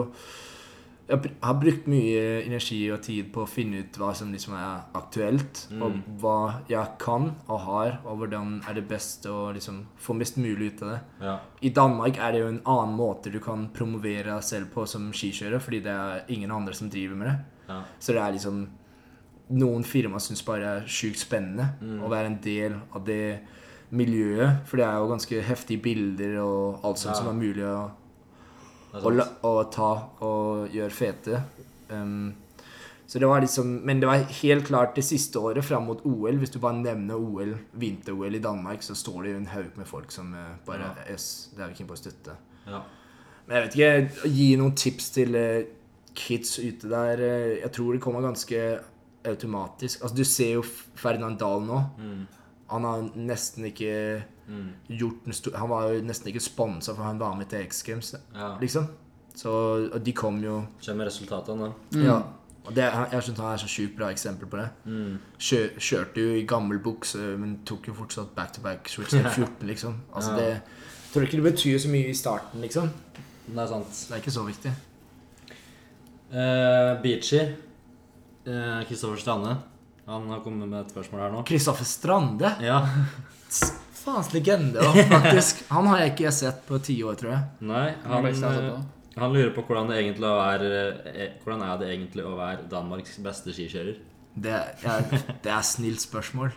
Jeg 1.08 1.36
har 1.44 1.54
brukt 1.62 1.86
mye 1.86 2.22
energi 2.48 2.80
og 2.92 3.02
tid 3.06 3.28
på 3.34 3.44
å 3.44 3.48
finne 3.50 3.84
ut 3.84 3.98
hva 4.02 4.08
som 4.18 4.32
liksom 4.34 4.56
er 4.58 4.86
aktuelt, 4.98 5.68
og 5.78 6.00
hva 6.22 6.62
jeg 6.68 6.96
kan 6.98 7.28
og 7.48 7.60
har, 7.68 8.00
og 8.06 8.18
hvordan 8.24 8.56
er 8.68 8.74
det 8.74 8.88
best 8.90 9.28
å 9.30 9.52
liksom 9.54 9.84
få 10.02 10.16
mest 10.18 10.38
mulig 10.42 10.72
ut 10.74 10.82
av 10.82 10.90
det. 10.96 11.00
ja. 11.22 11.36
I 11.62 11.70
Danmark 11.70 12.18
er 12.18 12.32
det 12.32 12.40
jo 12.42 12.48
en 12.48 12.62
annen 12.66 12.96
måte 12.98 13.30
du 13.32 13.38
kan 13.40 13.68
promovere 13.74 14.34
deg 14.34 14.44
selv 14.44 14.72
på 14.74 14.88
som 14.88 15.12
skikjører, 15.14 15.60
fordi 15.62 15.84
det 15.86 15.94
er 15.94 16.24
ingen 16.34 16.52
andre 16.52 16.74
som 16.74 16.90
driver 16.90 17.16
med 17.16 17.28
det. 17.28 17.38
ja. 17.70 17.82
Så 18.00 18.14
det 18.14 18.22
er 18.24 18.32
liksom 18.40 18.66
Noen 19.48 19.84
firma 19.86 20.18
syns 20.18 20.42
bare 20.42 20.58
det 20.60 20.70
er 20.82 20.88
sjukt 20.90 21.20
spennende 21.22 21.68
å 22.02 22.10
være 22.10 22.26
en 22.32 22.40
del 22.42 22.80
av 22.98 23.04
det 23.06 23.42
miljøet. 23.94 24.64
For 24.66 24.78
det 24.82 24.86
er 24.88 24.96
jo 24.98 25.12
ganske 25.12 25.42
heftige 25.46 25.82
bilder 25.84 26.40
og 26.42 26.80
alt 26.84 26.98
sånt 26.98 27.14
Ja. 27.14 27.20
som 27.22 27.28
er 27.30 27.38
mulig 27.38 27.62
å, 27.64 27.92
å, 29.02 29.12
å 29.48 29.54
ta 29.74 29.92
og 30.26 30.74
gjøre 30.74 30.92
fete. 30.96 31.42
Um, 31.90 32.34
så 33.06 33.20
det 33.22 33.28
var 33.30 33.44
liksom 33.44 33.68
Men 33.86 34.00
det 34.02 34.08
var 34.10 34.24
helt 34.42 34.66
klart 34.66 34.96
det 34.98 35.04
siste 35.06 35.38
året 35.38 35.66
fram 35.66 35.86
mot 35.86 36.02
OL. 36.10 36.40
Hvis 36.42 36.50
du 36.56 36.60
bare 36.60 36.80
nevner 36.80 37.16
OL, 37.22 37.52
vinter-OL 37.78 38.34
i 38.36 38.42
Danmark, 38.42 38.82
så 38.84 38.96
står 38.98 39.24
det 39.24 39.32
jo 39.36 39.42
en 39.44 39.52
haug 39.54 39.78
med 39.78 39.86
folk 39.88 40.12
som 40.12 40.32
eh, 40.34 40.56
bare 40.66 40.90
yes, 41.12 41.50
Det 41.54 41.62
er 41.64 41.70
vi 41.70 41.78
keen 41.78 41.90
på 41.92 41.94
å 41.94 42.02
støtte. 42.02 42.34
Ja. 42.66 42.82
Men 43.46 43.60
jeg 43.60 43.66
vet 43.68 43.78
ikke, 43.78 44.30
gi 44.34 44.48
noen 44.58 44.74
tips 44.82 45.12
til 45.20 45.38
eh, 45.38 45.68
kids 46.18 46.56
ute 46.64 46.90
der. 46.90 47.22
eh, 47.22 47.60
Jeg 47.62 47.72
tror 47.78 47.94
det 47.94 48.02
kommer 48.02 48.26
ganske 48.26 48.64
automatisk. 49.26 50.02
Altså, 50.02 50.16
du 50.18 50.26
ser 50.26 50.56
jo 50.56 50.64
Ferdinand 50.98 51.38
Dahl 51.42 51.62
nå. 51.66 51.84
Mm. 52.02 52.24
Han 52.74 52.90
har 52.90 53.06
nesten 53.16 53.70
ikke 53.70 53.94
Mm. 54.48 54.68
gjort 55.00 55.26
en 55.26 55.34
stor 55.34 55.56
Han 55.58 55.70
var 55.70 55.88
jo 55.90 56.02
nesten 56.06 56.28
ikke 56.30 56.40
sponsa 56.44 56.94
for 56.94 57.04
han 57.04 57.18
var 57.20 57.34
med 57.36 57.48
til 57.50 57.64
X 57.66 57.84
Games, 57.84 58.12
ja. 58.36 58.52
liksom. 58.62 58.88
Så 59.36 59.50
og 59.94 60.00
de 60.06 60.14
kom 60.14 60.38
jo 60.44 60.60
Kommer 60.86 61.06
resultatene, 61.10 61.72
da. 61.92 62.00
Ja. 62.06 62.18
Og 62.66 62.74
det, 62.76 62.86
jeg 63.12 63.24
syns 63.24 63.38
han 63.40 63.52
er 63.54 63.58
så 63.62 63.68
sjukt 63.70 63.98
bra 63.98 64.08
eksempel 64.14 64.48
på 64.50 64.58
det. 64.58 64.68
Mm. 64.86 65.18
Kjør, 65.38 65.68
kjørte 65.80 66.22
jo 66.22 66.36
i 66.40 66.46
gammel 66.50 66.80
bukse, 66.82 67.18
men 67.38 67.60
tok 67.66 67.88
jo 67.88 67.94
fortsatt 67.94 68.32
back 68.36 68.54
to 68.54 68.62
back 68.62 68.90
switch 68.90 69.10
til 69.14 69.26
14, 69.38 69.68
liksom. 69.68 70.00
Altså 70.14 70.32
Ja. 70.32 70.38
det 70.38 70.48
jeg 70.50 71.22
tror 71.22 71.24
ikke 71.30 71.38
det 71.44 71.52
betyr 71.54 71.78
så 71.80 71.90
mye 71.90 72.10
i 72.10 72.14
starten, 72.14 72.62
liksom. 72.62 72.90
Det 73.48 73.58
er 73.62 73.68
sant. 73.68 73.88
Det 74.08 74.12
er 74.12 74.18
ikke 74.24 74.32
så 74.32 74.44
viktig. 74.44 74.72
Uh, 76.32 77.02
Beachy. 77.04 77.40
Kristoffer 78.88 79.18
Strande. 79.18 79.56
Han 80.06 80.30
har 80.30 80.40
kommet 80.46 80.70
med 80.70 80.84
et 80.84 80.92
spørsmål 80.94 81.22
her 81.24 81.32
nå. 81.34 81.42
Kristoffer 81.50 81.88
Strande. 81.90 82.52
Ja. 82.62 82.84
Faens 84.06 84.34
legende, 84.36 84.84
da, 84.84 85.06
faktisk. 85.10 85.64
Han 85.74 85.88
har 85.90 86.04
jeg 86.04 86.12
ikke 86.14 86.34
sett 86.36 86.60
på 86.68 86.78
ti 86.86 87.00
år, 87.02 87.18
tror 87.18 87.32
jeg. 87.34 87.48
Nei, 87.66 87.88
Han 88.06 88.28
eh, 88.30 88.44
på. 88.44 88.76
han 89.16 89.34
lurer 89.34 89.50
på 89.56 89.64
hvordan 89.66 89.90
det 89.90 89.98
egentlig 90.04 90.30
er, 90.30 90.66
eh, 91.10 91.32
hvordan 91.42 91.64
er 91.66 91.80
det 91.82 91.90
egentlig 91.96 92.28
å 92.28 92.36
være 92.38 92.68
Danmarks 92.70 93.18
beste 93.26 93.56
skikjører. 93.56 93.98
Det, 94.36 94.54
er, 94.86 95.06
det 95.42 95.52
er 95.56 95.66
snilt 95.66 96.04
spørsmål. 96.04 96.54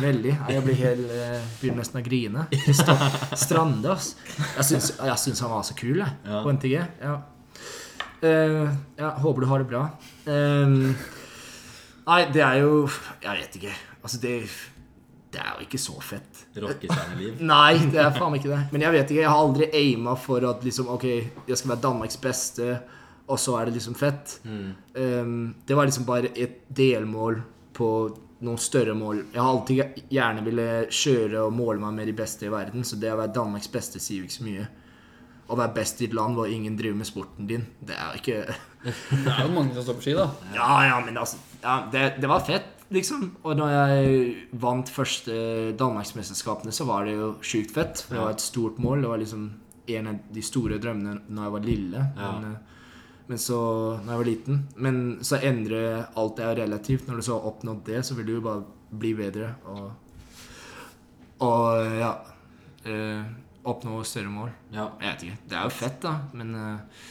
Veldig. 0.00 0.34
Jeg 0.50 0.66
blir 0.66 0.78
helt 0.80 1.10
eh, 1.12 1.48
Begynner 1.60 1.84
nesten 1.84 2.00
å 2.00 2.04
grine. 2.06 2.46
Kristoffer 2.64 3.36
Strande, 3.38 3.94
ass. 3.94 4.16
Jeg 4.58 4.82
syns, 5.22 5.44
han 5.44 5.54
var 5.54 5.66
så 5.68 5.78
kul, 5.78 6.00
jeg. 6.02 6.18
På 6.32 6.50
NTG. 6.56 6.80
Ja. 7.04 7.20
Uh, 8.22 8.70
ja, 8.98 9.16
håper 9.22 9.42
du 9.42 9.50
har 9.50 9.62
det 9.62 9.70
bra. 9.70 9.86
Ehm, 10.30 10.94
nei, 12.06 12.20
det 12.34 12.42
er 12.44 12.60
jo 12.62 12.86
Jeg 13.22 13.40
vet 13.40 13.58
ikke. 13.60 13.74
Altså, 14.02 14.20
det 14.22 14.36
Det 15.32 15.40
er 15.40 15.52
jo 15.56 15.64
ikke 15.64 15.78
så 15.80 15.94
fett. 16.04 16.42
Rockestjerneliv. 16.60 17.38
Nei, 17.54 17.78
det 17.88 18.00
er 18.02 18.10
faen 18.12 18.34
ikke 18.36 18.50
det. 18.50 18.58
Men 18.74 18.82
jeg 18.84 18.92
vet 18.92 19.12
ikke, 19.14 19.22
jeg 19.22 19.30
har 19.32 19.40
aldri 19.40 19.68
aima 19.78 20.12
for 20.20 20.44
at 20.44 20.64
liksom, 20.66 20.90
ok, 20.92 21.06
jeg 21.48 21.56
skal 21.56 21.70
være 21.70 21.84
Danmarks 21.86 22.18
beste, 22.20 22.66
og 23.32 23.40
så 23.40 23.54
er 23.56 23.70
det 23.70 23.78
liksom 23.78 23.94
fett. 23.96 24.34
Um, 24.44 25.54
det 25.64 25.78
var 25.78 25.88
liksom 25.88 26.04
bare 26.04 26.34
et 26.36 26.58
delmål 26.68 27.40
på 27.72 27.88
noen 28.44 28.60
større 28.60 28.92
mål. 28.98 29.22
Jeg 29.32 29.40
har 29.40 29.48
alltid 29.54 30.04
gjerne 30.12 30.44
ville 30.44 30.68
kjøre 30.92 31.46
og 31.46 31.56
måle 31.56 31.80
meg 31.80 31.96
med 32.00 32.10
de 32.10 32.16
beste 32.18 32.44
i 32.44 32.52
verden, 32.52 32.84
så 32.84 32.98
det 33.00 33.14
å 33.14 33.16
være 33.22 33.32
Danmarks 33.32 33.70
beste 33.72 34.02
sier 34.02 34.20
jo 34.20 34.28
ikke 34.28 34.36
så 34.36 34.46
mye. 34.50 34.66
Å 35.48 35.58
være 35.62 35.76
best 35.80 36.02
i 36.02 36.10
et 36.10 36.16
land 36.18 36.36
hvor 36.36 36.50
ingen 36.50 36.76
driver 36.76 36.98
med 37.00 37.08
sporten 37.08 37.48
din, 37.48 37.64
det 37.80 37.96
er 37.96 38.12
jo 38.12 38.20
ikke 38.20 38.58
Det 38.82 39.30
er 39.30 39.44
jo 39.46 39.52
mange 39.54 39.74
som 39.76 39.86
står 39.86 39.98
på 39.98 40.06
ski, 40.06 40.14
da. 40.18 40.28
Ja, 40.56 40.70
ja, 40.88 41.00
men 41.04 41.18
altså 41.20 41.38
ja, 41.62 41.76
det, 41.92 42.04
det 42.22 42.30
var 42.30 42.42
fett, 42.42 42.82
liksom. 42.90 43.28
Og 43.46 43.54
når 43.58 43.72
jeg 43.72 44.32
vant 44.64 44.90
første 44.90 45.34
Danmarksmesterskapene, 45.78 46.74
så 46.74 46.86
var 46.88 47.06
det 47.06 47.14
jo 47.14 47.28
sjukt 47.46 47.74
fett. 47.74 48.04
Det 48.10 48.18
var 48.18 48.34
et 48.34 48.42
stort 48.42 48.80
mål. 48.82 49.04
Det 49.04 49.12
var 49.12 49.22
liksom 49.22 49.46
en 49.92 50.10
av 50.10 50.18
de 50.34 50.42
store 50.44 50.78
drømmene 50.82 51.20
når 51.28 51.46
jeg 51.46 51.54
var 51.56 51.66
lille. 51.66 52.04
Ja. 52.18 52.32
Men, 52.32 52.52
eh, 52.52 52.68
men 53.26 53.38
så 53.38 53.58
Når 54.02 54.10
jeg 54.10 54.18
var 54.18 54.26
liten. 54.26 54.68
Men 54.76 54.96
så 55.22 55.38
endrer 55.38 56.04
alt 56.18 56.36
det 56.36 56.54
relativt. 56.58 57.06
Når 57.06 57.16
du 57.16 57.22
så 57.22 57.38
har 57.38 57.46
oppnådd 57.52 57.84
det, 57.86 58.02
så 58.04 58.14
vil 58.18 58.26
du 58.26 58.34
jo 58.34 58.44
bare 58.44 58.64
bli 58.90 59.14
bedre. 59.14 59.54
Og, 59.70 59.92
og 61.46 61.96
ja 61.98 62.12
eh, 62.84 63.22
Oppnå 63.62 64.02
større 64.02 64.26
mål. 64.26 64.50
Ja. 64.74 64.88
Jeg 64.98 65.06
vet 65.06 65.22
ikke. 65.22 65.36
Det 65.48 65.56
er 65.56 65.68
jo 65.68 65.74
fett, 65.76 66.00
da. 66.02 66.16
Men 66.34 66.54
eh, 66.58 67.02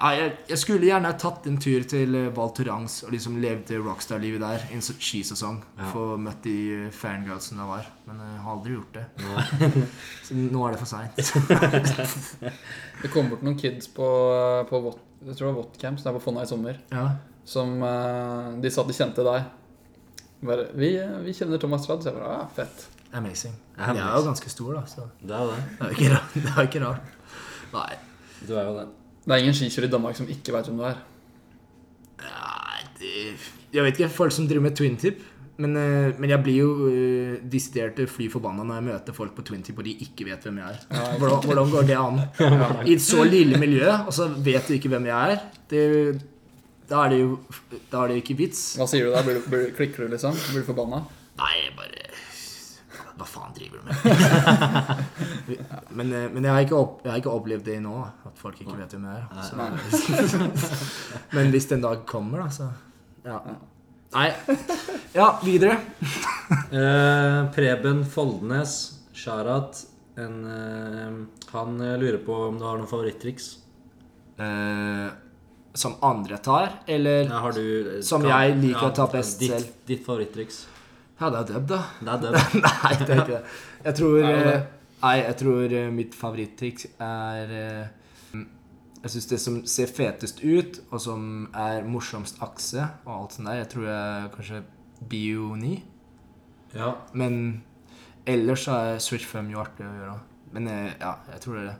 ja, 0.00 0.10
jeg, 0.16 0.30
jeg 0.48 0.58
skulle 0.62 0.86
gjerne 0.88 1.10
ha 1.10 1.16
tatt 1.20 1.44
en 1.50 1.58
tur 1.60 1.82
til 1.88 2.14
uh, 2.16 2.30
Val 2.36 2.52
Thorens 2.56 3.02
og 3.04 3.12
liksom 3.12 3.36
levd 3.42 3.66
det 3.68 3.80
rockstar-livet 3.84 4.40
der. 4.40 4.64
En 4.72 4.80
sånn 4.84 4.96
skisesong. 5.02 5.58
Ja. 5.76 5.88
Få 5.92 6.04
møtt 6.20 6.40
de 6.46 6.88
fangirlsene 6.96 7.60
jeg 7.60 7.68
var. 7.70 7.90
Men 8.08 8.22
eh, 8.24 8.30
jeg 8.34 8.42
har 8.46 8.54
aldri 8.56 8.76
gjort 8.78 8.96
det. 8.96 9.04
Så 10.26 10.38
nå 10.40 10.64
er 10.66 10.76
det 10.76 10.80
for 10.80 10.90
seint. 10.90 11.20
Det 13.02 13.08
kom 13.12 13.30
bort 13.32 13.42
noen 13.46 13.56
kids 13.60 13.88
på, 13.96 14.06
på 14.68 14.80
Vot, 14.84 14.98
jeg 15.24 15.36
tror 15.36 15.46
det 15.46 15.50
var 15.50 15.58
Votcamp, 15.62 16.00
som 16.00 16.10
er 16.10 16.16
på 16.18 16.22
Fonna 16.26 16.42
i 16.44 16.48
sommer, 16.50 16.80
Ja. 16.92 17.04
som 17.48 17.78
eh, 17.84 18.50
De 18.60 18.70
sa 18.72 18.82
at 18.84 18.90
de 18.90 18.96
kjente 18.96 19.24
deg. 19.24 19.46
Bare, 20.44 20.66
vi, 20.76 20.90
vi 21.24 21.32
kjenner 21.36 21.60
Thomas 21.60 21.84
Tradd. 21.86 22.04
Så 22.04 22.10
jeg 22.12 22.16
bare, 22.20 22.38
ja, 22.40 22.46
fett. 22.56 22.86
Amazing. 23.16 23.56
Jeg 23.76 23.96
er 23.98 24.14
jo 24.16 24.24
ganske 24.28 24.52
stor, 24.52 24.72
da, 24.76 24.84
så 24.88 25.08
Det 25.20 25.34
er 25.34 25.44
jo 25.44 25.50
det. 25.50 25.62
det 25.66 25.84
er 25.84 25.90
jo 25.90 25.98
ikke 25.98 26.12
rart. 26.14 26.32
Det 26.44 26.48
er 26.48 26.58
jo 26.60 26.68
ikke 26.70 26.82
rart. 26.84 27.36
Nei. 27.74 27.90
Du 28.46 28.52
er 28.56 28.64
jo 28.68 28.74
det. 28.78 28.86
Det 29.24 29.34
er 29.36 29.42
ingen 29.44 29.56
skikjører 29.56 29.88
i 29.88 29.92
Danmark 29.92 30.16
som 30.18 30.28
ikke 30.32 30.54
veit 30.54 30.68
hvem 30.70 30.78
du 30.80 30.86
er. 30.88 31.00
Nei, 32.20 32.80
det 33.00 33.12
Jeg 33.74 33.84
vet 33.86 33.98
ikke. 34.00 34.08
Folk 34.12 34.32
som 34.34 34.48
driver 34.48 34.64
med 34.68 34.76
twintip. 34.78 35.20
Men, 35.60 35.74
eh, 35.76 36.14
men 36.16 36.30
jeg 36.32 36.40
blir 36.40 36.56
jo 36.56 36.68
uh, 36.88 37.34
desidert 37.52 37.98
fly 38.08 38.30
forbanna 38.32 38.64
når 38.64 38.78
jeg 38.78 38.84
møter 38.86 39.12
folk 39.16 39.34
på 39.36 39.42
twintip 39.44 39.76
og 39.82 39.84
de 39.84 39.92
ikke 40.06 40.24
vet 40.30 40.46
hvem 40.46 40.56
jeg 40.62 40.72
er. 40.72 40.78
Ja, 40.88 41.02
Hvordan, 41.20 41.42
hvordan 41.44 41.70
går 41.74 41.82
det 41.90 41.98
an? 42.00 42.20
I 42.88 42.94
et 42.96 43.04
så 43.04 43.26
lille 43.28 43.60
miljø, 43.60 43.84
og 44.06 44.12
så 44.16 44.30
vet 44.40 44.64
du 44.70 44.78
ikke 44.78 44.88
hvem 44.94 45.10
jeg 45.10 45.34
er. 45.34 45.42
Det, 45.68 45.82
da 46.88 47.04
er 47.04 47.12
det 47.12 47.18
jo 47.20 47.36
Da 47.92 48.00
er 48.06 48.14
det 48.14 48.22
ikke 48.22 48.38
vits. 48.40 48.62
Hva 48.80 48.88
sier 48.88 49.04
du 49.04 49.12
da? 49.12 49.20
Blir, 49.26 49.36
du- 49.42 49.50
blir, 49.52 49.68
klikker 49.76 50.06
du, 50.06 50.14
liksom? 50.14 50.32
Blir 50.48 50.64
du 50.64 50.70
forbanna? 50.72 51.02
Nei, 51.42 51.52
bare 51.76 52.08
Hva 53.20 53.28
faen 53.28 53.52
driver 53.52 53.76
du 53.76 53.90
med? 53.90 53.96
men, 55.90 56.12
eh, 56.12 56.28
men 56.32 56.46
jeg, 56.46 56.52
har 56.52 56.76
opp, 56.78 57.00
jeg 57.04 57.12
har 57.12 57.20
ikke 57.22 57.32
opplevd 57.32 57.66
det 57.66 57.78
nå, 57.84 57.96
at 58.28 58.38
folk 58.40 58.60
ikke 58.62 58.76
vet 58.78 58.94
hvem 58.96 59.08
jeg 59.08 59.24
er. 59.24 60.54
Men 61.36 61.52
hvis 61.54 61.68
den 61.70 61.84
dag 61.84 62.06
kommer, 62.08 62.44
da, 62.44 62.48
så 62.54 62.70
Ja. 63.26 63.40
Nei. 64.10 64.26
Ja, 65.14 65.26
videre. 65.44 65.76
uh, 66.72 67.46
Preben 67.54 68.02
Foldnes, 68.02 68.76
Sharat, 69.14 69.84
en, 70.18 70.40
uh, 70.42 71.44
han 71.52 71.78
lurer 71.78 72.18
på 72.26 72.34
om 72.48 72.58
du 72.58 72.66
har 72.66 72.80
noen 72.80 72.90
favorittriks? 72.90 73.52
Uh, 74.40 75.12
som 75.74 75.94
andre 76.02 76.40
tar, 76.42 76.80
eller 76.90 77.28
Ja, 77.28 77.50
du, 77.54 78.02
Som 78.02 78.24
kan, 78.26 78.32
jeg 78.32 78.58
liker 78.64 78.88
å 78.88 78.92
ta 78.96 79.06
best 79.12 79.38
ditt, 79.38 79.54
selv. 79.54 79.70
Ditt 79.86 80.02
favorittriks? 80.06 80.64
Ja, 81.20 81.28
det 81.30 81.38
er 81.42 81.48
dub, 81.52 81.66
da. 81.68 81.80
Det 82.00 82.12
er 82.12 82.20
det. 82.24 82.44
Nei, 82.64 82.92
det 82.98 83.06
er 83.06 83.22
ikke 83.22 83.32
det. 83.36 83.40
Jeg 83.84 83.96
tror, 84.00 84.14
det 84.24 84.54
nei, 85.02 85.16
jeg 85.22 85.36
tror 85.42 85.74
eh, 85.76 85.90
mitt 85.94 86.14
favoritttriks 86.16 86.86
er 87.00 87.54
eh, 87.56 88.42
Jeg 89.00 89.12
syns 89.14 89.28
det 89.30 89.38
som 89.40 89.54
ser 89.64 89.92
fetest 89.96 90.42
ut, 90.44 90.80
og 90.90 91.00
som 91.00 91.22
er 91.56 91.86
morsomst 91.88 92.42
akse 92.44 92.84
og 93.06 93.14
alt 93.14 93.36
sånt 93.36 93.48
der, 93.48 93.62
jeg 93.62 93.70
tror 93.72 93.86
jeg 93.88 94.32
kanskje 94.34 94.62
Bio 95.08 95.54
9. 95.56 95.70
Ja. 96.74 96.90
Men 97.16 97.62
ellers 98.28 98.66
så 98.66 98.76
er 98.76 98.98
Switch 99.00 99.24
5 99.24 99.48
jo 99.54 99.62
artig 99.62 99.86
å 99.88 99.94
gjøre. 99.94 100.18
Men 100.52 100.68
eh, 100.68 100.92
ja, 101.00 101.14
jeg 101.32 101.40
tror 101.46 101.56
det 101.56 101.62
er 101.62 101.70
det. 101.70 101.78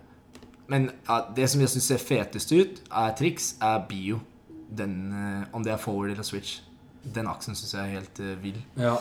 Men 0.70 0.88
ja, 1.08 1.20
det 1.36 1.50
som 1.50 1.60
jeg 1.60 1.74
syns 1.74 1.90
ser 1.90 2.00
fetest 2.00 2.52
ut, 2.54 2.80
er 2.88 3.14
triks, 3.18 3.52
er 3.60 3.84
Bio. 3.90 4.22
Den, 4.70 5.10
om 5.52 5.64
det 5.66 5.72
er 5.74 5.80
forward 5.82 6.12
eller 6.12 6.22
switch. 6.22 6.60
Den 7.02 7.26
aksen 7.26 7.56
syns 7.58 7.74
jeg 7.74 7.82
er 7.82 7.96
helt 7.98 8.20
eh, 8.22 8.36
vill. 8.42 8.60
ja. 8.78 8.96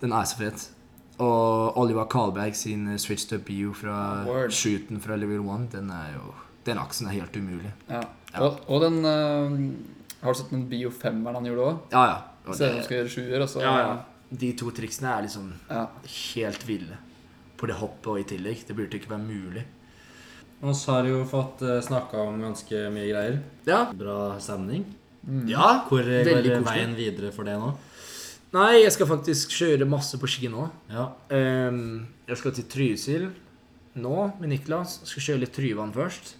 Den 0.00 0.12
er 0.14 0.24
så 0.30 0.36
fet. 0.38 0.68
Og 1.18 1.76
Oliver 1.80 2.06
Karlberg 2.10 2.54
sin 2.56 2.86
eh, 2.92 2.98
switch 3.02 3.26
to 3.30 3.38
bio 3.42 3.72
fra 3.74 4.24
Word. 4.26 4.52
shooten 4.54 5.00
fra 5.02 5.16
level 5.18 5.40
1, 5.42 5.68
den 5.72 5.90
er 5.90 6.12
jo 6.14 6.34
Den 6.66 6.78
aksen 6.78 7.06
er 7.08 7.16
helt 7.16 7.36
umulig. 7.36 7.72
Ja. 7.88 8.02
Ja. 8.34 8.42
Og, 8.44 8.58
og 8.68 8.82
den 8.84 8.98
uh, 9.04 9.54
Har 10.20 10.34
du 10.34 10.38
sett 10.38 10.50
den 10.52 10.66
Bio 10.68 10.90
5-eren 10.92 11.38
han 11.38 11.46
gjorde 11.48 11.64
òg? 11.70 11.78
Ja, 11.94 12.02
ja. 12.10 12.18
Og 12.48 12.54
Ser 12.54 12.68
ut 12.68 12.70
som 12.70 12.76
han 12.78 12.84
skal 12.84 12.96
gjøre 12.98 13.12
sjuer, 13.14 13.42
og 13.44 13.48
så 13.48 13.62
ja, 13.64 13.72
ja. 13.80 13.96
De 14.42 14.50
to 14.60 14.70
triksene 14.76 15.08
er 15.14 15.24
liksom 15.24 15.46
Ja. 15.70 15.86
helt 16.34 16.66
ville. 16.68 16.98
På 17.56 17.66
det 17.70 17.78
hoppet 17.80 18.06
og 18.12 18.20
i 18.20 18.26
tillegg. 18.28 18.66
Det 18.68 18.76
burde 18.76 18.98
ikke 19.00 19.10
være 19.14 19.24
mulig. 19.24 19.64
Og 20.60 20.74
så 20.76 20.98
har 20.98 21.06
du 21.06 21.12
jo 21.14 21.24
fått 21.28 21.62
uh, 21.64 21.78
snakka 21.84 22.20
om 22.28 22.40
ganske 22.42 22.84
mye 22.92 23.08
greier. 23.08 23.40
Ja. 23.66 23.84
Bra 23.96 24.36
stemning. 24.42 24.84
ja. 25.48 25.84
Hvor 25.88 26.02
eh, 26.04 26.24
går 26.26 26.62
veien 26.66 26.94
videre 26.98 27.32
for 27.32 27.48
det 27.48 27.56
nå? 27.58 27.72
Nei, 28.56 28.78
jeg 28.80 28.94
skal 28.94 29.10
faktisk 29.10 29.52
kjøre 29.52 29.88
masse 29.88 30.16
på 30.20 30.30
ski 30.30 30.48
nå. 30.52 30.64
Ja. 30.88 31.10
Um, 31.32 32.06
jeg 32.28 32.40
skal 32.40 32.54
til 32.56 32.68
Trysil 32.72 33.26
nå 33.98 34.28
med 34.38 34.52
Niklas. 34.52 35.00
Jeg 35.02 35.10
skal 35.12 35.26
kjøre 35.26 35.42
litt 35.44 35.54
Tryvann 35.56 35.92
først. 35.94 36.36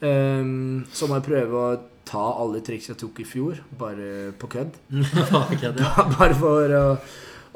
Ehm, 0.00 0.84
så 0.92 1.08
må 1.08 1.18
jeg 1.18 1.26
prøve 1.28 1.60
å 1.60 1.78
ta 2.08 2.22
alle 2.42 2.62
triks 2.64 2.88
jeg 2.90 2.98
tok 3.00 3.20
i 3.22 3.26
fjor, 3.28 3.60
bare 3.78 4.32
på 4.40 4.48
kødd. 4.56 4.78
Bare 6.16 6.36
for 6.38 6.74
å, 6.74 6.84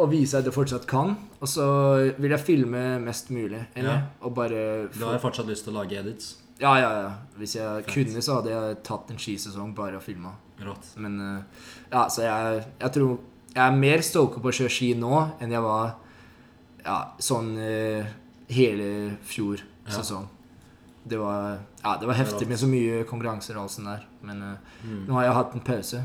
å 0.01 0.09
vise 0.11 0.39
at 0.39 0.49
jeg 0.49 0.55
fortsatt 0.55 0.87
kan. 0.91 1.17
Og 1.41 1.51
så 1.51 1.67
vil 2.21 2.37
jeg 2.37 2.45
filme 2.45 2.85
mest 3.03 3.33
mulig. 3.35 3.65
Eller? 3.75 3.91
Ja. 3.91 4.25
Og 4.25 4.37
bare 4.37 4.65
Du 4.95 5.03
har 5.05 5.21
fortsatt 5.23 5.51
lyst 5.51 5.67
til 5.67 5.75
å 5.75 5.81
lage 5.81 5.99
edits. 6.01 6.35
Ja, 6.61 6.77
ja, 6.79 6.91
ja. 7.03 7.13
Hvis 7.41 7.57
jeg 7.57 7.85
Fett. 7.85 7.93
kunne, 7.97 8.23
så 8.23 8.39
hadde 8.39 8.53
jeg 8.55 8.81
tatt 8.87 9.11
en 9.11 9.21
skisesong 9.21 9.75
bare 9.77 9.99
og 9.99 10.05
filma. 10.07 10.37
Men 11.03 11.17
uh, 11.19 11.65
ja, 11.91 12.05
så 12.13 12.23
jeg, 12.23 12.61
jeg 12.79 12.95
tror 12.95 13.17
Jeg 13.55 13.63
er 13.71 13.77
mer 13.79 14.03
stoka 14.03 14.41
på 14.43 14.51
å 14.51 14.55
kjøre 14.57 14.73
ski 14.73 14.89
nå 14.99 15.13
enn 15.43 15.53
jeg 15.55 15.63
var 15.63 15.93
ja, 16.85 16.97
sånn 17.23 17.53
eh, 17.63 18.05
hele 18.51 18.89
fjor 19.25 19.61
Ja. 19.85 19.93
sesong. 19.99 20.27
Det 21.05 21.19
var, 21.21 21.59
ja, 21.83 21.97
det 22.01 22.07
var 22.09 22.17
heftig 22.17 22.47
med 22.49 22.57
så 22.59 22.67
mye 22.67 23.03
konkurranser 23.05 23.59
og 23.59 23.67
alt 23.67 23.75
sånt 23.75 23.91
der. 23.91 24.05
Men 24.25 24.43
eh, 24.43 24.57
Mm. 24.85 25.07
nå 25.09 25.15
har 25.17 25.25
jeg 25.25 25.35
hatt 25.39 25.55
en 25.55 25.61
pause. 25.65 26.01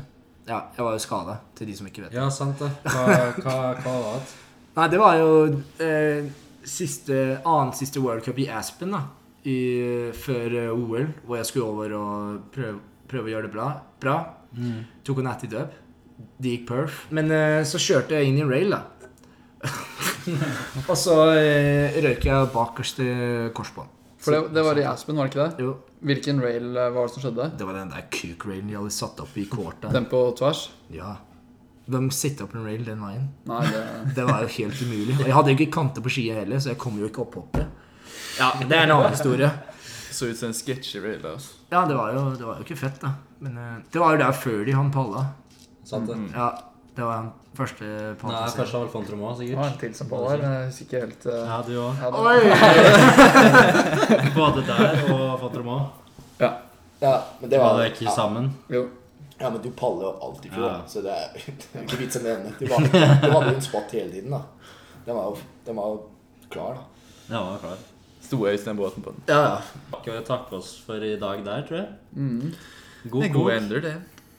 Ja, 0.46 0.58
jeg 0.76 0.84
var 0.84 0.92
jo 0.92 0.98
skada, 0.98 1.38
til 1.54 1.66
de 1.68 1.74
som 1.76 1.86
ikke 1.86 2.02
vet. 2.06 2.12
Ja, 2.16 2.28
sant 2.32 2.58
det. 2.58 2.68
Hva, 2.84 3.04
hva, 3.44 3.56
hva 3.80 3.94
var 4.04 4.14
det? 4.20 4.36
Nei, 4.76 4.86
det 4.88 4.98
var 5.00 5.16
jo 5.18 5.30
eh, 5.84 6.30
siste, 6.64 7.40
annen 7.44 7.72
siste 7.76 8.00
World 8.00 8.22
Cup 8.24 8.38
i 8.38 8.46
Aspen, 8.48 8.92
da. 8.94 9.02
I, 9.44 10.12
før 10.16 10.56
eh, 10.60 10.70
OL, 10.72 11.06
hvor 11.26 11.36
jeg 11.40 11.46
skulle 11.48 11.66
over 11.72 11.94
og 11.96 12.40
prøve, 12.54 12.78
prøve 13.08 13.28
å 13.30 13.32
gjøre 13.34 13.48
det 13.48 13.52
bra. 13.54 13.68
bra. 14.00 14.16
Mm. 14.56 14.82
Tok 15.04 15.18
en 15.24 15.26
attitude 15.32 15.64
dub. 15.64 15.78
Det 16.40 16.56
gikk 16.56 16.66
perf. 16.70 17.04
Men 17.14 17.30
eh, 17.34 17.60
så 17.68 17.80
kjørte 17.80 18.16
jeg 18.18 18.30
inn 18.30 18.40
i 18.40 18.46
rail, 18.48 18.74
da. 18.74 18.84
og 20.90 20.96
så 20.96 21.16
eh, 21.36 21.96
røyk 22.04 22.26
jeg 22.28 22.50
bakerste 22.54 23.06
korsbånd. 23.56 23.96
For 24.20 24.36
det, 24.36 24.52
det 24.52 24.64
var 24.64 24.76
i 24.76 24.84
Aspen, 24.84 25.16
var 25.16 25.28
det 25.28 25.32
ikke 25.32 25.46
det? 25.46 25.64
Jo, 25.64 25.74
Hvilken 26.04 26.40
rail 26.44 26.76
eh, 26.76 26.90
var 26.92 27.08
det 27.08 27.14
som 27.14 27.24
skjedde? 27.24 27.48
det 27.56 27.66
var 27.68 27.76
den 27.76 27.90
der 27.92 28.06
kuk-railen 28.12 28.68
de 28.68 28.76
hadde 28.76 28.92
satt 28.92 29.20
opp 29.24 29.36
i 29.40 29.46
courta. 29.48 29.92
Den 29.92 30.08
på 30.08 30.20
tvers? 30.38 30.66
Ja. 30.92 31.16
De 31.90 32.00
sitter 32.14 32.46
opp 32.46 32.54
en 32.54 32.64
rail 32.68 32.84
den 32.86 33.00
veien. 33.04 33.26
Nei, 33.48 33.64
det 33.72 33.82
Det 34.18 34.28
var 34.28 34.44
jo 34.44 34.52
helt 34.58 34.84
umulig. 34.84 35.16
Og 35.18 35.26
jeg 35.26 35.36
hadde 35.36 35.52
jo 35.52 35.58
ikke 35.58 35.74
kanter 35.80 36.04
på 36.04 36.12
skia 36.12 36.38
heller, 36.42 36.60
så 36.62 36.74
jeg 36.74 36.80
kom 36.80 37.00
jo 37.00 37.08
ikke 37.08 37.24
opp 37.24 37.40
hoppet. 37.40 37.66
Ja, 38.38 38.52
det 38.60 38.76
er 38.76 38.86
en 38.86 38.94
annen 38.96 39.12
historie. 39.12 39.50
Så 40.10 40.28
ut 40.30 40.38
som 40.38 40.50
en 40.50 40.56
sketchy 40.56 41.00
rail. 41.02 41.20
Altså. 41.24 41.60
Ja, 41.72 41.84
det 41.88 41.96
var 41.96 42.12
jo, 42.14 42.22
det 42.36 42.46
var 42.46 42.60
jo 42.60 42.66
ikke 42.66 42.78
fett, 42.80 43.00
da. 43.02 43.14
Men 43.40 43.56
det 43.92 44.00
var 44.00 44.16
jo 44.16 44.20
der 44.20 44.36
før 44.36 44.64
de 44.66 44.74
han 44.76 44.92
palla. 44.92 45.24
Sant 45.90 46.06
det. 46.10 46.16
Mm. 46.16 46.30
Ja, 46.34 46.48
Det 46.96 47.04
var 47.06 47.20
den 47.22 47.30
første 47.56 47.84
Nei, 47.84 48.14
kanskje 48.20 48.56
først 48.60 48.72
var 48.74 48.80
Det 48.86 49.18
var 49.20 49.34
sikkert. 49.38 49.58
en 49.66 49.78
til 49.80 49.94
som 49.98 50.08
på 50.10 50.16
der, 50.22 50.36
men 50.42 50.52
jeg 50.56 50.66
husker 50.70 50.84
ikke 50.86 51.00
helt 51.04 51.26
uh, 51.26 51.32
Ja, 51.50 51.58
du 51.66 51.72
òg. 51.80 51.92
ja! 52.00 52.10
Både 54.38 54.64
der 54.66 55.12
og 55.14 55.40
Fontromå. 55.40 55.76
Ja. 56.40 56.50
Ja, 57.00 57.14
men 57.40 57.50
det 57.50 57.58
Var 57.58 57.64
var 57.72 57.78
det 57.80 57.86
ikke 57.92 58.04
ja, 58.04 58.14
sammen? 58.14 58.50
Jo. 58.68 58.82
ja, 59.40 59.50
men 59.50 59.62
du 59.62 59.70
paller 59.70 60.02
jo 60.04 60.12
alt 60.28 60.44
i 60.44 60.50
fjor, 60.52 60.66
Ja. 60.66 60.80
så 60.86 61.00
det 61.04 61.14
er, 61.16 61.28
det 61.72 61.78
er 61.80 61.86
ikke 61.86 62.00
vits 62.02 62.16
å 62.20 62.22
nevne. 62.26 62.52
Du, 62.58 62.66
hadde 62.68 63.46
jo 63.48 63.54
en 63.54 63.62
spott 63.64 63.94
hele 63.96 64.10
tiden, 64.12 64.30
da. 64.36 64.42
Den 65.06 65.16
var 65.16 65.30
jo, 65.30 65.38
den 65.66 65.76
var 65.80 65.94
jo 65.94 66.00
klar, 66.52 66.74
da. 66.76 66.82
Ja, 67.30 67.42
var 67.46 67.58
klar. 67.62 67.78
Sto 68.20 68.42
Øystein 68.46 68.76
båten 68.76 69.02
på 69.02 69.14
den. 69.16 69.22
Ja, 69.32 69.40
ja. 69.40 69.96
Skal 70.02 70.18
vi 70.18 70.24
takke 70.28 70.56
oss 70.60 70.74
for 70.86 71.02
i 71.02 71.16
dag 71.18 71.40
der, 71.46 71.64
tror 71.66 71.78
jeg. 71.80 71.88
Mm. 72.14 72.52
God 73.10 73.22
Det 73.22 73.30
er 73.30 73.34
god 73.34 73.52
ender, 73.56 73.80
det. 73.80 73.94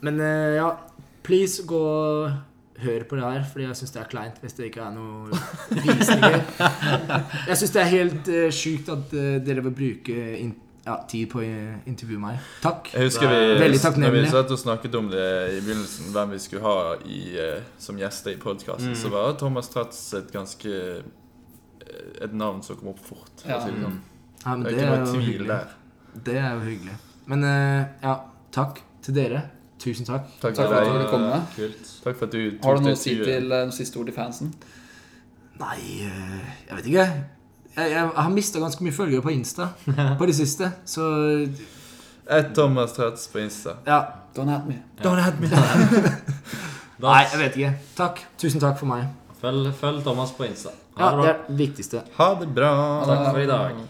Men 0.05 0.21
uh, 0.21 0.53
ja, 0.55 0.69
please 1.23 1.63
gå 1.67 1.81
og 1.81 2.31
hør 2.81 3.03
på 3.09 3.15
det 3.15 3.23
her, 3.23 3.43
fordi 3.51 3.67
jeg 3.67 3.77
syns 3.77 3.93
det 3.93 4.01
er 4.01 4.09
kleint 4.09 4.41
hvis 4.41 4.57
det 4.57 4.67
ikke 4.71 4.81
er 4.81 4.93
noe 4.95 5.29
visninger. 5.85 6.41
Jeg 7.51 7.59
syns 7.61 7.73
det 7.75 7.81
er 7.83 7.89
helt 7.91 8.31
uh, 8.31 8.49
sjukt 8.55 8.91
at 8.93 9.15
uh, 9.15 9.37
dere 9.45 9.63
vil 9.67 9.75
bruke 9.77 10.17
ja, 10.81 10.95
tid 11.09 11.29
på 11.29 11.43
å 11.43 11.47
intervjue 11.89 12.21
meg. 12.21 12.39
Takk. 12.63 12.89
Jeg 12.95 13.11
husker 13.11 13.29
vi, 13.29 13.39
Veldig 13.61 13.81
når 14.01 14.15
vi 14.15 14.23
satt 14.33 14.53
og 14.55 14.61
snakket 14.61 14.97
om 14.97 15.11
det 15.11 15.27
i 15.57 15.59
begynnelsen, 15.61 16.09
hvem 16.15 16.33
vi 16.33 16.41
skulle 16.41 16.63
ha 16.65 16.95
i, 17.05 17.21
eh, 17.37 17.67
som 17.77 17.99
gjester 18.01 18.33
i 18.33 18.39
podkasten, 18.41 18.95
Mm. 18.95 18.97
så 18.97 19.11
var 19.13 19.37
Thomas 19.37 19.69
Tratz 19.69 20.13
et 20.17 20.31
ganske 20.33 21.03
Et 22.21 22.33
navn 22.33 22.61
som 22.63 22.77
kom 22.77 22.93
opp 22.93 22.99
fort. 23.03 23.41
Ja. 23.43 23.59
si 23.59 23.71
det 23.73 23.81
sånn. 23.83 23.97
Ja, 24.45 24.55
men 24.55 24.63
Det 24.63 24.71
er 24.71 24.75
det 24.77 24.83
ikke 24.85 24.97
noe 24.97 25.13
tvil 25.13 25.47
der. 25.47 25.71
Det 26.23 26.35
er 26.39 26.53
jo 26.53 26.61
hyggelig. 26.65 26.93
Men 27.27 27.43
ja, 28.01 28.13
takk 28.51 28.79
til 29.03 29.13
dere. 29.17 29.41
Tusen 29.81 30.05
takk. 30.05 30.27
Takk 30.41 30.53
Takk 30.55 30.67
for 30.69 30.77
at 30.77 31.01
du 31.01 31.07
kom 31.09 31.23
med. 31.25 31.45
Kult. 31.55 31.91
Takk 32.03 32.17
for 32.19 32.27
at 32.27 32.33
du 32.35 32.41
Har 32.63 32.77
du 32.77 32.83
noe 32.85 32.93
å 32.93 32.99
si 33.01 33.15
til 33.17 33.51
eh, 33.57 33.69
siste 33.73 33.97
ord 34.01 34.09
til 34.11 34.15
fansen? 34.15 34.51
Nei, 35.61 35.77
eh, 36.05 36.51
jeg 36.67 36.77
vet 36.77 36.89
ikke. 36.91 37.05
Jeg, 37.75 37.91
jeg 37.95 38.11
har 38.17 38.29
mista 38.33 38.59
ganske 38.61 38.83
mye 38.85 38.93
følgere 38.93 39.23
på 39.25 39.31
Insta 39.33 39.69
på 40.19 40.27
det 40.29 40.35
siste, 40.37 40.69
så 40.85 41.07
Et 42.31 42.51
Thomas 42.55 42.93
Tratz 42.93 43.27
på 43.31 43.41
Insta. 43.43 43.77
ja. 43.87 44.01
Don't 44.31 44.47
at 44.47 44.63
me. 44.67 44.77
Don't 45.03 45.19
hate 45.19 45.41
me. 45.43 45.49
Nei, 47.03 47.23
jeg 47.33 47.39
vet 47.41 47.55
ikke. 47.59 47.71
Takk. 47.97 48.21
Tusen 48.39 48.61
takk 48.63 48.77
for 48.79 48.87
meg. 48.87 49.09
følg, 49.41 49.73
følg 49.75 50.03
Thomas 50.05 50.31
på 50.37 50.45
Insta. 50.47 50.71
Ha 50.95 51.09
Ja, 51.09 51.09
det 51.17 51.23
det 51.25 51.31
er 51.31 51.41
det 51.49 51.57
viktigste. 51.57 52.03
Ha 52.15 52.27
det 52.39 52.47
bra. 52.55 52.69
Takk 53.09 53.25
for 53.33 53.41
i 53.41 53.49
dag. 53.49 53.81